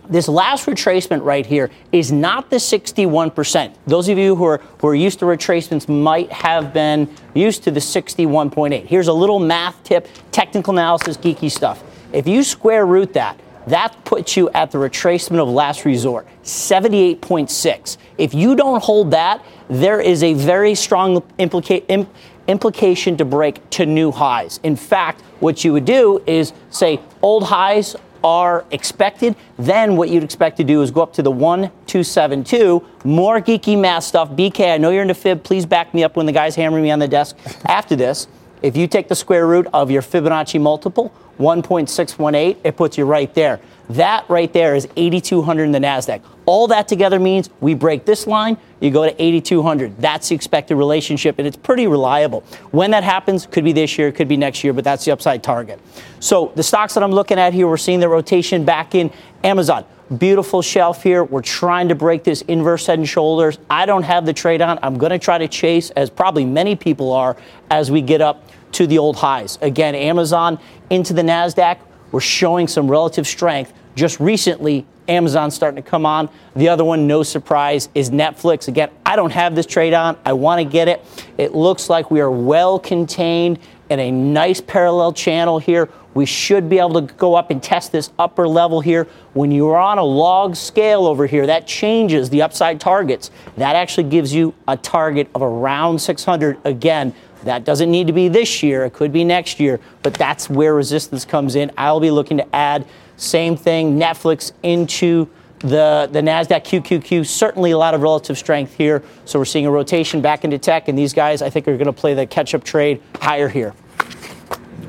this 0.09 0.27
last 0.27 0.65
retracement 0.65 1.23
right 1.23 1.45
here 1.45 1.69
is 1.91 2.11
not 2.11 2.49
the 2.49 2.57
61%. 2.57 3.75
Those 3.87 4.09
of 4.09 4.17
you 4.17 4.35
who 4.35 4.45
are, 4.45 4.57
who 4.79 4.87
are 4.87 4.95
used 4.95 5.19
to 5.19 5.25
retracements 5.25 5.87
might 5.87 6.31
have 6.31 6.73
been 6.73 7.13
used 7.33 7.63
to 7.63 7.71
the 7.71 7.79
61.8. 7.79 8.85
Here's 8.85 9.07
a 9.07 9.13
little 9.13 9.39
math 9.39 9.81
tip, 9.83 10.07
technical 10.31 10.73
analysis, 10.73 11.17
geeky 11.17 11.51
stuff. 11.51 11.83
If 12.13 12.27
you 12.27 12.43
square 12.43 12.85
root 12.85 13.13
that, 13.13 13.39
that 13.67 14.05
puts 14.05 14.37
you 14.37 14.49
at 14.51 14.71
the 14.71 14.77
retracement 14.77 15.39
of 15.39 15.49
last 15.49 15.85
resort, 15.85 16.27
78.6. 16.43 17.97
If 18.17 18.33
you 18.33 18.55
don't 18.55 18.81
hold 18.81 19.11
that, 19.11 19.43
there 19.69 19.99
is 19.99 20.23
a 20.23 20.33
very 20.33 20.75
strong 20.75 21.21
implica- 21.39 21.83
imp- 21.87 22.13
implication 22.47 23.17
to 23.17 23.25
break 23.25 23.67
to 23.71 23.85
new 23.85 24.11
highs. 24.11 24.59
In 24.63 24.75
fact, 24.75 25.21
what 25.39 25.63
you 25.63 25.73
would 25.73 25.85
do 25.85 26.21
is 26.27 26.53
say 26.69 26.99
old 27.21 27.45
highs 27.45 27.95
are 28.25 28.65
expected, 28.71 29.35
then 29.59 29.95
what 29.95 30.09
you'd 30.09 30.23
expect 30.23 30.57
to 30.57 30.63
do 30.63 30.81
is 30.81 30.89
go 30.89 31.03
up 31.03 31.13
to 31.13 31.21
the 31.21 31.29
1272. 31.29 32.83
More 33.03 33.39
geeky 33.39 33.79
math 33.79 34.03
stuff. 34.03 34.31
BK, 34.31 34.73
I 34.73 34.77
know 34.79 34.89
you're 34.89 35.03
into 35.03 35.13
fib. 35.13 35.43
Please 35.43 35.67
back 35.67 35.93
me 35.93 36.03
up 36.03 36.15
when 36.15 36.25
the 36.25 36.31
guy's 36.31 36.55
hammering 36.55 36.83
me 36.83 36.89
on 36.89 36.97
the 36.97 37.07
desk 37.07 37.37
after 37.67 37.95
this. 37.95 38.27
If 38.61 38.75
you 38.77 38.87
take 38.87 39.07
the 39.07 39.15
square 39.15 39.47
root 39.47 39.67
of 39.73 39.91
your 39.91 40.01
Fibonacci 40.01 40.59
multiple, 40.59 41.13
1.618, 41.39 42.57
it 42.63 42.77
puts 42.77 42.97
you 42.97 43.05
right 43.05 43.33
there. 43.33 43.59
That 43.89 44.27
right 44.29 44.51
there 44.51 44.75
is 44.75 44.87
8,200 44.95 45.63
in 45.63 45.71
the 45.71 45.79
NASDAQ. 45.79 46.21
All 46.45 46.67
that 46.67 46.87
together 46.87 47.19
means 47.19 47.49
we 47.59 47.73
break 47.73 48.05
this 48.05 48.25
line, 48.25 48.57
you 48.79 48.91
go 48.91 49.03
to 49.03 49.21
8,200. 49.21 49.97
That's 49.97 50.29
the 50.29 50.35
expected 50.35 50.75
relationship, 50.75 51.37
and 51.37 51.47
it's 51.47 51.57
pretty 51.57 51.87
reliable. 51.87 52.41
When 52.71 52.91
that 52.91 53.03
happens, 53.03 53.45
could 53.45 53.63
be 53.63 53.73
this 53.73 53.97
year, 53.97 54.11
could 54.11 54.27
be 54.27 54.37
next 54.37 54.63
year, 54.63 54.73
but 54.73 54.83
that's 54.83 55.05
the 55.05 55.11
upside 55.11 55.43
target. 55.43 55.79
So 56.19 56.51
the 56.55 56.63
stocks 56.63 56.93
that 56.95 57.03
I'm 57.03 57.11
looking 57.11 57.37
at 57.37 57.53
here, 57.53 57.67
we're 57.67 57.77
seeing 57.77 57.99
the 57.99 58.09
rotation 58.09 58.65
back 58.65 58.95
in 58.95 59.11
Amazon. 59.43 59.85
Beautiful 60.19 60.61
shelf 60.61 61.01
here. 61.01 61.23
We're 61.23 61.41
trying 61.41 61.89
to 61.89 61.95
break 61.95 62.23
this 62.23 62.43
inverse 62.43 62.85
head 62.85 62.99
and 62.99 63.09
shoulders. 63.09 63.57
I 63.71 63.87
don't 63.87 64.03
have 64.03 64.27
the 64.27 64.33
trade 64.33 64.61
on. 64.61 64.77
I'm 64.83 64.99
going 64.99 65.09
to 65.09 65.17
try 65.17 65.39
to 65.39 65.47
chase, 65.47 65.89
as 65.89 66.11
probably 66.11 66.45
many 66.45 66.75
people 66.75 67.11
are, 67.11 67.35
as 67.71 67.89
we 67.89 68.03
get 68.03 68.21
up 68.21 68.47
to 68.73 68.85
the 68.85 68.99
old 68.99 69.15
highs. 69.15 69.57
Again, 69.63 69.95
Amazon 69.95 70.59
into 70.91 71.13
the 71.13 71.23
NASDAQ. 71.23 71.79
We're 72.11 72.19
showing 72.19 72.67
some 72.67 72.89
relative 72.89 73.25
strength. 73.25 73.73
Just 73.95 74.19
recently, 74.19 74.85
Amazon 75.07 75.49
starting 75.49 75.81
to 75.81 75.89
come 75.89 76.05
on. 76.05 76.29
The 76.55 76.69
other 76.69 76.83
one, 76.83 77.07
no 77.07 77.23
surprise, 77.23 77.89
is 77.95 78.11
Netflix. 78.11 78.67
Again, 78.67 78.91
I 79.07 79.15
don't 79.15 79.31
have 79.31 79.55
this 79.55 79.65
trade 79.65 79.95
on. 79.95 80.19
I 80.23 80.33
want 80.33 80.59
to 80.59 80.65
get 80.65 80.87
it. 80.87 81.03
It 81.39 81.55
looks 81.55 81.89
like 81.89 82.11
we 82.11 82.21
are 82.21 82.29
well 82.29 82.77
contained 82.77 83.57
in 83.89 83.99
a 83.99 84.11
nice 84.11 84.61
parallel 84.61 85.13
channel 85.13 85.57
here. 85.57 85.89
We 86.15 86.25
should 86.25 86.69
be 86.69 86.79
able 86.79 86.93
to 87.05 87.13
go 87.13 87.35
up 87.35 87.51
and 87.51 87.61
test 87.61 87.91
this 87.91 88.09
upper 88.17 88.47
level 88.47 88.81
here. 88.81 89.05
When 89.33 89.51
you're 89.51 89.77
on 89.77 89.99
a 89.99 90.03
log 90.03 90.55
scale 90.55 91.05
over 91.05 91.27
here, 91.27 91.45
that 91.45 91.67
changes 91.67 92.29
the 92.29 92.41
upside 92.41 92.79
targets. 92.79 93.29
That 93.57 93.75
actually 93.75 94.09
gives 94.09 94.33
you 94.33 94.55
a 94.67 94.77
target 94.77 95.29
of 95.35 95.43
around 95.43 95.99
600 95.99 96.57
again. 96.63 97.13
That 97.43 97.65
doesn't 97.65 97.91
need 97.91 98.07
to 98.07 98.13
be 98.13 98.29
this 98.29 98.63
year. 98.63 98.85
It 98.85 98.93
could 98.93 99.11
be 99.11 99.25
next 99.25 99.59
year, 99.59 99.79
but 100.01 100.13
that's 100.13 100.49
where 100.49 100.73
resistance 100.73 101.25
comes 101.25 101.55
in. 101.55 101.69
I'll 101.77 101.99
be 101.99 102.11
looking 102.11 102.37
to 102.37 102.55
add 102.55 102.87
same 103.17 103.57
thing, 103.57 103.99
Netflix 103.99 104.53
into 104.63 105.29
the, 105.59 106.09
the 106.11 106.21
NASDAQ 106.21 106.81
QQQ. 106.81 107.25
Certainly 107.25 107.71
a 107.71 107.77
lot 107.77 107.93
of 107.93 108.01
relative 108.01 108.37
strength 108.37 108.73
here. 108.73 109.03
So 109.25 109.37
we're 109.37 109.45
seeing 109.45 109.65
a 109.65 109.71
rotation 109.71 110.21
back 110.21 110.43
into 110.43 110.57
tech, 110.57 110.87
and 110.87 110.97
these 110.97 111.13
guys, 111.13 111.41
I 111.41 111.49
think, 111.49 111.67
are 111.67 111.77
going 111.77 111.85
to 111.85 111.93
play 111.93 112.13
the 112.13 112.25
catch 112.25 112.55
up 112.55 112.63
trade 112.63 113.01
higher 113.19 113.49
here. 113.49 113.73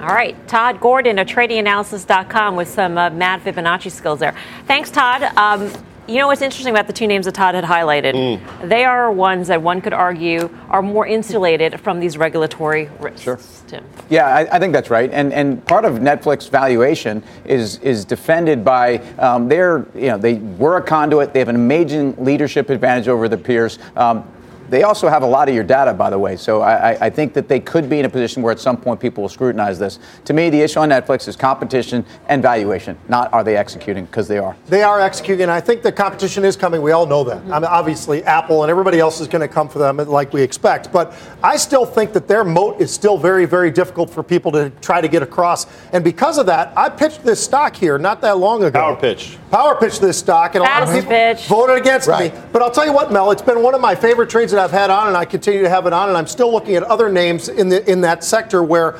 All 0.01 0.09
right, 0.09 0.37
Todd 0.47 0.79
Gordon 0.79 1.19
of 1.19 1.27
tradinganalysis.com 1.27 2.55
with 2.55 2.69
some 2.69 2.99
uh, 2.99 3.09
mad 3.11 3.41
Fibonacci 3.41 3.91
skills 3.91 4.21
there. 4.21 4.35
Thanks, 4.67 4.91
Todd. 4.91 5.23
Um, 5.39 5.73
you 6.07 6.19
know 6.19 6.27
what's 6.29 6.43
interesting 6.43 6.73
about 6.73 6.87
the 6.87 6.93
two 6.93 7.07
names 7.07 7.25
that 7.25 7.35
Todd 7.35 7.55
had 7.55 7.65
highlighted? 7.65 8.13
Mm. 8.15 8.69
They 8.69 8.85
are 8.85 9.11
ones 9.11 9.49
that 9.49 9.61
one 9.61 9.81
could 9.81 9.95
argue 9.95 10.51
are 10.69 10.83
more 10.83 11.07
insulated 11.07 11.81
from 11.81 11.99
these 11.99 12.17
regulatory 12.17 12.91
risks. 13.01 13.23
Sure. 13.23 13.41
Tim. 13.67 13.85
Yeah, 14.09 14.27
I, 14.27 14.57
I, 14.57 14.59
think 14.61 14.73
that's 14.73 14.91
right. 14.91 15.11
And 15.11 15.33
and 15.33 15.65
part 15.67 15.85
of 15.85 15.95
Netflix 15.95 16.49
valuation 16.49 17.25
is 17.45 17.79
is 17.79 18.05
defended 18.05 18.65
by 18.65 18.99
um, 19.19 19.49
their 19.49 19.87
you 19.95 20.09
know 20.09 20.19
they 20.19 20.35
were 20.35 20.77
a 20.77 20.83
conduit. 20.83 21.33
They 21.33 21.41
have 21.41 21.49
an 21.49 21.57
amazing 21.57 22.15
leadership 22.23 22.71
advantage 22.71 23.09
over 23.09 23.29
the 23.29 23.39
peers. 23.39 23.81
Um, 23.97 24.31
they 24.69 24.83
also 24.83 25.09
have 25.09 25.23
a 25.23 25.27
lot 25.27 25.49
of 25.49 25.55
your 25.55 25.65
data, 25.65 25.93
by 25.95 26.11
the 26.11 26.19
way. 26.19 26.37
So 26.37 26.63
I, 26.63 27.07
I, 27.07 27.11
think 27.11 27.35
that 27.35 27.49
they 27.49 27.61
could 27.61 27.89
be 27.89 27.99
in 27.99 28.05
a 28.05 28.09
position 28.09 28.43
where 28.43 28.53
at 28.53 28.61
some 28.61 28.77
point 28.77 29.01
people 29.01 29.23
will 29.23 29.29
scrutinize 29.29 29.79
this. 29.79 29.99
To 30.25 30.33
me, 30.33 30.51
the 30.51 30.61
issue 30.61 30.81
on 30.81 30.91
Netflix 30.91 31.29
is 31.29 31.37
competition 31.37 32.05
and 32.29 32.43
valuation, 32.43 32.99
not 33.09 33.33
are 33.33 33.45
they 33.45 33.57
executing, 33.57 34.07
because 34.07 34.29
they 34.29 34.39
are. 34.39 34.57
They 34.67 34.83
are 34.83 35.01
executing, 35.01 35.43
and 35.43 35.51
I 35.51 35.61
think 35.61 35.83
the 35.83 35.93
competition 35.93 36.45
is 36.45 36.57
coming. 36.57 36.83
We 36.83 36.93
all 36.93 37.07
know 37.07 37.25
that. 37.25 37.39
I 37.45 37.59
mean, 37.59 37.65
obviously, 37.65 38.25
Apple 38.25 38.63
and 38.63 38.71
everybody 38.71 38.99
else 39.01 39.21
is 39.21 39.29
going 39.29 39.41
to 39.41 39.49
come 39.49 39.69
for 39.69 39.79
them 39.79 39.97
like 39.97 40.33
we 40.33 40.43
expect. 40.43 40.93
But 40.93 41.15
I 41.43 41.57
still 41.57 41.87
think 41.87 42.13
that 42.13 42.29
their 42.29 42.45
moat 42.45 42.81
is 42.81 42.93
still 42.93 43.19
very, 43.19 43.47
very 43.47 43.71
difficult 43.71 44.11
for 44.11 44.23
people 44.23 44.53
to 44.53 44.71
try 44.81 45.01
to 45.01 45.09
get 45.09 45.23
across. 45.23 45.67
And 45.93 46.03
because 46.03 46.39
of 46.39 46.47
that, 46.47 46.73
I 46.77 46.89
pitched 46.89 47.25
this 47.25 47.43
stock 47.43 47.77
here 47.77 47.99
not 47.99 48.21
that 48.23 48.39
long 48.39 48.65
ago. 48.65 48.79
Power 48.79 48.97
pitch. 48.97 49.39
Power 49.51 49.77
pitch 49.77 50.01
this 50.01 50.19
stock, 50.19 50.55
and 50.55 50.65
Fast 50.65 50.77
a 50.77 50.81
lot 50.81 50.89
of 50.89 50.95
people 50.95 51.11
pitch. 51.17 51.47
voted 51.47 51.77
against 51.77 52.09
right. 52.09 52.35
me. 52.35 52.41
But 52.53 52.63
I'll 52.63 52.71
tell 52.71 52.87
you 52.87 52.93
what, 52.93 53.13
Mel, 53.13 53.31
it's 53.31 53.43
been 53.43 53.63
one 53.63 53.75
of 53.75 53.81
my 53.81 53.95
favorite 53.95 54.29
trades 54.29 54.53
that 54.57 54.65
I've 54.65 54.73
had 54.73 54.91
on, 54.91 55.07
and 55.09 55.17
I 55.17 55.25
continue 55.25 55.63
to 55.63 55.69
have 55.69 55.87
it 55.87 55.93
on. 55.93 56.09
And 56.09 56.19
I'm 56.19 56.27
still 56.27 56.51
looking 56.51 56.75
at 56.75 56.83
other 56.83 57.09
names 57.09 57.49
in 57.49 57.69
the 57.69 57.89
in 57.91 58.01
that 58.01 58.25
sector 58.25 58.63
where 58.63 58.99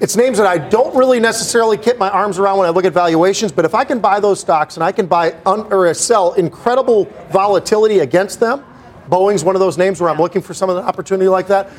it's 0.00 0.16
names 0.16 0.38
that 0.38 0.46
I 0.46 0.58
don't 0.58 0.96
really 0.96 1.20
necessarily 1.20 1.76
get 1.76 1.98
my 1.98 2.10
arms 2.10 2.38
around 2.38 2.58
when 2.58 2.66
I 2.66 2.70
look 2.70 2.84
at 2.84 2.92
valuations. 2.92 3.52
But 3.52 3.64
if 3.64 3.74
I 3.74 3.84
can 3.84 4.00
buy 4.00 4.18
those 4.18 4.40
stocks 4.40 4.76
and 4.76 4.82
I 4.82 4.90
can 4.90 5.06
buy 5.06 5.36
un, 5.46 5.72
or 5.72 5.92
sell 5.94 6.32
incredible 6.32 7.04
volatility 7.30 8.00
against 8.00 8.40
them, 8.40 8.64
Boeing's 9.08 9.44
one 9.44 9.54
of 9.54 9.60
those 9.60 9.78
names 9.78 10.00
where 10.00 10.10
I'm 10.10 10.18
looking 10.18 10.42
for 10.42 10.54
some 10.54 10.70
of 10.70 10.76
the 10.76 10.82
opportunity 10.82 11.28
like 11.28 11.46
that. 11.48 11.70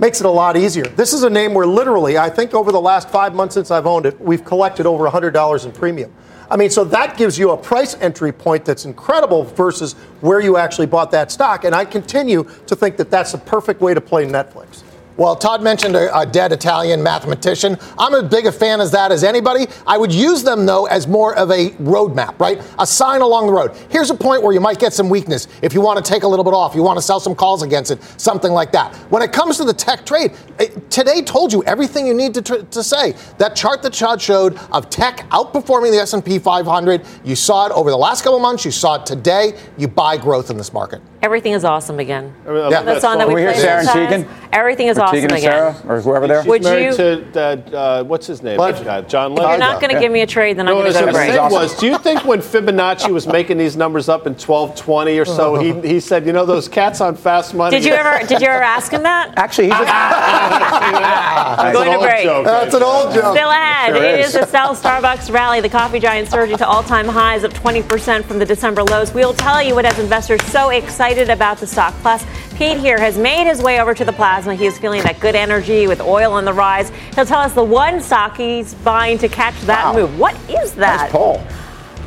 Makes 0.00 0.20
it 0.20 0.26
a 0.26 0.30
lot 0.30 0.56
easier. 0.56 0.84
This 0.84 1.12
is 1.12 1.24
a 1.24 1.30
name 1.30 1.54
where 1.54 1.66
literally, 1.66 2.18
I 2.18 2.30
think 2.30 2.54
over 2.54 2.72
the 2.72 2.80
last 2.80 3.10
five 3.10 3.34
months 3.34 3.54
since 3.54 3.70
I've 3.70 3.86
owned 3.86 4.06
it, 4.06 4.20
we've 4.20 4.44
collected 4.44 4.86
over 4.86 5.08
$100 5.08 5.64
in 5.64 5.72
premium. 5.72 6.14
I 6.50 6.56
mean, 6.56 6.70
so 6.70 6.82
that 6.84 7.18
gives 7.18 7.38
you 7.38 7.50
a 7.50 7.56
price 7.56 7.94
entry 8.00 8.32
point 8.32 8.64
that's 8.64 8.86
incredible 8.86 9.44
versus 9.44 9.92
where 10.20 10.40
you 10.40 10.56
actually 10.56 10.86
bought 10.86 11.10
that 11.10 11.30
stock. 11.30 11.64
And 11.64 11.74
I 11.74 11.84
continue 11.84 12.48
to 12.66 12.74
think 12.74 12.96
that 12.96 13.10
that's 13.10 13.32
the 13.32 13.38
perfect 13.38 13.80
way 13.80 13.92
to 13.92 14.00
play 14.00 14.26
Netflix. 14.26 14.82
Well, 15.18 15.34
Todd 15.34 15.64
mentioned 15.64 15.96
a, 15.96 16.16
a, 16.16 16.24
dead 16.24 16.52
Italian 16.52 17.02
mathematician. 17.02 17.76
I'm 17.98 18.14
as 18.14 18.30
big 18.30 18.46
a 18.46 18.52
fan 18.52 18.80
as 18.80 18.92
that 18.92 19.10
as 19.10 19.24
anybody. 19.24 19.66
I 19.84 19.98
would 19.98 20.12
use 20.12 20.44
them, 20.44 20.64
though, 20.64 20.86
as 20.86 21.08
more 21.08 21.34
of 21.34 21.50
a 21.50 21.70
roadmap, 21.70 22.38
right? 22.38 22.62
A 22.78 22.86
sign 22.86 23.20
along 23.20 23.48
the 23.48 23.52
road. 23.52 23.76
Here's 23.90 24.10
a 24.10 24.14
point 24.14 24.44
where 24.44 24.52
you 24.54 24.60
might 24.60 24.78
get 24.78 24.92
some 24.92 25.08
weakness 25.08 25.48
if 25.60 25.74
you 25.74 25.80
want 25.80 26.02
to 26.04 26.08
take 26.08 26.22
a 26.22 26.28
little 26.28 26.44
bit 26.44 26.54
off, 26.54 26.72
you 26.72 26.84
want 26.84 26.98
to 26.98 27.02
sell 27.02 27.18
some 27.18 27.34
calls 27.34 27.64
against 27.64 27.90
it, 27.90 28.00
something 28.16 28.52
like 28.52 28.70
that. 28.70 28.94
When 29.10 29.20
it 29.22 29.32
comes 29.32 29.56
to 29.56 29.64
the 29.64 29.74
tech 29.74 30.06
trade, 30.06 30.34
it, 30.60 30.88
today 30.88 31.22
told 31.22 31.52
you 31.52 31.64
everything 31.64 32.06
you 32.06 32.14
need 32.14 32.32
to, 32.34 32.42
tr- 32.42 32.62
to 32.70 32.82
say. 32.84 33.16
That 33.38 33.56
chart 33.56 33.82
that 33.82 33.94
Todd 33.94 34.22
showed 34.22 34.56
of 34.70 34.88
tech 34.88 35.28
outperforming 35.30 35.90
the 35.90 35.98
S&P 35.98 36.38
500, 36.38 37.04
you 37.24 37.34
saw 37.34 37.66
it 37.66 37.72
over 37.72 37.90
the 37.90 37.96
last 37.96 38.22
couple 38.22 38.38
months, 38.38 38.64
you 38.64 38.70
saw 38.70 39.02
it 39.02 39.06
today. 39.06 39.58
You 39.76 39.88
buy 39.88 40.16
growth 40.16 40.48
in 40.48 40.56
this 40.56 40.72
market. 40.72 41.02
Everything 41.20 41.52
is 41.52 41.64
awesome 41.64 41.98
again. 41.98 42.32
Yeah. 42.46 42.82
The 42.82 43.00
song 43.00 43.18
that 43.18 43.26
we 43.26 43.34
We're 43.34 43.40
here, 43.40 43.50
played 43.52 43.60
Sarah 43.62 43.80
and 43.80 43.88
exercise, 43.88 44.08
Tegan. 44.24 44.28
Everything 44.52 44.86
is 44.86 44.98
Or 44.98 45.02
awesome 45.02 45.14
Tegan 45.16 45.30
and 45.32 45.38
again. 45.38 45.74
Sarah, 45.82 45.96
or 45.96 46.00
whoever 46.00 46.28
there. 46.28 46.44
Would 46.44 46.62
married 46.62 46.84
you- 46.84 46.96
to 47.32 47.70
uh, 47.74 47.76
uh, 47.76 48.04
what's 48.04 48.28
his 48.28 48.40
name? 48.40 48.56
Legend. 48.56 48.84
Guy, 48.84 49.00
John 49.02 49.32
If 49.32 49.38
you're 49.38 49.58
not 49.58 49.80
going 49.80 49.92
to 49.92 50.00
give 50.00 50.12
me 50.12 50.20
a 50.20 50.26
trade, 50.28 50.58
then 50.58 50.68
I'm 50.68 50.74
going 50.74 50.92
to 50.92 50.98
go 50.98 51.06
was 51.06 51.14
break. 51.16 51.32
saying 51.32 51.50
was, 51.50 51.76
do 51.76 51.86
you 51.88 51.98
think 51.98 52.24
when 52.24 52.38
Fibonacci 52.40 53.10
was 53.10 53.26
making 53.26 53.58
these 53.58 53.76
numbers 53.76 54.08
up 54.08 54.28
in 54.28 54.34
1220 54.34 55.18
or 55.18 55.24
so, 55.24 55.56
he, 55.56 55.72
he 55.86 55.98
said, 55.98 56.24
you 56.24 56.32
know, 56.32 56.46
those 56.46 56.68
cats 56.68 57.00
on 57.00 57.16
fast 57.16 57.52
money. 57.52 57.76
Did 57.76 57.84
you 57.84 57.94
ever? 57.94 58.24
Did 58.24 58.40
you 58.40 58.46
ever 58.46 58.62
ask 58.62 58.92
him 58.92 59.02
that? 59.02 59.32
Actually, 59.36 59.70
he's 59.70 59.78
That's 59.78 61.72
Going 61.72 61.92
to 61.92 61.98
break. 61.98 62.22
joke. 62.22 62.44
That's 62.44 62.74
an 62.74 62.82
old 62.84 63.12
joke. 63.12 63.34
Still 63.36 63.50
ahead. 63.50 63.96
Sure 63.96 64.04
it 64.04 64.20
is. 64.20 64.26
is 64.28 64.32
the 64.34 64.46
Sell 64.46 64.74
Starbucks 64.76 65.32
rally. 65.32 65.60
The 65.60 65.68
coffee 65.68 65.98
giant 65.98 66.28
surging 66.28 66.56
to 66.58 66.66
all-time 66.66 67.08
highs 67.08 67.42
of 67.42 67.52
20% 67.54 68.24
from 68.24 68.38
the 68.38 68.46
December 68.46 68.84
lows. 68.84 69.12
We'll 69.12 69.34
tell 69.34 69.60
you 69.60 69.74
what 69.74 69.84
has 69.84 69.98
investors 69.98 70.40
so 70.44 70.70
excited 70.70 71.07
about 71.16 71.56
the 71.58 71.66
stock. 71.66 71.94
Plus, 72.02 72.22
Pete 72.56 72.76
here 72.78 72.98
has 72.98 73.16
made 73.16 73.46
his 73.46 73.62
way 73.62 73.80
over 73.80 73.94
to 73.94 74.04
the 74.04 74.12
plaza. 74.12 74.54
He 74.54 74.66
is 74.66 74.78
feeling 74.78 75.02
that 75.04 75.18
good 75.20 75.34
energy 75.34 75.86
with 75.86 76.00
oil 76.02 76.32
on 76.32 76.44
the 76.44 76.52
rise. 76.52 76.90
He'll 77.14 77.24
tell 77.24 77.40
us 77.40 77.54
the 77.54 77.64
one 77.64 78.00
stock 78.02 78.36
he's 78.36 78.74
buying 78.74 79.16
to 79.18 79.28
catch 79.28 79.58
that 79.62 79.86
Wow. 79.86 80.00
move. 80.00 80.18
What 80.18 80.34
is 80.50 80.74
that? 80.74 81.00
nice 81.02 81.10
poll. 81.12 81.42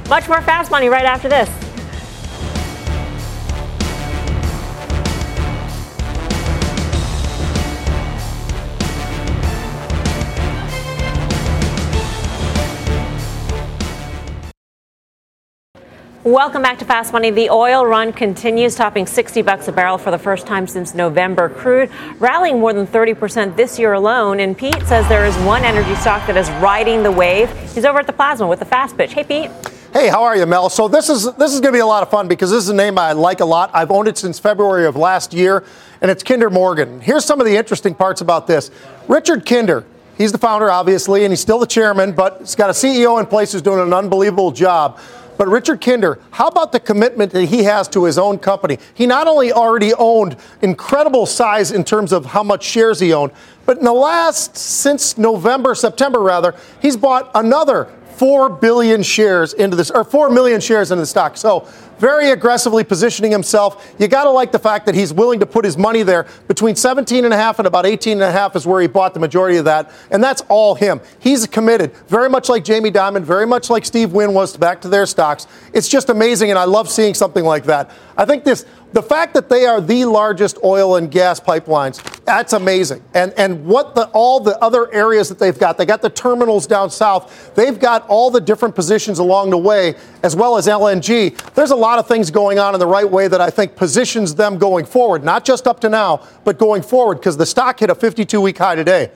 Much 0.07 0.27
more 0.27 0.41
fast 0.41 0.69
money 0.69 0.87
right 0.89 1.05
after 1.05 1.27
this. 1.29 1.49
Welcome 16.23 16.61
back 16.61 16.77
to 16.77 16.85
Fast 16.85 17.13
Money. 17.13 17.31
The 17.31 17.49
oil 17.49 17.83
run 17.83 18.13
continues, 18.13 18.75
topping 18.75 19.07
60 19.07 19.41
bucks 19.41 19.67
a 19.67 19.71
barrel 19.71 19.97
for 19.97 20.11
the 20.11 20.19
first 20.19 20.45
time 20.45 20.67
since 20.67 20.93
November. 20.93 21.49
Crude 21.49 21.89
rallying 22.19 22.59
more 22.59 22.73
than 22.73 22.85
30% 22.85 23.55
this 23.55 23.79
year 23.79 23.93
alone. 23.93 24.39
And 24.39 24.55
Pete 24.55 24.79
says 24.83 25.09
there 25.09 25.25
is 25.25 25.35
one 25.37 25.63
energy 25.63 25.95
stock 25.95 26.27
that 26.27 26.37
is 26.37 26.47
riding 26.61 27.01
the 27.01 27.11
wave. 27.11 27.51
He's 27.73 27.85
over 27.85 27.97
at 27.97 28.05
the 28.05 28.13
Plaza 28.13 28.45
with 28.45 28.59
the 28.59 28.65
fast 28.65 28.95
pitch. 28.95 29.13
Hey, 29.13 29.23
Pete. 29.23 29.49
Hey, 29.93 30.09
how 30.09 30.21
are 30.21 30.37
you, 30.37 30.45
Mel? 30.45 30.69
So 30.69 30.87
this 30.87 31.09
is 31.09 31.23
this 31.37 31.55
is 31.55 31.59
going 31.59 31.73
to 31.73 31.77
be 31.77 31.79
a 31.79 31.87
lot 31.87 32.03
of 32.03 32.11
fun 32.11 32.27
because 32.27 32.51
this 32.51 32.63
is 32.65 32.69
a 32.69 32.75
name 32.75 32.99
I 32.99 33.13
like 33.13 33.39
a 33.39 33.45
lot. 33.45 33.71
I've 33.73 33.89
owned 33.89 34.07
it 34.07 34.15
since 34.15 34.37
February 34.37 34.85
of 34.85 34.95
last 34.95 35.33
year, 35.33 35.63
and 36.01 36.11
it's 36.11 36.21
Kinder 36.21 36.51
Morgan. 36.51 37.01
Here's 37.01 37.25
some 37.25 37.41
of 37.41 37.47
the 37.47 37.57
interesting 37.57 37.95
parts 37.95 38.21
about 38.21 38.45
this. 38.45 38.69
Richard 39.07 39.43
Kinder, 39.43 39.85
he's 40.19 40.31
the 40.31 40.37
founder, 40.37 40.69
obviously, 40.69 41.23
and 41.25 41.31
he's 41.31 41.41
still 41.41 41.57
the 41.57 41.65
chairman, 41.65 42.11
but 42.11 42.41
he's 42.41 42.53
got 42.53 42.69
a 42.69 42.73
CEO 42.73 43.19
in 43.19 43.25
place 43.25 43.53
who's 43.53 43.63
doing 43.63 43.79
an 43.79 43.91
unbelievable 43.91 44.51
job. 44.51 44.99
But 45.41 45.47
Richard 45.47 45.81
Kinder, 45.81 46.19
how 46.29 46.49
about 46.49 46.71
the 46.71 46.79
commitment 46.79 47.31
that 47.31 47.45
he 47.45 47.63
has 47.63 47.87
to 47.87 48.03
his 48.03 48.19
own 48.19 48.37
company? 48.37 48.77
He 48.93 49.07
not 49.07 49.25
only 49.25 49.51
already 49.51 49.91
owned 49.95 50.37
incredible 50.61 51.25
size 51.25 51.71
in 51.71 51.83
terms 51.83 52.13
of 52.13 52.27
how 52.27 52.43
much 52.43 52.63
shares 52.63 52.99
he 52.99 53.11
owned, 53.11 53.31
but 53.65 53.79
in 53.79 53.83
the 53.83 53.91
last, 53.91 54.55
since 54.55 55.17
November, 55.17 55.73
September 55.73 56.19
rather, 56.19 56.53
he's 56.79 56.95
bought 56.95 57.31
another 57.33 57.85
4 58.17 58.49
billion 58.49 59.01
shares 59.01 59.53
into 59.53 59.75
this, 59.75 59.89
or 59.89 60.03
4 60.03 60.29
million 60.29 60.61
shares 60.61 60.91
into 60.91 61.01
the 61.01 61.07
stock. 61.07 61.35
So 61.35 61.67
very 62.01 62.31
aggressively 62.31 62.83
positioning 62.83 63.31
himself. 63.31 63.93
You 63.99 64.07
got 64.07 64.23
to 64.23 64.31
like 64.31 64.51
the 64.51 64.59
fact 64.59 64.87
that 64.87 64.95
he's 64.95 65.13
willing 65.13 65.39
to 65.39 65.45
put 65.45 65.63
his 65.63 65.77
money 65.77 66.01
there. 66.01 66.25
Between 66.47 66.75
17 66.75 67.25
and 67.25 67.33
a 67.33 67.37
half 67.37 67.59
and 67.59 67.67
about 67.67 67.85
18 67.85 68.13
and 68.13 68.23
a 68.23 68.31
half 68.31 68.55
is 68.55 68.65
where 68.65 68.81
he 68.81 68.87
bought 68.87 69.13
the 69.13 69.19
majority 69.19 69.57
of 69.57 69.65
that, 69.65 69.91
and 70.09 70.21
that's 70.21 70.41
all 70.49 70.73
him. 70.73 70.99
He's 71.19 71.45
committed, 71.45 71.95
very 72.07 72.27
much 72.27 72.49
like 72.49 72.63
Jamie 72.63 72.91
Dimon, 72.91 73.21
very 73.21 73.45
much 73.45 73.69
like 73.69 73.85
Steve 73.85 74.13
Wynn 74.13 74.33
was 74.33 74.57
back 74.57 74.81
to 74.81 74.89
their 74.89 75.05
stocks. 75.05 75.45
It's 75.73 75.87
just 75.87 76.09
amazing, 76.09 76.49
and 76.49 76.57
I 76.57 76.63
love 76.63 76.89
seeing 76.89 77.13
something 77.13 77.45
like 77.45 77.65
that. 77.65 77.91
I 78.17 78.25
think 78.25 78.43
this 78.43 78.65
the 78.93 79.01
fact 79.01 79.33
that 79.35 79.47
they 79.47 79.65
are 79.65 79.79
the 79.79 80.05
largest 80.05 80.57
oil 80.63 80.97
and 80.97 81.09
gas 81.09 81.39
pipelines, 81.39 82.03
that's 82.25 82.53
amazing. 82.53 83.01
And 83.13 83.33
and 83.37 83.65
what 83.65 83.95
the 83.95 84.07
all 84.09 84.39
the 84.39 84.57
other 84.59 84.93
areas 84.93 85.29
that 85.29 85.39
they've 85.39 85.57
got, 85.57 85.77
they 85.77 85.85
got 85.85 86.01
the 86.01 86.09
terminals 86.09 86.67
down 86.67 86.89
south. 86.89 87.55
They've 87.55 87.79
got 87.79 88.05
all 88.07 88.29
the 88.29 88.41
different 88.41 88.75
positions 88.75 89.19
along 89.19 89.51
the 89.51 89.57
way, 89.57 89.95
as 90.23 90.35
well 90.35 90.57
as 90.57 90.67
LNG. 90.67 91.37
There's 91.53 91.71
a 91.71 91.75
lot 91.75 91.90
of 91.99 92.07
things 92.07 92.31
going 92.31 92.59
on 92.59 92.73
in 92.73 92.79
the 92.79 92.87
right 92.87 93.09
way 93.09 93.27
that 93.27 93.41
I 93.41 93.49
think 93.49 93.75
positions 93.75 94.35
them 94.35 94.57
going 94.57 94.85
forward, 94.85 95.23
not 95.23 95.45
just 95.45 95.67
up 95.67 95.79
to 95.81 95.89
now, 95.89 96.25
but 96.43 96.57
going 96.57 96.81
forward, 96.81 97.15
because 97.15 97.37
the 97.37 97.45
stock 97.45 97.79
hit 97.79 97.89
a 97.89 97.95
52 97.95 98.39
week 98.41 98.57
high 98.57 98.75
today. 98.75 99.11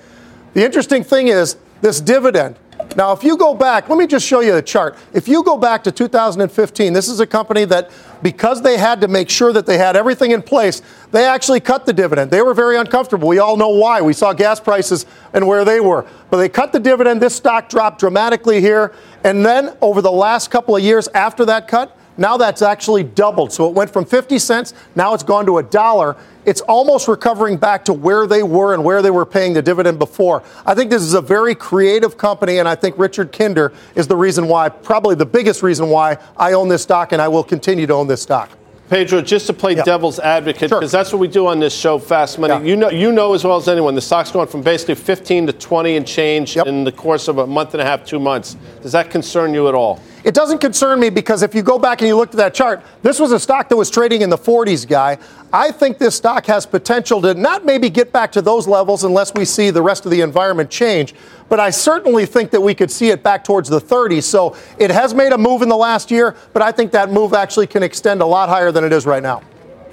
The 0.53 0.63
interesting 0.63 1.03
thing 1.03 1.27
is 1.27 1.57
this 1.81 1.99
dividend. 1.99 2.57
Now, 2.95 3.11
if 3.11 3.23
you 3.23 3.35
go 3.37 3.53
back, 3.53 3.89
let 3.89 3.97
me 3.97 4.07
just 4.07 4.25
show 4.25 4.39
you 4.39 4.53
the 4.53 4.61
chart. 4.61 4.97
If 5.13 5.27
you 5.27 5.43
go 5.43 5.57
back 5.57 5.83
to 5.83 5.91
2015, 5.91 6.93
this 6.93 7.09
is 7.09 7.19
a 7.19 7.27
company 7.27 7.65
that, 7.65 7.91
because 8.21 8.61
they 8.61 8.77
had 8.77 9.01
to 9.01 9.07
make 9.07 9.29
sure 9.29 9.51
that 9.51 9.65
they 9.65 9.77
had 9.77 9.95
everything 9.95 10.31
in 10.31 10.41
place, 10.41 10.81
they 11.11 11.25
actually 11.25 11.59
cut 11.59 11.85
the 11.85 11.93
dividend. 11.93 12.31
They 12.31 12.41
were 12.41 12.53
very 12.53 12.77
uncomfortable. 12.77 13.27
We 13.27 13.39
all 13.39 13.57
know 13.57 13.69
why. 13.69 14.01
We 14.01 14.13
saw 14.13 14.33
gas 14.33 14.59
prices 14.59 15.05
and 15.33 15.47
where 15.47 15.65
they 15.65 15.79
were. 15.79 16.05
But 16.29 16.37
they 16.37 16.49
cut 16.49 16.71
the 16.71 16.79
dividend. 16.79 17.21
This 17.21 17.35
stock 17.35 17.69
dropped 17.69 17.99
dramatically 17.99 18.61
here. 18.61 18.93
And 19.23 19.45
then 19.45 19.75
over 19.81 20.01
the 20.01 20.11
last 20.11 20.51
couple 20.51 20.75
of 20.75 20.83
years 20.83 21.07
after 21.09 21.45
that 21.45 21.67
cut, 21.67 21.97
now 22.17 22.37
that's 22.37 22.61
actually 22.61 23.03
doubled. 23.03 23.51
So 23.51 23.67
it 23.67 23.73
went 23.73 23.91
from 23.91 24.05
50 24.05 24.39
cents, 24.39 24.73
now 24.95 25.13
it's 25.13 25.23
gone 25.23 25.45
to 25.45 25.57
a 25.57 25.63
dollar. 25.63 26.15
It's 26.45 26.61
almost 26.61 27.07
recovering 27.07 27.57
back 27.57 27.85
to 27.85 27.93
where 27.93 28.27
they 28.27 28.43
were 28.43 28.73
and 28.73 28.83
where 28.83 29.01
they 29.01 29.09
were 29.09 29.25
paying 29.25 29.53
the 29.53 29.61
dividend 29.61 29.97
before. 29.97 30.43
I 30.65 30.75
think 30.75 30.91
this 30.91 31.01
is 31.01 31.15
a 31.15 31.21
very 31.21 31.55
creative 31.55 32.17
company, 32.17 32.59
and 32.59 32.69
I 32.69 32.75
think 32.75 32.99
Richard 32.99 33.31
Kinder 33.31 33.73
is 33.95 34.07
the 34.07 34.15
reason 34.15 34.47
why, 34.47 34.69
probably 34.69 35.15
the 35.15 35.25
biggest 35.25 35.63
reason 35.63 35.89
why 35.89 36.17
I 36.37 36.53
own 36.53 36.69
this 36.69 36.83
stock 36.83 37.11
and 37.13 37.21
I 37.21 37.27
will 37.27 37.43
continue 37.43 37.87
to 37.87 37.93
own 37.93 38.07
this 38.07 38.21
stock. 38.21 38.49
Pedro, 38.89 39.19
just 39.21 39.47
to 39.47 39.53
play 39.53 39.75
yeah. 39.75 39.83
devil's 39.83 40.19
advocate, 40.19 40.69
because 40.69 40.91
sure. 40.91 40.99
that's 40.99 41.11
what 41.11 41.19
we 41.19 41.27
do 41.27 41.47
on 41.47 41.59
this 41.59 41.73
show, 41.73 41.97
Fast 41.97 42.37
Money. 42.37 42.69
You 42.69 42.75
know, 42.75 42.91
you 42.91 43.11
know 43.11 43.33
as 43.33 43.43
well 43.43 43.57
as 43.57 43.67
anyone, 43.67 43.95
the 43.95 44.01
stock's 44.01 44.31
going 44.31 44.47
from 44.47 44.61
basically 44.61 44.93
15 44.93 45.47
to 45.47 45.53
20 45.53 45.97
and 45.97 46.05
change 46.05 46.55
yep. 46.55 46.67
in 46.67 46.83
the 46.83 46.91
course 46.91 47.27
of 47.27 47.39
a 47.39 47.47
month 47.47 47.73
and 47.73 47.81
a 47.81 47.85
half, 47.85 48.05
two 48.05 48.19
months. 48.19 48.55
Does 48.83 48.91
that 48.91 49.09
concern 49.09 49.55
you 49.55 49.67
at 49.67 49.73
all? 49.73 49.99
It 50.25 50.33
doesn't 50.33 50.57
concern 50.57 50.99
me 50.99 51.11
because 51.11 51.43
if 51.43 51.53
you 51.53 51.61
go 51.61 51.77
back 51.77 52.01
and 52.01 52.07
you 52.07 52.17
look 52.17 52.31
at 52.31 52.37
that 52.37 52.55
chart, 52.55 52.81
this 53.03 53.19
was 53.19 53.31
a 53.31 53.39
stock 53.39 53.69
that 53.69 53.75
was 53.75 53.91
trading 53.91 54.23
in 54.23 54.31
the 54.31 54.37
40s, 54.37 54.87
guy. 54.87 55.19
I 55.53 55.71
think 55.71 55.99
this 55.99 56.15
stock 56.15 56.47
has 56.47 56.65
potential 56.65 57.21
to 57.21 57.35
not 57.35 57.63
maybe 57.63 57.91
get 57.91 58.11
back 58.11 58.31
to 58.31 58.41
those 58.41 58.67
levels 58.67 59.03
unless 59.03 59.35
we 59.35 59.45
see 59.45 59.69
the 59.69 59.83
rest 59.83 60.03
of 60.03 60.09
the 60.09 60.21
environment 60.21 60.71
change, 60.71 61.13
but 61.47 61.59
I 61.59 61.69
certainly 61.69 62.25
think 62.25 62.49
that 62.51 62.61
we 62.61 62.73
could 62.73 62.89
see 62.89 63.11
it 63.11 63.21
back 63.21 63.43
towards 63.43 63.69
the 63.69 63.79
30s. 63.79 64.23
So 64.23 64.57
it 64.79 64.89
has 64.89 65.13
made 65.13 65.31
a 65.31 65.37
move 65.37 65.61
in 65.61 65.69
the 65.69 65.77
last 65.77 66.09
year, 66.09 66.35
but 66.53 66.63
I 66.63 66.71
think 66.71 66.91
that 66.93 67.11
move 67.11 67.35
actually 67.35 67.67
can 67.67 67.83
extend 67.83 68.23
a 68.23 68.25
lot 68.25 68.49
higher 68.49 68.71
than 68.71 68.83
it 68.83 68.91
is 68.91 69.05
right 69.05 69.21
now. 69.21 69.43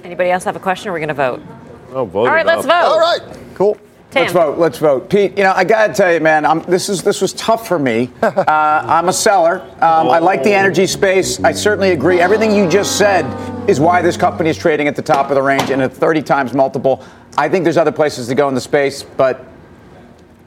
Anybody 0.03 0.31
else 0.31 0.43
have 0.45 0.55
a 0.55 0.59
question? 0.59 0.89
Or 0.89 0.91
are 0.91 0.93
we 0.95 0.99
going 0.99 1.09
to 1.09 1.13
vote? 1.13 1.43
Oh, 1.91 2.05
vote. 2.05 2.21
All 2.21 2.33
right, 2.33 2.45
let's 2.45 2.65
vote. 2.65 2.71
All 2.71 2.99
right, 2.99 3.21
cool. 3.53 3.77
Tim. 4.13 4.21
Let's 4.21 4.33
vote. 4.33 4.57
Let's 4.59 4.77
vote. 4.77 5.09
Pete, 5.09 5.35
you 5.37 5.43
know, 5.43 5.53
I 5.55 5.63
got 5.63 5.87
to 5.87 5.93
tell 5.93 6.13
you, 6.13 6.19
man, 6.19 6.45
I'm, 6.45 6.61
this 6.61 6.87
is 6.87 7.01
this 7.01 7.19
was 7.19 7.33
tough 7.33 7.67
for 7.67 7.79
me. 7.79 8.11
Uh, 8.43 8.83
I'm 8.85 9.09
a 9.09 9.13
seller. 9.13 9.61
Um, 9.75 10.09
I 10.09 10.19
like 10.19 10.43
the 10.43 10.53
energy 10.53 10.85
space. 10.85 11.41
I 11.43 11.53
certainly 11.53 11.91
agree. 11.91 12.19
Everything 12.19 12.53
you 12.53 12.67
just 12.67 12.97
said 12.97 13.25
is 13.69 13.79
why 13.79 14.01
this 14.01 14.17
company 14.17 14.49
is 14.49 14.57
trading 14.57 14.87
at 14.87 14.95
the 14.95 15.01
top 15.01 15.29
of 15.29 15.35
the 15.35 15.41
range 15.41 15.69
and 15.69 15.81
at 15.81 15.93
30 15.93 16.21
times 16.23 16.53
multiple. 16.53 17.03
I 17.37 17.47
think 17.47 17.63
there's 17.63 17.77
other 17.77 17.91
places 17.91 18.27
to 18.27 18.35
go 18.35 18.49
in 18.49 18.55
the 18.55 18.61
space, 18.61 19.01
but 19.01 19.45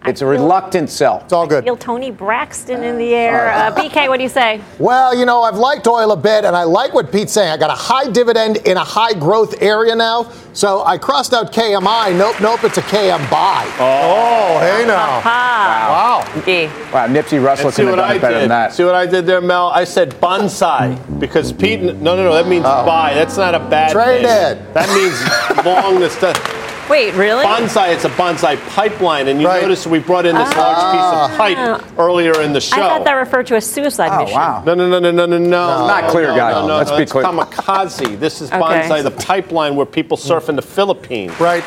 it's 0.06 0.22
a 0.22 0.26
reluctant 0.26 0.90
sell. 0.90 1.20
It's 1.24 1.32
all 1.32 1.46
good. 1.46 1.64
I 1.64 1.66
feel 1.66 1.76
Toni 1.76 2.10
Braxton 2.10 2.82
in 2.82 2.98
the 2.98 3.14
air. 3.14 3.50
Uh, 3.50 3.74
BK, 3.74 4.08
what 4.08 4.18
do 4.18 4.22
you 4.22 4.28
say? 4.28 4.60
Well, 4.78 5.16
you 5.16 5.26
know, 5.26 5.42
I've 5.42 5.56
liked 5.56 5.86
oil 5.86 6.12
a 6.12 6.16
bit, 6.16 6.44
and 6.44 6.56
I 6.56 6.62
like 6.64 6.94
what 6.94 7.10
Pete's 7.10 7.32
saying. 7.32 7.50
I 7.50 7.56
got 7.56 7.70
a 7.70 7.74
high 7.74 8.10
dividend 8.10 8.58
in 8.58 8.76
a 8.76 8.84
high 8.84 9.12
growth 9.12 9.60
area 9.62 9.94
now, 9.96 10.30
so 10.52 10.84
I 10.84 10.98
crossed 10.98 11.32
out 11.32 11.52
KMI. 11.52 12.16
Nope, 12.16 12.40
nope, 12.40 12.64
it's 12.64 12.78
a 12.78 12.82
KM 12.82 13.30
buy. 13.30 13.64
Oh, 13.78 14.56
oh 14.56 14.60
hey 14.60 14.86
now. 14.86 15.20
Wow. 15.24 16.22
Wow. 16.24 16.24
Wow, 16.92 17.06
Nipsey 17.08 17.42
Russell 17.42 17.72
could 17.72 17.86
have 17.86 17.96
done 17.96 18.16
it 18.16 18.20
better 18.20 18.34
did. 18.34 18.42
than 18.42 18.48
that. 18.50 18.72
See 18.72 18.84
what 18.84 18.94
I 18.94 19.06
did 19.06 19.26
there, 19.26 19.40
Mel? 19.40 19.68
I 19.68 19.84
said 19.84 20.10
bonsai 20.20 21.20
because 21.20 21.52
Pete. 21.52 21.80
No, 21.80 21.92
no, 21.92 22.16
no. 22.16 22.32
That 22.34 22.48
means 22.48 22.64
oh. 22.66 22.86
buy. 22.86 23.14
That's 23.14 23.36
not 23.36 23.54
a 23.54 23.60
bad. 23.60 23.92
Trade 23.92 24.24
thing. 24.24 24.58
it. 24.58 24.74
That 24.74 24.88
means 24.94 25.64
long. 25.66 26.00
This 26.00 26.16
stuff. 26.16 26.36
Wait, 26.88 27.14
really? 27.14 27.44
Bonsai, 27.44 27.92
it's 27.94 28.04
a 28.04 28.08
bonsai 28.10 28.56
pipeline, 28.70 29.26
and 29.28 29.40
you 29.40 29.48
Right. 29.48 29.62
notice 29.62 29.86
we 29.86 29.98
brought 29.98 30.24
in 30.24 30.36
this 30.36 30.56
large 30.56 30.76
piece 30.76 31.02
of 31.02 31.30
ah. 31.30 31.34
pipe 31.36 31.98
earlier 31.98 32.40
in 32.42 32.52
the 32.52 32.60
show. 32.60 32.76
I 32.76 32.88
thought 32.88 33.04
that 33.04 33.14
referred 33.14 33.46
to 33.48 33.56
a 33.56 33.60
suicide 33.60 34.10
Oh, 34.12 34.18
mission. 34.22 34.36
wow. 34.36 34.62
no, 34.64 34.74
no, 34.74 34.88
no, 34.88 34.98
no, 35.00 35.10
no, 35.10 35.26
no, 35.26 35.38
no. 35.38 35.86
Not 35.88 36.08
clear, 36.10 36.28
no, 36.28 36.36
guy. 36.36 36.50
No, 36.52 36.66
no, 36.68 36.76
Let's 36.76 36.90
no, 36.92 36.98
be 36.98 37.06
clear. 37.06 37.24
kamikaze. 37.24 38.18
This 38.20 38.40
is 38.40 38.50
Okay. 38.52 38.60
bonsai, 38.60 39.02
the 39.02 39.10
pipeline 39.10 39.74
where 39.74 39.86
people 39.86 40.16
surf 40.16 40.48
in 40.48 40.54
the 40.54 40.62
Philippines. 40.62 41.32
Right. 41.40 41.64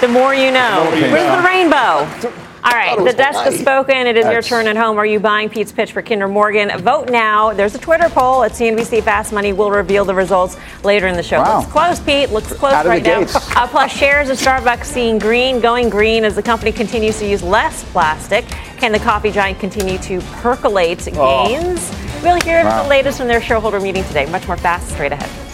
The 0.00 0.08
more 0.08 0.34
you 0.34 0.50
know. 0.50 0.84
more 0.84 0.94
you 0.94 1.12
Where's 1.12 1.26
know. 1.26 1.36
the 1.36 1.46
rainbow? 1.46 2.42
All 2.66 2.72
right, 2.72 2.98
the 2.98 3.12
desk 3.12 3.38
has 3.44 3.60
spoken. 3.60 4.08
It 4.08 4.16
is 4.16 4.26
your 4.26 4.42
turn 4.42 4.66
at 4.66 4.76
home. 4.76 4.98
Are 4.98 5.06
you 5.06 5.20
buying 5.20 5.48
Pete's 5.48 5.70
pitch 5.70 5.92
for 5.92 6.02
Kinder 6.02 6.26
Morgan? 6.26 6.76
Vote 6.80 7.10
now. 7.10 7.52
There's 7.52 7.76
a 7.76 7.78
Twitter 7.78 8.08
poll 8.08 8.42
at 8.42 8.52
CNBC 8.52 9.04
Fast 9.04 9.32
Money. 9.32 9.52
We'll 9.52 9.70
reveal 9.70 10.04
the 10.04 10.16
results 10.16 10.56
later 10.82 11.06
in 11.06 11.14
the 11.16 11.22
show. 11.22 11.38
Wow. 11.40 11.60
Looks 11.60 11.70
close, 11.70 12.00
Pete. 12.00 12.30
Looks 12.30 12.52
close 12.52 12.72
Out 12.72 12.86
right 12.86 13.04
now. 13.04 13.20
Uh, 13.54 13.68
plus, 13.68 13.92
shares 13.92 14.30
of 14.30 14.36
Starbucks 14.36 14.84
seeing 14.86 15.20
green, 15.20 15.60
going 15.60 15.88
green 15.88 16.24
as 16.24 16.34
the 16.34 16.42
company 16.42 16.72
continues 16.72 17.20
to 17.20 17.26
use 17.28 17.40
less 17.40 17.84
plastic. 17.92 18.44
Can 18.78 18.90
the 18.90 18.98
coffee 18.98 19.30
giant 19.30 19.60
continue 19.60 19.98
to 19.98 20.20
percolate 20.42 21.06
Oh. 21.16 21.46
gains? 21.46 21.88
We'll 22.24 22.40
hear 22.40 22.64
Wow. 22.64 22.82
the 22.82 22.88
latest 22.88 23.18
from 23.18 23.28
their 23.28 23.40
shareholder 23.40 23.78
meeting 23.78 24.02
today. 24.04 24.26
Much 24.26 24.48
more 24.48 24.56
fast, 24.56 24.90
straight 24.90 25.12
ahead. 25.12 25.45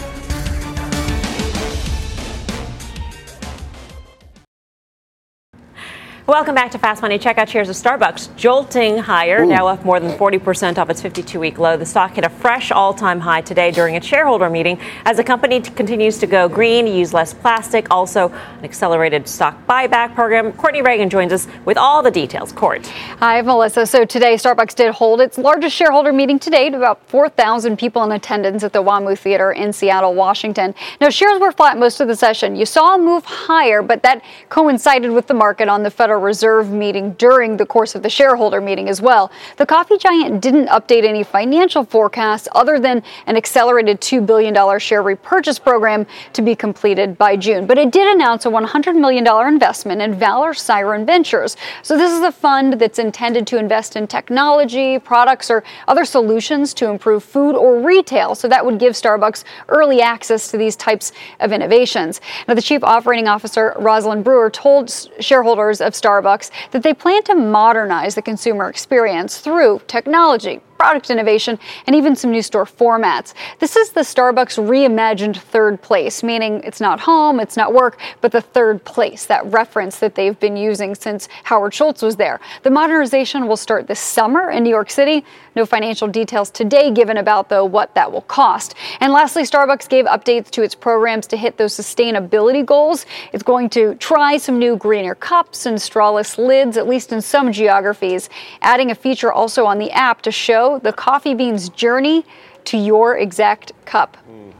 Welcome 6.25 6.55
back 6.55 6.71
to 6.71 6.77
Fast 6.77 7.01
Money. 7.01 7.19
Check 7.19 7.37
out 7.37 7.49
shares 7.49 7.67
of 7.67 7.75
Starbucks 7.75 8.33
jolting 8.37 8.97
higher, 8.97 9.45
now 9.45 9.67
up 9.67 9.83
more 9.83 9.99
than 9.99 10.17
40% 10.17 10.77
off 10.77 10.89
its 10.89 11.01
52 11.01 11.37
week 11.37 11.59
low. 11.59 11.75
The 11.75 11.85
stock 11.85 12.15
hit 12.15 12.23
a 12.23 12.29
fresh 12.29 12.71
all 12.71 12.93
time 12.93 13.19
high 13.19 13.41
today 13.41 13.71
during 13.71 13.95
its 13.95 14.07
shareholder 14.07 14.49
meeting 14.49 14.79
as 15.03 15.17
the 15.17 15.23
company 15.25 15.59
t- 15.59 15.71
continues 15.71 16.19
to 16.19 16.25
go 16.25 16.47
green, 16.47 16.87
use 16.87 17.13
less 17.13 17.33
plastic, 17.33 17.87
also 17.91 18.29
an 18.29 18.63
accelerated 18.63 19.27
stock 19.27 19.67
buyback 19.67 20.15
program. 20.15 20.53
Courtney 20.53 20.81
Reagan 20.81 21.09
joins 21.09 21.33
us 21.33 21.45
with 21.65 21.77
all 21.77 22.01
the 22.01 22.09
details. 22.09 22.53
Court. 22.53 22.87
Hi, 23.19 23.41
Melissa. 23.41 23.85
So 23.85 24.05
today, 24.05 24.35
Starbucks 24.35 24.75
did 24.75 24.93
hold 24.93 25.19
its 25.19 25.37
largest 25.37 25.75
shareholder 25.75 26.13
meeting 26.13 26.39
to 26.39 26.49
date, 26.49 26.73
about 26.73 27.05
4,000 27.09 27.75
people 27.77 28.01
in 28.05 28.13
attendance 28.13 28.63
at 28.63 28.71
the 28.71 28.81
WAMU 28.81 29.19
Theater 29.19 29.51
in 29.51 29.73
Seattle, 29.73 30.15
Washington. 30.15 30.73
Now, 31.01 31.09
shares 31.09 31.41
were 31.41 31.51
flat 31.51 31.77
most 31.77 31.99
of 31.99 32.07
the 32.07 32.15
session. 32.15 32.55
You 32.55 32.65
saw 32.65 32.95
a 32.95 32.97
move 32.97 33.25
higher, 33.25 33.81
but 33.81 34.03
that 34.03 34.23
coincided 34.47 35.11
with 35.11 35.27
the 35.27 35.33
market 35.33 35.67
on 35.67 35.83
the 35.83 35.91
Federal 35.91 36.12
Reserve 36.19 36.71
meeting 36.71 37.13
during 37.13 37.57
the 37.57 37.65
course 37.65 37.95
of 37.95 38.03
the 38.03 38.09
shareholder 38.09 38.61
meeting 38.61 38.89
as 38.89 39.01
well. 39.01 39.31
The 39.57 39.65
coffee 39.65 39.97
giant 39.97 40.41
didn't 40.41 40.67
update 40.67 41.03
any 41.03 41.23
financial 41.23 41.83
forecasts 41.83 42.47
other 42.53 42.79
than 42.79 43.03
an 43.27 43.37
accelerated 43.37 44.01
$2 44.01 44.25
billion 44.25 44.79
share 44.79 45.01
repurchase 45.01 45.59
program 45.59 46.05
to 46.33 46.41
be 46.41 46.55
completed 46.55 47.17
by 47.17 47.35
June. 47.35 47.65
But 47.67 47.77
it 47.77 47.91
did 47.91 48.13
announce 48.13 48.45
a 48.45 48.49
$100 48.49 48.99
million 48.99 49.25
investment 49.47 50.01
in 50.01 50.13
Valor 50.13 50.53
Siren 50.53 51.05
Ventures. 51.05 51.57
So 51.81 51.97
this 51.97 52.11
is 52.11 52.21
a 52.21 52.31
fund 52.31 52.79
that's 52.79 52.99
intended 52.99 53.47
to 53.47 53.57
invest 53.57 53.95
in 53.95 54.07
technology, 54.07 54.99
products, 54.99 55.49
or 55.49 55.63
other 55.87 56.05
solutions 56.05 56.73
to 56.75 56.89
improve 56.89 57.23
food 57.23 57.55
or 57.55 57.81
retail. 57.81 58.35
So 58.35 58.47
that 58.47 58.65
would 58.65 58.79
give 58.79 58.93
Starbucks 58.93 59.43
early 59.69 60.01
access 60.01 60.51
to 60.51 60.57
these 60.57 60.75
types 60.75 61.11
of 61.39 61.51
innovations. 61.51 62.21
Now, 62.47 62.53
the 62.53 62.61
chief 62.61 62.83
operating 62.83 63.27
officer, 63.27 63.75
Rosalind 63.79 64.23
Brewer, 64.23 64.49
told 64.49 64.91
shareholders 65.19 65.81
of 65.81 65.95
Starbucks 66.03 66.51
that 66.71 66.83
they 66.83 66.93
plan 66.93 67.23
to 67.23 67.35
modernize 67.35 68.15
the 68.15 68.21
consumer 68.21 68.69
experience 68.69 69.39
through 69.39 69.81
technology 69.87 70.59
product 70.83 71.09
innovation, 71.09 71.57
and 71.87 71.95
even 71.95 72.13
some 72.13 72.29
new 72.29 72.41
store 72.41 72.65
formats. 72.65 73.33
This 73.59 73.77
is 73.77 73.91
the 73.91 74.01
Starbucks 74.01 74.61
reimagined 74.61 75.37
third 75.37 75.81
place, 75.81 76.21
meaning 76.23 76.59
it's 76.65 76.81
not 76.81 76.99
home, 76.99 77.39
it's 77.39 77.55
not 77.55 77.73
work, 77.73 78.01
but 78.19 78.33
the 78.33 78.41
third 78.41 78.83
place, 78.83 79.25
that 79.27 79.45
reference 79.45 79.99
that 79.99 80.15
they've 80.15 80.37
been 80.41 80.57
using 80.57 80.93
since 80.93 81.29
Howard 81.45 81.73
Schultz 81.73 82.01
was 82.01 82.17
there. 82.17 82.41
The 82.63 82.69
modernization 82.69 83.47
will 83.47 83.55
start 83.55 83.87
this 83.87 84.01
summer 84.01 84.49
in 84.49 84.61
New 84.63 84.69
York 84.69 84.91
City. 84.91 85.23
No 85.55 85.65
financial 85.65 86.09
details 86.09 86.49
today 86.49 86.91
given 86.91 87.15
about, 87.15 87.47
though, 87.47 87.63
what 87.63 87.95
that 87.95 88.11
will 88.11 88.23
cost. 88.23 88.75
And 88.99 89.13
lastly, 89.13 89.43
Starbucks 89.43 89.87
gave 89.87 90.03
updates 90.05 90.49
to 90.49 90.63
its 90.63 90.75
programs 90.75 91.27
to 91.27 91.37
hit 91.37 91.55
those 91.55 91.73
sustainability 91.73 92.65
goals. 92.65 93.05
It's 93.31 93.43
going 93.43 93.69
to 93.69 93.95
try 93.95 94.35
some 94.35 94.59
new 94.59 94.75
greener 94.75 95.15
cups 95.15 95.65
and 95.65 95.77
strawless 95.77 96.37
lids, 96.37 96.75
at 96.75 96.89
least 96.89 97.13
in 97.13 97.21
some 97.21 97.53
geographies, 97.53 98.29
adding 98.61 98.91
a 98.91 98.95
feature 98.95 99.31
also 99.31 99.65
on 99.65 99.77
the 99.77 99.91
app 99.91 100.21
to 100.23 100.31
show 100.31 100.72
The 100.79 100.93
coffee 100.93 101.33
bean's 101.33 101.69
journey 101.69 102.25
to 102.65 102.77
your 102.77 103.17
exact 103.17 103.71
cup. 103.85 104.17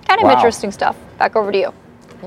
Kind 0.07 0.21
of 0.21 0.27
Wow. 0.27 0.33
interesting 0.33 0.71
stuff. 0.71 0.95
Back 1.17 1.35
over 1.35 1.51
to 1.51 1.57
you. 1.57 1.73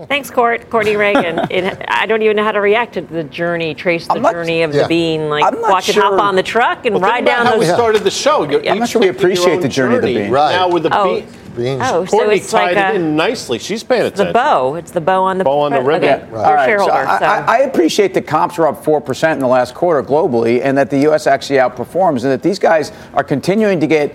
Thanks, 0.05 0.30
Court. 0.30 0.68
Courtney 0.68 0.97
Reagan. 0.97 1.40
It, 1.57 1.84
I 1.88 2.07
don't 2.07 2.20
even 2.22 2.36
know 2.36 2.44
how 2.44 2.53
to 2.53 2.61
react 2.61 2.94
to 2.94 3.01
the 3.01 3.24
journey, 3.24 3.74
trace 3.74 4.07
the 4.09 4.20
journey 4.20 4.62
of 4.62 4.74
yeah. 4.74 4.82
the 4.82 4.88
bean, 4.88 5.28
like 5.30 5.44
I'm 5.44 5.61
not 5.61 5.70
watch 5.70 5.88
it 5.88 5.94
hop 5.94 6.20
on 6.20 6.34
the 6.34 6.42
truck 6.42 6.84
and 6.84 6.94
Well, 6.97 7.03
think 7.03 7.12
ride 7.12 7.22
about 7.22 7.36
down 7.36 7.47
how 7.47 7.53
the. 7.53 7.59
we 7.61 7.64
started 7.66 8.03
the 8.03 8.11
show. 8.11 8.42
You're 8.42 8.68
I'm 8.68 8.78
not 8.78 8.88
sure 8.88 9.01
we 9.01 9.09
appreciate 9.09 9.62
the 9.62 9.68
journey 9.68 9.97
of 9.97 10.03
the 10.03 10.14
bean. 10.14 10.30
Right. 10.30 10.53
Now 10.53 10.68
with 10.68 10.82
the 10.82 10.90
Oh. 10.99 11.22
bean. 11.57 11.80
Oh, 11.80 12.05
so 12.05 12.11
Courtney 12.11 12.36
it's 12.36 12.53
like 12.53 12.74
tied 12.74 12.92
a- 12.92 12.94
it 12.94 13.01
in 13.01 13.16
nicely. 13.16 13.59
She's 13.59 13.82
paying 13.82 14.03
attention. 14.03 14.26
The 14.26 14.32
bow. 14.32 14.74
It's 14.74 14.90
the 14.90 15.01
bow 15.01 15.22
on 15.22 15.38
the 15.38 15.44
Bow 15.44 15.61
on 15.61 15.72
the 15.72 15.80
ribbon. 15.80 16.09
Okay. 16.11 16.30
Right. 16.30 16.68
You're 16.68 16.80
All 16.82 16.88
a 16.88 16.92
right, 16.92 17.07
so 17.09 17.14
I, 17.14 17.18
so. 17.18 17.24
I, 17.24 17.57
I 17.57 17.59
appreciate 17.61 18.12
the 18.12 18.20
comps 18.20 18.59
are 18.59 18.66
up 18.66 18.84
4% 18.84 19.32
in 19.32 19.38
the 19.38 19.47
last 19.47 19.74
quarter 19.74 20.07
globally 20.07 20.61
and 20.62 20.76
that 20.76 20.90
the 20.90 20.99
U.S. 21.01 21.26
actually 21.26 21.59
outperforms 21.59 22.24
and 22.24 22.32
that 22.32 22.42
these 22.42 22.59
guys 22.59 22.92
are 23.14 23.24
continuing 23.24 23.80
to 23.80 23.86
get 23.86 24.14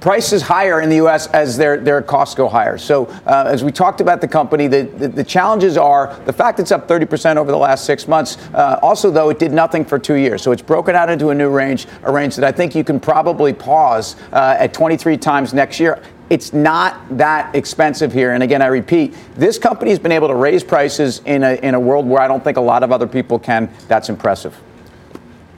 prices 0.00 0.42
higher 0.42 0.80
in 0.80 0.88
the 0.88 0.96
U.S. 0.96 1.26
as 1.28 1.56
their, 1.56 1.76
their 1.78 2.02
costs 2.02 2.34
go 2.34 2.48
higher. 2.48 2.78
So 2.78 3.06
uh, 3.26 3.44
as 3.46 3.62
we 3.62 3.70
talked 3.70 4.00
about 4.00 4.20
the 4.20 4.28
company, 4.28 4.66
the, 4.66 4.82
the, 4.82 5.08
the 5.08 5.24
challenges 5.24 5.76
are 5.76 6.18
the 6.24 6.32
fact 6.32 6.58
it's 6.58 6.72
up 6.72 6.88
30% 6.88 7.36
over 7.36 7.50
the 7.50 7.58
last 7.58 7.84
six 7.84 8.08
months. 8.08 8.38
Uh, 8.54 8.78
also, 8.82 9.10
though, 9.10 9.28
it 9.28 9.38
did 9.38 9.52
nothing 9.52 9.84
for 9.84 9.98
two 9.98 10.14
years. 10.14 10.42
So 10.42 10.52
it's 10.52 10.62
broken 10.62 10.96
out 10.96 11.10
into 11.10 11.30
a 11.30 11.34
new 11.34 11.50
range, 11.50 11.86
a 12.02 12.12
range 12.12 12.36
that 12.36 12.44
I 12.44 12.52
think 12.52 12.74
you 12.74 12.84
can 12.84 12.98
probably 12.98 13.52
pause 13.52 14.16
uh, 14.32 14.56
at 14.58 14.72
23 14.72 15.16
times 15.18 15.52
next 15.52 15.78
year. 15.78 16.02
It's 16.30 16.52
not 16.52 17.18
that 17.18 17.54
expensive 17.56 18.12
here. 18.12 18.32
And 18.32 18.42
again, 18.42 18.62
I 18.62 18.66
repeat, 18.66 19.14
this 19.34 19.58
company 19.58 19.90
has 19.90 19.98
been 19.98 20.12
able 20.12 20.28
to 20.28 20.36
raise 20.36 20.62
prices 20.62 21.20
in 21.26 21.42
a, 21.42 21.54
in 21.54 21.74
a 21.74 21.80
world 21.80 22.06
where 22.06 22.22
I 22.22 22.28
don't 22.28 22.42
think 22.42 22.56
a 22.56 22.62
lot 22.62 22.84
of 22.84 22.92
other 22.92 23.08
people 23.08 23.38
can. 23.38 23.68
That's 23.88 24.08
impressive. 24.08 24.56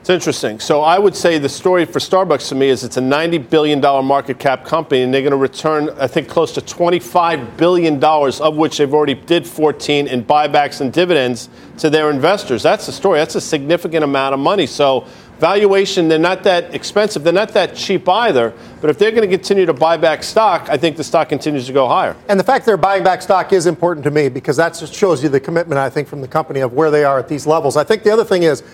It's 0.02 0.10
interesting. 0.10 0.58
So 0.58 0.80
I 0.80 0.98
would 0.98 1.14
say 1.14 1.38
the 1.38 1.48
story 1.48 1.84
for 1.84 2.00
Starbucks 2.00 2.48
to 2.48 2.56
me 2.56 2.70
is 2.70 2.82
it's 2.82 2.96
a 2.96 3.00
$90 3.00 3.48
billion 3.48 3.80
market 4.04 4.40
cap 4.40 4.64
company, 4.64 5.02
and 5.02 5.14
they're 5.14 5.22
going 5.22 5.30
to 5.30 5.36
return, 5.36 5.90
I 5.90 6.08
think, 6.08 6.28
close 6.28 6.50
to 6.54 6.60
$25 6.60 7.56
billion, 7.56 8.02
of 8.02 8.56
which 8.56 8.78
they've 8.78 8.92
already 8.92 9.14
did 9.14 9.46
14 9.46 10.08
in 10.08 10.24
buybacks 10.24 10.80
and 10.80 10.92
dividends 10.92 11.48
to 11.78 11.88
their 11.88 12.10
investors. 12.10 12.64
That's 12.64 12.86
the 12.86 12.90
story. 12.90 13.20
That's 13.20 13.36
a 13.36 13.40
significant 13.40 14.02
amount 14.02 14.34
of 14.34 14.40
money. 14.40 14.66
So 14.66 15.06
valuation, 15.38 16.08
they're 16.08 16.18
not 16.18 16.42
that 16.42 16.74
expensive. 16.74 17.22
They're 17.22 17.32
not 17.32 17.50
that 17.50 17.76
cheap 17.76 18.08
either. 18.08 18.52
But 18.80 18.90
if 18.90 18.98
they're 18.98 19.12
going 19.12 19.30
to 19.30 19.36
continue 19.36 19.66
to 19.66 19.72
buy 19.72 19.98
back 19.98 20.24
stock, 20.24 20.68
I 20.68 20.76
think 20.76 20.96
the 20.96 21.04
stock 21.04 21.28
continues 21.28 21.68
to 21.68 21.72
go 21.72 21.86
higher. 21.86 22.16
And 22.28 22.40
the 22.40 22.44
fact 22.44 22.66
they're 22.66 22.76
buying 22.76 23.04
back 23.04 23.22
stock 23.22 23.52
is 23.52 23.66
important 23.66 24.02
to 24.02 24.10
me 24.10 24.28
because 24.28 24.56
that 24.56 24.76
just 24.76 24.94
shows 24.94 25.22
you 25.22 25.28
the 25.28 25.38
commitment, 25.38 25.78
I 25.78 25.90
think, 25.90 26.08
from 26.08 26.22
the 26.22 26.28
company 26.28 26.58
of 26.58 26.72
where 26.72 26.90
they 26.90 27.04
are 27.04 27.20
at 27.20 27.28
these 27.28 27.46
levels. 27.46 27.76
I 27.76 27.84
think 27.84 28.02
the 28.02 28.10
other 28.10 28.24
thing 28.24 28.42
is 28.42 28.64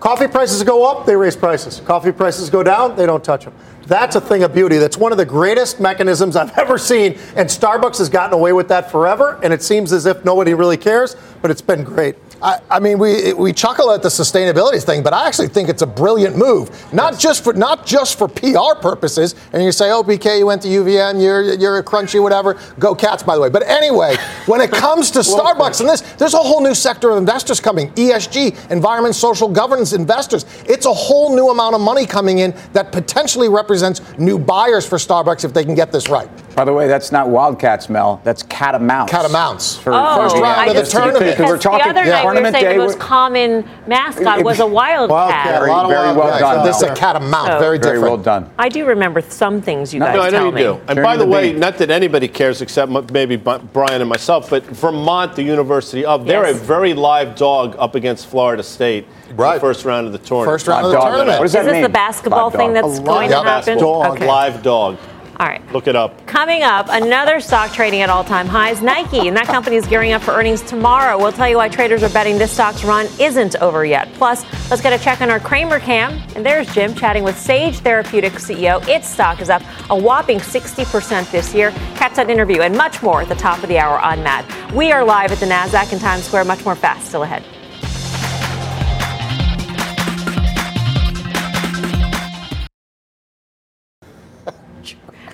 coffee 0.00 0.28
prices 0.28 0.62
go 0.62 0.90
up, 0.90 1.06
they 1.06 1.16
raise 1.16 1.36
prices. 1.36 1.80
Coffee 1.84 2.12
prices 2.12 2.50
go 2.50 2.62
down, 2.62 2.96
they 2.96 3.06
don't 3.06 3.24
touch 3.24 3.44
them. 3.44 3.54
That's 3.86 4.16
a 4.16 4.20
thing 4.20 4.42
of 4.42 4.52
beauty. 4.52 4.78
That's 4.78 4.96
one 4.96 5.12
of 5.12 5.18
the 5.18 5.24
greatest 5.24 5.80
mechanisms 5.80 6.34
I've 6.34 6.56
ever 6.58 6.76
seen. 6.76 7.18
And 7.36 7.48
Starbucks 7.48 7.98
has 7.98 8.08
gotten 8.08 8.34
away 8.34 8.52
with 8.52 8.68
that 8.68 8.90
forever. 8.90 9.38
And 9.42 9.52
it 9.52 9.62
seems 9.62 9.92
as 9.92 10.06
if 10.06 10.24
nobody 10.24 10.54
really 10.54 10.76
cares, 10.76 11.16
but 11.40 11.50
it's 11.50 11.62
been 11.62 11.84
great. 11.84 12.16
I, 12.42 12.60
I 12.70 12.80
mean, 12.80 12.98
we 12.98 13.32
we 13.32 13.52
chuckle 13.52 13.90
at 13.90 14.02
the 14.02 14.08
sustainability 14.08 14.82
thing, 14.82 15.02
but 15.02 15.12
I 15.14 15.26
actually 15.26 15.48
think 15.48 15.68
it's 15.68 15.82
a 15.82 15.86
brilliant 15.86 16.36
move. 16.36 16.70
Not 16.92 17.18
just 17.18 17.42
for 17.42 17.52
not 17.54 17.86
just 17.86 18.18
for 18.18 18.28
PR 18.28 18.78
purposes. 18.80 19.34
And 19.52 19.62
you 19.62 19.72
say, 19.72 19.90
"Oh, 19.90 20.02
BK, 20.02 20.38
you 20.38 20.46
went 20.46 20.62
to 20.62 20.68
UVM, 20.68 21.22
you're 21.22 21.54
you're 21.54 21.78
a 21.78 21.82
crunchy, 21.82 22.22
whatever." 22.22 22.58
Go 22.78 22.94
Cats, 22.94 23.22
by 23.22 23.34
the 23.34 23.40
way. 23.40 23.48
But 23.48 23.62
anyway, 23.66 24.16
when 24.46 24.60
it 24.60 24.70
comes 24.70 25.10
to 25.12 25.18
Starbucks 25.36 25.80
and 25.80 25.88
this, 25.88 26.02
there's 26.16 26.34
a 26.34 26.38
whole 26.38 26.60
new 26.60 26.74
sector 26.74 27.10
of 27.10 27.18
investors 27.18 27.60
coming. 27.60 27.90
ESG, 27.92 28.70
environment, 28.70 29.14
social 29.14 29.48
governance 29.48 29.92
investors. 29.92 30.44
It's 30.68 30.86
a 30.86 30.94
whole 30.94 31.34
new 31.34 31.48
amount 31.48 31.74
of 31.74 31.80
money 31.80 32.06
coming 32.06 32.38
in 32.38 32.54
that 32.72 32.92
potentially 32.92 33.48
represents 33.48 34.00
new 34.18 34.38
buyers 34.38 34.86
for 34.86 34.96
Starbucks 34.96 35.44
if 35.44 35.54
they 35.54 35.64
can 35.64 35.74
get 35.74 35.90
this 35.92 36.08
right. 36.08 36.28
By 36.56 36.64
the 36.64 36.72
way, 36.72 36.88
that's 36.88 37.12
not 37.12 37.28
Wildcats, 37.28 37.90
Mel. 37.90 38.18
That's 38.24 38.42
Catamounts. 38.42 39.12
Catamounts. 39.12 39.76
For, 39.76 39.92
Oh, 39.92 40.22
First 40.22 40.36
round 40.36 40.46
I 40.46 40.66
of 40.68 40.76
the 40.76 40.82
tournament. 40.90 41.36
Because 41.36 41.50
we're 41.50 41.58
talking 41.58 41.84
the 41.92 42.00
other 42.00 42.10
night 42.10 42.22
we 42.22 42.26
were 42.28 42.32
tournament 42.32 42.54
saying 42.54 42.64
day. 42.64 42.72
the 42.72 42.78
most 42.78 42.94
we're- 42.94 43.00
common 43.06 43.68
mascot 43.86 44.42
was 44.42 44.58
a 44.60 44.66
wildcat. 44.66 45.10
Wildcat, 45.10 45.44
Very, 45.58 45.68
a 45.68 45.72
lot 45.74 45.84
of 45.84 45.90
very 45.90 46.02
well 46.06 46.14
wildcats 46.16 46.40
done. 46.40 46.58
out 46.58 46.64
This 46.64 46.76
is 46.76 46.82
a 46.84 46.94
catamount. 46.94 47.46
So- 47.48 47.56
oh. 47.56 47.60
very 47.60 47.78
Very 47.78 47.98
well 47.98 48.16
done. 48.16 48.48
I 48.58 48.70
do 48.70 48.86
remember 48.86 49.20
some 49.20 49.60
things 49.60 49.92
you 49.92 50.00
No, 50.00 50.06
guys 50.06 50.16
No, 50.16 50.22
I 50.22 50.30
know 50.30 50.46
you 50.46 50.52
me. 50.52 50.62
do. 50.62 50.80
And 50.88 50.96
Journey 50.96 51.02
by 51.02 51.16
the 51.18 51.24
to 51.26 51.30
way, 51.30 51.50
Bean. 51.52 51.60
not 51.60 51.76
that 51.76 51.90
anybody 51.90 52.26
cares 52.26 52.62
except 52.62 52.90
maybe 53.12 53.36
Brian 53.36 54.00
and 54.00 54.08
myself, 54.08 54.48
but 54.48 54.64
Vermont, 54.64 55.34
the 55.36 55.42
University 55.42 56.06
of, 56.06 56.24
they're 56.24 56.46
Yes. 56.46 56.56
a 56.56 56.64
very 56.64 56.94
live 56.94 57.34
dog 57.34 57.76
up 57.78 57.94
against 57.94 58.28
Florida 58.28 58.62
State 58.62 59.06
Right. 59.36 59.54
the 59.56 59.60
first 59.60 59.84
round 59.84 60.06
of 60.06 60.12
the 60.14 60.18
tournament. 60.18 60.54
First 60.54 60.68
round 60.68 60.86
of 60.86 60.92
the 60.92 60.96
dog. 60.96 61.08
tournament. 61.10 61.38
What 61.38 61.44
does 61.44 61.50
Is 61.50 61.52
that 61.52 61.64
this 61.64 61.72
mean? 61.74 61.82
the 61.82 61.88
basketball 61.90 62.44
Live 62.44 62.52
thing 62.54 62.72
dog. 62.72 62.84
that's 62.86 62.98
going 63.00 63.30
live 63.30 63.44
to 63.44 63.50
happen? 63.50 63.78
dog. 63.78 64.06
Okay. 64.16 64.26
Live 64.26 64.62
dog. 64.62 64.96
All 65.38 65.46
right. 65.46 65.60
Look 65.70 65.86
it 65.86 65.94
up. 65.94 66.26
Coming 66.26 66.62
up, 66.62 66.86
another 66.88 67.40
stock 67.40 67.70
trading 67.72 68.00
at 68.00 68.08
all 68.08 68.24
time 68.24 68.46
highs, 68.46 68.80
Nike, 68.80 69.28
and 69.28 69.36
that 69.36 69.46
company 69.46 69.76
is 69.76 69.86
gearing 69.86 70.12
up 70.12 70.22
for 70.22 70.30
earnings 70.30 70.62
tomorrow. 70.62 71.18
We'll 71.18 71.32
tell 71.32 71.48
you 71.48 71.56
why 71.56 71.68
traders 71.68 72.02
are 72.02 72.08
betting 72.08 72.38
this 72.38 72.52
stock's 72.52 72.84
run 72.84 73.06
isn't 73.20 73.56
over 73.56 73.84
yet. 73.84 74.10
Plus, 74.14 74.44
let's 74.70 74.80
get 74.80 74.98
a 74.98 75.02
check 75.02 75.20
on 75.20 75.30
our 75.30 75.38
Cramer 75.38 75.78
cam. 75.78 76.12
And 76.34 76.44
there's 76.44 76.72
Jim 76.72 76.94
chatting 76.94 77.22
with 77.22 77.38
Sage 77.38 77.78
Therapeutics 77.78 78.46
CEO. 78.46 78.86
Its 78.88 79.08
stock 79.08 79.40
is 79.42 79.50
up 79.50 79.62
a 79.90 79.98
whopping 79.98 80.38
60% 80.38 81.30
this 81.30 81.54
year. 81.54 81.70
Catch 81.96 82.14
that 82.14 82.30
interview 82.30 82.62
and 82.62 82.74
much 82.74 83.02
more 83.02 83.22
at 83.22 83.28
the 83.28 83.34
top 83.34 83.62
of 83.62 83.68
the 83.68 83.78
hour 83.78 83.98
on 84.00 84.22
Mad. 84.22 84.44
We 84.72 84.90
are 84.90 85.04
live 85.04 85.32
at 85.32 85.38
the 85.38 85.46
NASDAQ 85.46 85.92
in 85.92 85.98
Times 85.98 86.24
Square. 86.24 86.46
Much 86.46 86.64
more 86.64 86.74
fast 86.74 87.08
still 87.08 87.24
ahead. 87.24 87.44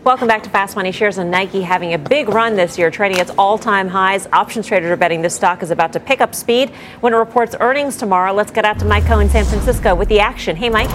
Welcome 0.05 0.27
back 0.27 0.43
to 0.43 0.51
Fast 0.51 0.75
Money. 0.75 0.91
Shares 0.91 1.17
of 1.17 1.29
Nike 1.29 1.63
having 1.63 1.95
a 1.95 1.99
big 1.99 2.29
run 2.29 2.57
this 2.57 2.77
year, 2.77 2.91
trading 2.91 3.19
its 3.19 3.31
all-time 3.39 3.87
highs. 3.87 4.27
Options 4.33 4.67
traders 4.67 4.91
are 4.91 4.97
betting 4.97 5.23
this 5.23 5.37
stock 5.37 5.63
is 5.63 5.71
about 5.71 5.93
to 5.93 6.01
pick 6.01 6.21
up 6.21 6.35
speed 6.35 6.71
when 6.99 7.13
it 7.13 7.17
reports 7.17 7.55
earnings 7.61 7.97
tomorrow. 7.97 8.33
Let's 8.33 8.51
get 8.51 8.65
out 8.65 8.81
to 8.81 8.85
Mike 8.85 9.05
Khouw 9.05 9.23
in 9.23 9.31
San 9.31 9.45
Francisco 9.45 9.95
with 9.95 10.09
the 10.09 10.19
action. 10.19 10.57
Hey, 10.57 10.71
Mike. 10.71 10.91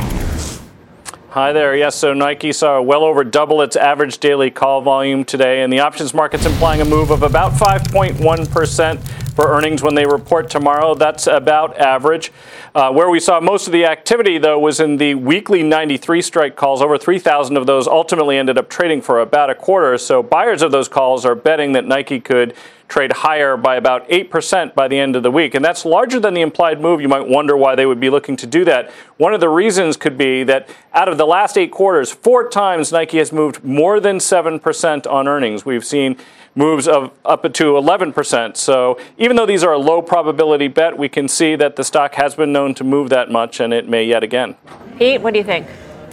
Hi 1.31 1.51
there. 1.51 1.75
Yes, 1.75 1.95
so 1.95 2.13
Nike 2.13 2.53
saw 2.53 2.81
well 2.81 3.03
over 3.03 3.25
double 3.25 3.61
its 3.61 3.75
average 3.75 4.19
daily 4.19 4.49
call 4.49 4.79
volume 4.79 5.25
today, 5.25 5.61
and 5.61 5.73
the 5.73 5.81
options 5.81 6.13
market's 6.13 6.45
implying 6.45 6.79
a 6.79 6.85
move 6.85 7.11
of 7.11 7.21
about 7.21 7.51
5.1% 7.51 9.35
for 9.35 9.49
earnings 9.49 9.83
when 9.83 9.93
they 9.93 10.05
report 10.05 10.49
tomorrow. 10.49 10.95
That's 10.95 11.27
about 11.27 11.77
average. 11.77 12.31
Uh, 12.73 12.93
where 12.93 13.09
we 13.09 13.19
saw 13.19 13.41
most 13.41 13.67
of 13.67 13.73
the 13.73 13.83
activity, 13.83 14.37
though, 14.37 14.57
was 14.57 14.79
in 14.79 14.95
the 14.95 15.15
weekly 15.15 15.63
93 15.63 16.21
strike 16.21 16.55
calls. 16.55 16.81
Over 16.81 16.97
3,000 16.97 17.57
of 17.57 17.65
those 17.65 17.89
ultimately 17.89 18.37
ended 18.37 18.57
up 18.57 18.69
trading 18.69 19.01
for 19.01 19.19
about 19.19 19.49
a 19.49 19.55
quarter. 19.55 19.97
So 19.97 20.23
buyers 20.23 20.61
of 20.61 20.71
those 20.71 20.87
calls 20.87 21.25
are 21.25 21.35
betting 21.35 21.73
that 21.73 21.85
Nike 21.85 22.21
could 22.21 22.55
trade 22.87 23.11
higher 23.11 23.57
by 23.57 23.75
about 23.75 24.07
8% 24.09 24.73
by 24.73 24.87
the 24.87 24.97
end 24.97 25.15
of 25.15 25.23
the 25.23 25.31
week. 25.31 25.55
And 25.55 25.63
that's 25.63 25.83
larger 25.83 26.19
than 26.19 26.33
the 26.33 26.41
implied 26.41 26.79
move. 26.79 27.01
You 27.01 27.09
might 27.09 27.27
wonder 27.27 27.57
why 27.57 27.75
they 27.75 27.85
would 27.85 27.99
be 27.99 28.09
looking 28.09 28.37
to 28.37 28.47
do 28.47 28.63
that. 28.65 28.89
One 29.17 29.33
of 29.33 29.41
the 29.41 29.49
reasons 29.49 29.97
could 29.97 30.17
be 30.17 30.43
that 30.43 30.69
out 30.93 31.09
of 31.09 31.17
the 31.17 31.25
last 31.25 31.57
eight 31.57 31.71
quarters, 31.71 32.11
four 32.11 32.49
times 32.49 32.91
Nike 32.91 33.17
has 33.17 33.31
moved 33.31 33.63
more 33.63 33.99
than 33.99 34.17
7% 34.17 35.11
on 35.11 35.27
earnings. 35.27 35.65
We've 35.65 35.85
seen 35.85 36.17
moves 36.55 36.87
of 36.87 37.11
up 37.23 37.43
to 37.43 37.63
11%. 37.73 38.57
So 38.57 38.99
even 39.17 39.35
though 39.35 39.45
these 39.45 39.63
are 39.63 39.73
a 39.73 39.77
low 39.77 40.01
probability 40.01 40.67
bet, 40.67 40.97
we 40.97 41.09
can 41.09 41.27
see 41.27 41.55
that 41.55 41.75
the 41.75 41.83
stock 41.83 42.15
has 42.15 42.35
been 42.35 42.51
known 42.51 42.73
to 42.75 42.83
move 42.83 43.09
that 43.09 43.29
much, 43.29 43.59
and 43.59 43.73
it 43.73 43.87
may 43.87 44.03
yet 44.03 44.23
again. 44.23 44.55
Pete, 44.97 45.21
what 45.21 45.33
do 45.33 45.39
you 45.39 45.45
think? 45.45 45.67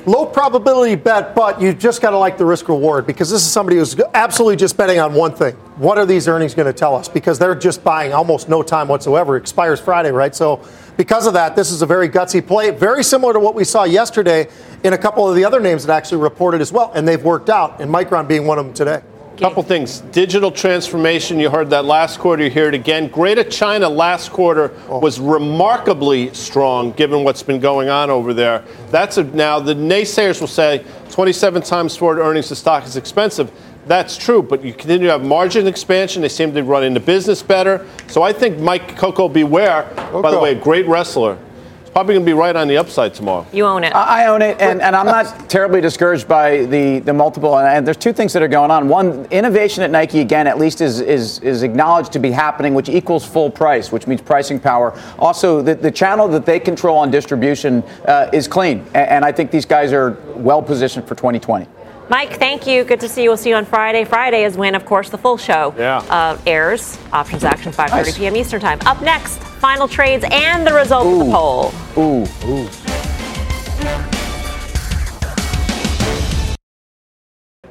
Low 0.07 0.27
probability 0.27 0.97
bet, 0.97 1.35
but 1.35 1.63
you 1.63 1.73
just 1.73 2.03
got 2.03 2.11
to 2.11 2.19
like 2.19 2.37
the 2.37 2.45
risk 2.45 2.69
reward 2.69 3.07
because 3.07 3.31
this 3.31 3.41
is 3.41 3.51
somebody 3.51 3.79
who's 3.79 3.99
absolutely 4.13 4.57
just 4.57 4.77
betting 4.77 5.01
on 5.01 5.15
one 5.15 5.35
thing. 5.35 5.55
What 5.77 5.97
are 5.97 6.05
these 6.05 6.29
earnings 6.29 6.55
going 6.55 6.67
to 6.67 6.79
tell 6.79 6.95
us? 6.95 7.09
Because 7.09 7.39
they're 7.39 7.55
just 7.55 7.83
buying 7.83 8.13
almost 8.13 8.51
no 8.51 8.63
time 8.63 8.87
whatsoever. 8.87 9.37
It 9.37 9.41
expires 9.41 9.81
Friday, 9.81 10.11
right? 10.11 10.35
So, 10.35 10.61
because 10.99 11.27
of 11.27 11.33
that, 11.33 11.57
this 11.57 11.71
is 11.71 11.81
a 11.81 11.87
very 11.87 12.11
gutsy 12.11 12.47
play. 12.47 12.71
Very 12.71 13.03
similar 13.03 13.33
to 13.33 13.41
what 13.41 13.55
we 13.55 13.65
saw 13.65 13.85
yesterday 13.85 14.47
in 14.85 14.93
a 14.93 14.99
couple 14.99 15.27
of 15.27 15.37
the 15.37 15.45
other 15.47 15.59
names 15.59 15.87
that 15.87 15.97
actually 15.97 16.21
reported 16.21 16.61
as 16.61 16.71
well, 16.71 16.93
and 16.95 17.09
they've 17.09 17.25
worked 17.25 17.49
out, 17.49 17.81
and 17.81 17.91
Micron 17.91 18.29
being 18.29 18.47
one 18.47 18.59
of 18.59 18.67
them 18.67 18.75
today. 18.75 19.03
Couple 19.39 19.65
things. 19.65 20.01
Digital 20.13 20.53
transformation, 20.53 21.41
you 21.41 21.51
heard 21.51 21.69
that 21.71 21.85
last 21.85 22.21
quarter, 22.21 22.45
you 22.45 22.51
hear 22.51 22.69
it 22.69 22.75
again. 22.75 23.09
Greater 23.09 23.43
China 23.43 23.89
last 23.89 24.31
quarter 24.31 24.73
oh. 24.89 25.01
was 25.01 25.19
remarkably 25.19 26.33
strong 26.33 26.93
given 26.93 27.25
what's 27.25 27.43
been 27.43 27.59
going 27.59 27.89
on 27.89 28.11
over 28.11 28.33
there. 28.33 28.63
That's 28.91 29.19
a, 29.19 29.25
now 29.25 29.59
the 29.59 29.75
naysayers 29.75 30.41
will 30.41 30.47
say 30.47 30.85
27 31.11 31.63
times 31.63 31.97
forward 31.97 32.21
earnings 32.21 32.49
the 32.49 32.55
stock 32.55 32.85
is 32.85 32.97
expensive. 32.97 33.51
That's 33.87 34.17
true, 34.17 34.41
but 34.41 34.65
you 34.65 34.73
continue 34.73 35.09
to 35.09 35.13
have 35.13 35.25
margin 35.25 35.67
expansion. 35.67 36.23
They 36.23 36.29
seem 36.29 36.55
to 36.55 36.63
run 36.63 36.95
the 36.95 37.01
business 37.01 37.43
better. 37.43 37.87
So 38.07 38.23
I 38.23 38.33
think 38.33 38.59
Mike 38.59 38.97
Koko 38.97 39.29
B. 39.29 39.43
Ware, 39.43 39.83
by 40.13 40.31
the 40.31 40.39
way, 40.39 40.55
great 40.55 40.87
wrestler, 40.87 41.39
Probably 41.95 42.15
going 42.15 42.27
to 42.27 42.29
be 42.29 42.35
right 42.35 42.57
on 42.57 42.67
the 42.67 42.77
upside 42.77 43.15
tomorrow. 43.15 43.47
You 43.53 43.67
own 43.67 43.85
it. 43.85 43.95
I 43.95 44.25
I 44.25 44.27
own 44.27 44.43
it, 44.43 44.61
and, 44.61 44.83
and 44.83 44.97
I'm 44.97 45.07
not 45.07 45.49
terribly 45.49 45.81
discouraged 45.81 46.27
by 46.27 46.65
the, 46.65 46.99
the 46.99 47.13
multiple. 47.13 47.57
And, 47.57 47.69
and 47.69 47.87
there's 47.87 47.97
two 47.97 48.13
things 48.13 48.33
that 48.33 48.43
are 48.43 48.49
going 48.49 48.73
on. 48.73 48.89
One, 48.89 49.27
innovation 49.31 49.85
at 49.85 49.93
Nike, 49.93 50.19
again, 50.21 50.49
at 50.49 50.59
least 50.59 50.81
is, 50.81 50.99
is, 51.01 51.39
is 51.39 51.63
acknowledged 51.63 52.11
to 52.15 52.19
be 52.19 52.33
happening, 52.33 52.75
which 52.75 52.89
equals 52.89 53.25
full 53.25 53.49
price, 53.49 53.93
which 53.93 54.09
means 54.09 54.21
pricing 54.21 54.59
power. 54.59 55.01
Also, 55.21 55.63
the, 55.63 55.77
the 55.77 55.91
channel 55.91 56.27
that 56.29 56.45
they 56.45 56.59
control 56.59 56.97
on 56.99 57.13
distribution 57.13 57.85
uh, 58.09 58.29
is 58.33 58.49
clean. 58.49 58.79
And, 58.89 59.09
and 59.09 59.25
I 59.25 59.31
think 59.31 59.53
these 59.53 59.65
guys 59.65 59.93
are 59.93 60.19
well 60.35 60.61
positioned 60.63 61.07
for 61.07 61.15
2020. 61.15 61.69
Mike, 62.09 62.35
thank 62.39 62.67
you. 62.67 62.83
Good 62.83 63.01
to 63.01 63.09
see 63.09 63.23
you. 63.23 63.31
We'll 63.31 63.37
see 63.37 63.51
you 63.51 63.57
on 63.57 63.65
Friday. 63.65 64.05
Friday 64.05 64.43
is 64.45 64.57
when, 64.57 64.75
of 64.75 64.85
course, 64.85 65.11
the 65.11 65.17
full 65.19 65.37
show 65.39 65.73
Yeah. 65.79 65.99
uh, 66.11 66.39
airs. 66.45 66.99
Options 67.13 67.45
action 67.45 67.71
5:30 67.73 67.91
Nice. 67.91 68.19
p.m. 68.19 68.35
Eastern 68.37 68.61
time. 68.61 68.79
Up 68.85 69.01
next, 69.01 69.41
final 69.65 69.89
trades 69.89 70.27
and 70.31 70.67
the 70.67 70.75
results 70.75 71.07
of 71.07 71.19
the 71.21 71.33
poll. 71.33 71.73
Ooh, 71.97 72.27
ooh. 72.45 74.14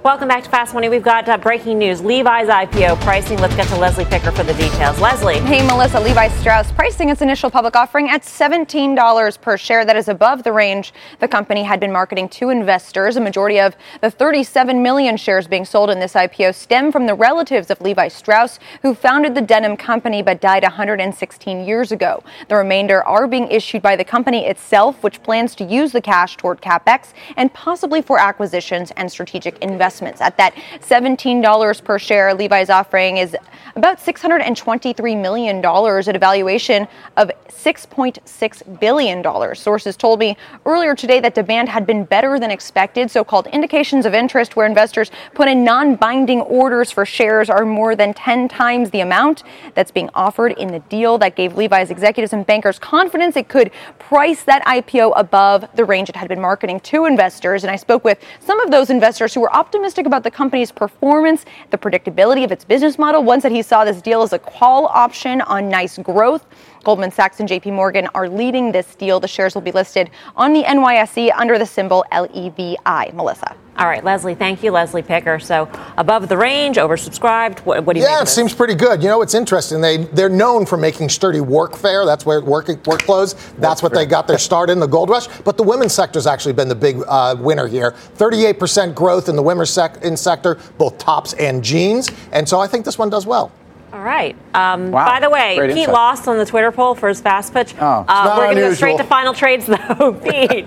Welcome 0.03 0.27
back 0.27 0.43
to 0.43 0.49
Fast 0.49 0.73
Money. 0.73 0.89
We've 0.89 1.01
got 1.01 1.29
uh, 1.29 1.37
breaking 1.37 1.79
news: 1.79 2.01
Levi's 2.01 2.49
IPO 2.49 2.99
pricing. 3.03 3.39
Let's 3.39 3.55
get 3.55 3.69
to 3.69 3.77
Leslie 3.77 4.03
Picker 4.03 4.33
for 4.33 4.43
the 4.43 4.53
details. 4.55 4.99
Leslie. 4.99 5.39
Hey, 5.39 5.65
Melissa. 5.65 5.97
Levi 5.97 6.27
Strauss 6.41 6.73
pricing 6.73 7.07
its 7.07 7.21
initial 7.21 7.49
public 7.49 7.77
offering 7.77 8.09
at 8.09 8.23
$17 8.23 9.39
per 9.39 9.55
share. 9.55 9.85
That 9.85 9.95
is 9.95 10.09
above 10.09 10.43
the 10.43 10.51
range 10.51 10.93
the 11.21 11.29
company 11.29 11.63
had 11.63 11.79
been 11.79 11.93
marketing 11.93 12.27
to 12.29 12.49
investors. 12.49 13.15
A 13.15 13.21
majority 13.21 13.61
of 13.61 13.77
the 14.01 14.11
37 14.11 14.83
million 14.83 15.15
shares 15.15 15.47
being 15.47 15.63
sold 15.63 15.89
in 15.89 16.01
this 16.01 16.15
IPO 16.15 16.53
stem 16.53 16.91
from 16.91 17.05
the 17.05 17.15
relatives 17.15 17.71
of 17.71 17.79
Levi 17.79 18.09
Strauss, 18.09 18.59
who 18.81 18.93
founded 18.93 19.35
the 19.35 19.41
denim 19.41 19.77
company 19.77 20.21
but 20.21 20.41
died 20.41 20.63
116 20.63 21.65
years 21.65 21.93
ago. 21.93 22.21
The 22.49 22.57
remainder 22.57 23.05
are 23.05 23.25
being 23.25 23.47
issued 23.47 23.81
by 23.81 23.95
the 23.95 24.03
company 24.03 24.47
itself, 24.47 25.01
which 25.01 25.23
plans 25.23 25.55
to 25.55 25.63
use 25.63 25.93
the 25.93 26.01
cash 26.01 26.35
toward 26.35 26.61
capex 26.61 27.13
and 27.37 27.53
possibly 27.53 28.01
for 28.01 28.19
acquisitions 28.19 28.91
and 28.97 29.09
strategic 29.09 29.57
investments. 29.59 29.92
At 30.01 30.37
that 30.37 30.53
$17 30.81 31.83
per 31.83 31.99
share, 31.99 32.33
Levi's 32.33 32.69
offering 32.69 33.17
is 33.17 33.35
about 33.75 33.97
$623 33.97 35.19
million 35.19 35.65
at 35.65 36.15
a 36.15 36.19
valuation 36.19 36.87
of 37.17 37.31
$6.6 37.49 38.79
billion. 38.79 39.55
Sources 39.55 39.97
told 39.97 40.19
me 40.19 40.37
earlier 40.65 40.95
today 40.95 41.19
that 41.19 41.33
demand 41.33 41.69
had 41.69 41.85
been 41.85 42.03
better 42.03 42.39
than 42.39 42.51
expected. 42.51 43.09
So 43.09 43.23
called 43.23 43.47
indications 43.47 44.05
of 44.05 44.13
interest, 44.13 44.55
where 44.55 44.65
investors 44.65 45.11
put 45.33 45.47
in 45.47 45.63
non 45.63 45.95
binding 45.95 46.41
orders 46.41 46.91
for 46.91 47.05
shares, 47.05 47.49
are 47.49 47.65
more 47.65 47.95
than 47.95 48.13
10 48.13 48.47
times 48.47 48.89
the 48.91 48.99
amount 48.99 49.43
that's 49.73 49.91
being 49.91 50.09
offered 50.13 50.51
in 50.53 50.69
the 50.69 50.79
deal. 50.79 51.17
That 51.17 51.35
gave 51.35 51.55
Levi's 51.55 51.89
executives 51.89 52.33
and 52.33 52.45
bankers 52.45 52.77
confidence 52.77 53.35
it 53.35 53.47
could 53.47 53.71
price 53.97 54.43
that 54.43 54.63
IPO 54.65 55.13
above 55.15 55.65
the 55.75 55.85
range 55.85 56.09
it 56.09 56.15
had 56.15 56.27
been 56.27 56.41
marketing 56.41 56.79
to 56.81 57.05
investors. 57.05 57.63
And 57.63 57.71
I 57.71 57.75
spoke 57.75 58.03
with 58.03 58.19
some 58.39 58.59
of 58.59 58.71
those 58.71 58.89
investors 58.89 59.33
who 59.33 59.41
were 59.41 59.53
optimistic 59.55 59.82
about 60.05 60.23
the 60.23 60.31
company's 60.31 60.71
performance, 60.71 61.45
the 61.71 61.77
predictability 61.77 62.43
of 62.43 62.51
its 62.51 62.63
business 62.63 62.97
model. 62.97 63.23
One 63.23 63.41
said 63.41 63.51
he 63.51 63.61
saw 63.61 63.83
this 63.83 64.01
deal 64.01 64.21
as 64.21 64.33
a 64.33 64.39
call 64.39 64.87
option 64.87 65.41
on 65.41 65.69
nice 65.69 65.97
growth. 65.97 66.45
Goldman 66.83 67.11
Sachs 67.11 67.39
and 67.39 67.49
JP 67.49 67.73
Morgan 67.73 68.07
are 68.15 68.29
leading 68.29 68.71
this 68.71 68.95
deal. 68.95 69.19
The 69.19 69.27
shares 69.27 69.55
will 69.55 69.61
be 69.61 69.71
listed 69.71 70.09
on 70.35 70.53
the 70.53 70.63
NYSE 70.63 71.31
under 71.35 71.59
the 71.59 71.65
symbol 71.65 72.05
LEVI. 72.11 73.13
Melissa. 73.13 73.55
All 73.75 73.87
right, 73.87 74.03
Leslie. 74.03 74.35
Thank 74.35 74.61
you, 74.61 74.69
Leslie 74.71 75.01
Picker. 75.01 75.39
So 75.39 75.67
above 75.97 76.29
the 76.29 76.37
range, 76.37 76.77
oversubscribed. 76.77 77.59
What, 77.59 77.83
what 77.85 77.93
do 77.93 77.99
you 77.99 78.05
think? 78.05 78.11
Yeah, 78.11 78.17
make 78.17 78.19
it 78.19 78.21
of 78.21 78.25
this? 78.27 78.35
seems 78.35 78.53
pretty 78.53 78.75
good. 78.75 79.01
You 79.01 79.09
know, 79.09 79.23
it's 79.23 79.33
interesting. 79.33 79.81
They 79.81 79.97
they're 79.97 80.29
known 80.29 80.67
for 80.67 80.77
making 80.77 81.09
sturdy 81.09 81.39
workfare. 81.39 82.05
That's 82.05 82.23
where 82.23 82.39
work 82.41 82.67
work 82.85 83.01
clothes. 83.01 83.33
That's 83.57 83.81
what 83.81 83.91
they 83.93 84.05
got 84.05 84.27
their 84.27 84.37
start 84.37 84.69
in 84.69 84.79
the 84.79 84.85
gold 84.87 85.09
rush. 85.09 85.27
But 85.43 85.57
the 85.57 85.63
women's 85.63 85.93
sector's 85.93 86.27
actually 86.27 86.53
been 86.53 86.69
the 86.69 86.75
big 86.75 87.01
uh, 87.07 87.35
winner 87.39 87.65
here. 87.67 87.95
38% 88.17 88.93
growth 88.93 89.27
in 89.27 89.35
the 89.35 89.43
women's 89.43 89.71
sec- 89.71 90.03
in 90.03 90.17
sector, 90.17 90.59
both 90.77 90.97
tops 90.99 91.33
and 91.33 91.63
jeans. 91.63 92.09
And 92.31 92.47
so 92.47 92.59
I 92.59 92.67
think 92.67 92.85
this 92.85 92.99
one 92.99 93.09
does 93.09 93.25
well. 93.25 93.51
All 93.91 94.01
right. 94.01 94.35
Um, 94.55 94.89
Wow. 94.91 95.05
By 95.05 95.19
the 95.19 95.29
way, 95.29 95.55
Great 95.55 95.69
Pete 95.69 95.77
insight. 95.81 95.93
lost 95.93 96.27
on 96.27 96.37
the 96.39 96.45
Twitter 96.45 96.71
poll 96.71 96.95
for 96.95 97.07
his 97.09 97.21
fast 97.21 97.53
pitch. 97.53 97.75
Oh. 97.79 98.03
Uh, 98.07 98.25
It's 98.27 98.37
we're 98.37 98.43
going 98.45 98.55
to 98.55 98.61
go 98.61 98.73
straight 98.73 98.97
to 98.97 99.03
final 99.03 99.35
trades, 99.35 99.67
though. 99.67 100.13
Pete. 100.23 100.65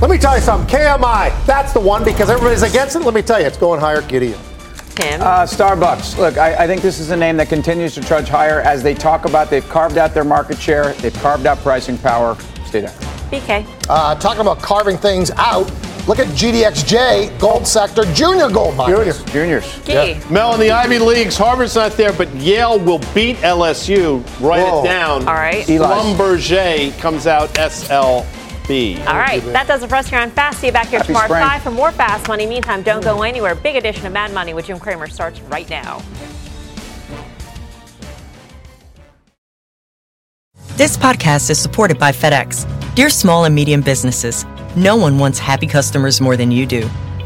Let 0.00 0.10
me 0.10 0.18
tell 0.18 0.36
you 0.36 0.42
something. 0.42 0.68
KMI, 0.68 1.44
that's 1.44 1.72
the 1.72 1.80
one 1.80 2.04
because 2.04 2.30
everybody's 2.30 2.62
against 2.62 2.94
it. 2.94 3.00
Let 3.00 3.14
me 3.14 3.22
tell 3.22 3.40
you, 3.40 3.46
it's 3.46 3.56
going 3.56 3.80
higher. 3.80 4.00
Gideon. 4.02 4.38
Tim. 4.94 5.20
Uh, 5.20 5.42
Starbucks. 5.42 6.18
Look, 6.18 6.38
I, 6.38 6.54
I 6.54 6.66
think 6.68 6.82
this 6.82 7.00
is 7.00 7.10
a 7.10 7.16
name 7.16 7.36
that 7.38 7.48
continues 7.48 7.94
to 7.94 8.00
trudge 8.00 8.28
higher 8.28 8.60
as 8.60 8.80
they 8.80 8.94
talk 8.94 9.24
about. 9.24 9.50
They've 9.50 9.68
carved 9.68 9.98
out 9.98 10.14
their 10.14 10.22
market 10.24 10.58
share. 10.58 10.92
They've 10.94 11.14
carved 11.14 11.46
out 11.46 11.58
pricing 11.58 11.98
power. 11.98 12.36
Stay 12.66 12.82
there. 12.82 12.90
BK. 13.30 13.66
Uh, 13.88 14.14
talking 14.14 14.40
about 14.40 14.60
carving 14.60 14.96
things 14.96 15.32
out. 15.32 15.68
Look 16.06 16.20
at 16.20 16.28
GDXJ, 16.28 17.38
gold 17.38 17.66
sector, 17.66 18.04
junior 18.14 18.48
gold 18.48 18.76
miners. 18.76 19.22
Juniors. 19.24 19.78
Key. 19.84 20.18
Mel, 20.30 20.54
in 20.54 20.60
the 20.60 20.70
Ivy 20.70 21.00
Leagues, 21.00 21.36
Harvard's 21.36 21.74
not 21.74 21.92
there, 21.92 22.12
but 22.12 22.32
Yale 22.36 22.78
will 22.78 23.00
beat 23.14 23.36
LSU. 23.38 24.22
Write 24.40 24.62
Whoa. 24.62 24.80
it 24.80 24.84
down. 24.84 25.28
All 25.28 25.34
right. 25.34 25.66
Schlumberger 25.66 26.98
comes 26.98 27.26
out 27.26 27.52
SLB. 28.68 29.06
All 29.06 29.16
right, 29.16 29.42
that 29.44 29.66
does 29.66 29.82
it 29.82 29.88
for 29.88 29.96
us 29.96 30.08
here 30.08 30.18
on 30.18 30.30
Fast. 30.30 30.60
See 30.60 30.66
you 30.68 30.72
back 30.72 30.88
here 30.88 30.98
Happy 30.98 31.08
tomorrow 31.08 31.24
at 31.24 31.30
spring. 31.30 31.60
5 31.60 31.62
for 31.62 31.70
more 31.70 31.92
Fast 31.92 32.28
Money. 32.28 32.46
Meantime, 32.46 32.82
don't 32.82 33.02
go 33.02 33.22
anywhere. 33.22 33.54
Big 33.54 33.76
edition 33.76 34.06
of 34.06 34.12
Mad 34.12 34.32
Money 34.32 34.54
with 34.54 34.66
Jim 34.66 34.78
Cramer 34.78 35.08
starts 35.08 35.40
right 35.42 35.68
now. 35.68 36.02
This 40.76 40.96
podcast 40.96 41.50
is 41.50 41.58
supported 41.58 41.98
by 41.98 42.12
FedEx. 42.12 42.94
Dear 42.94 43.10
small 43.10 43.44
and 43.44 43.54
medium 43.54 43.80
businesses, 43.80 44.44
no 44.76 44.96
one 44.96 45.18
wants 45.18 45.38
happy 45.38 45.66
customers 45.66 46.20
more 46.20 46.36
than 46.36 46.52
you 46.52 46.66
do. 46.66 46.88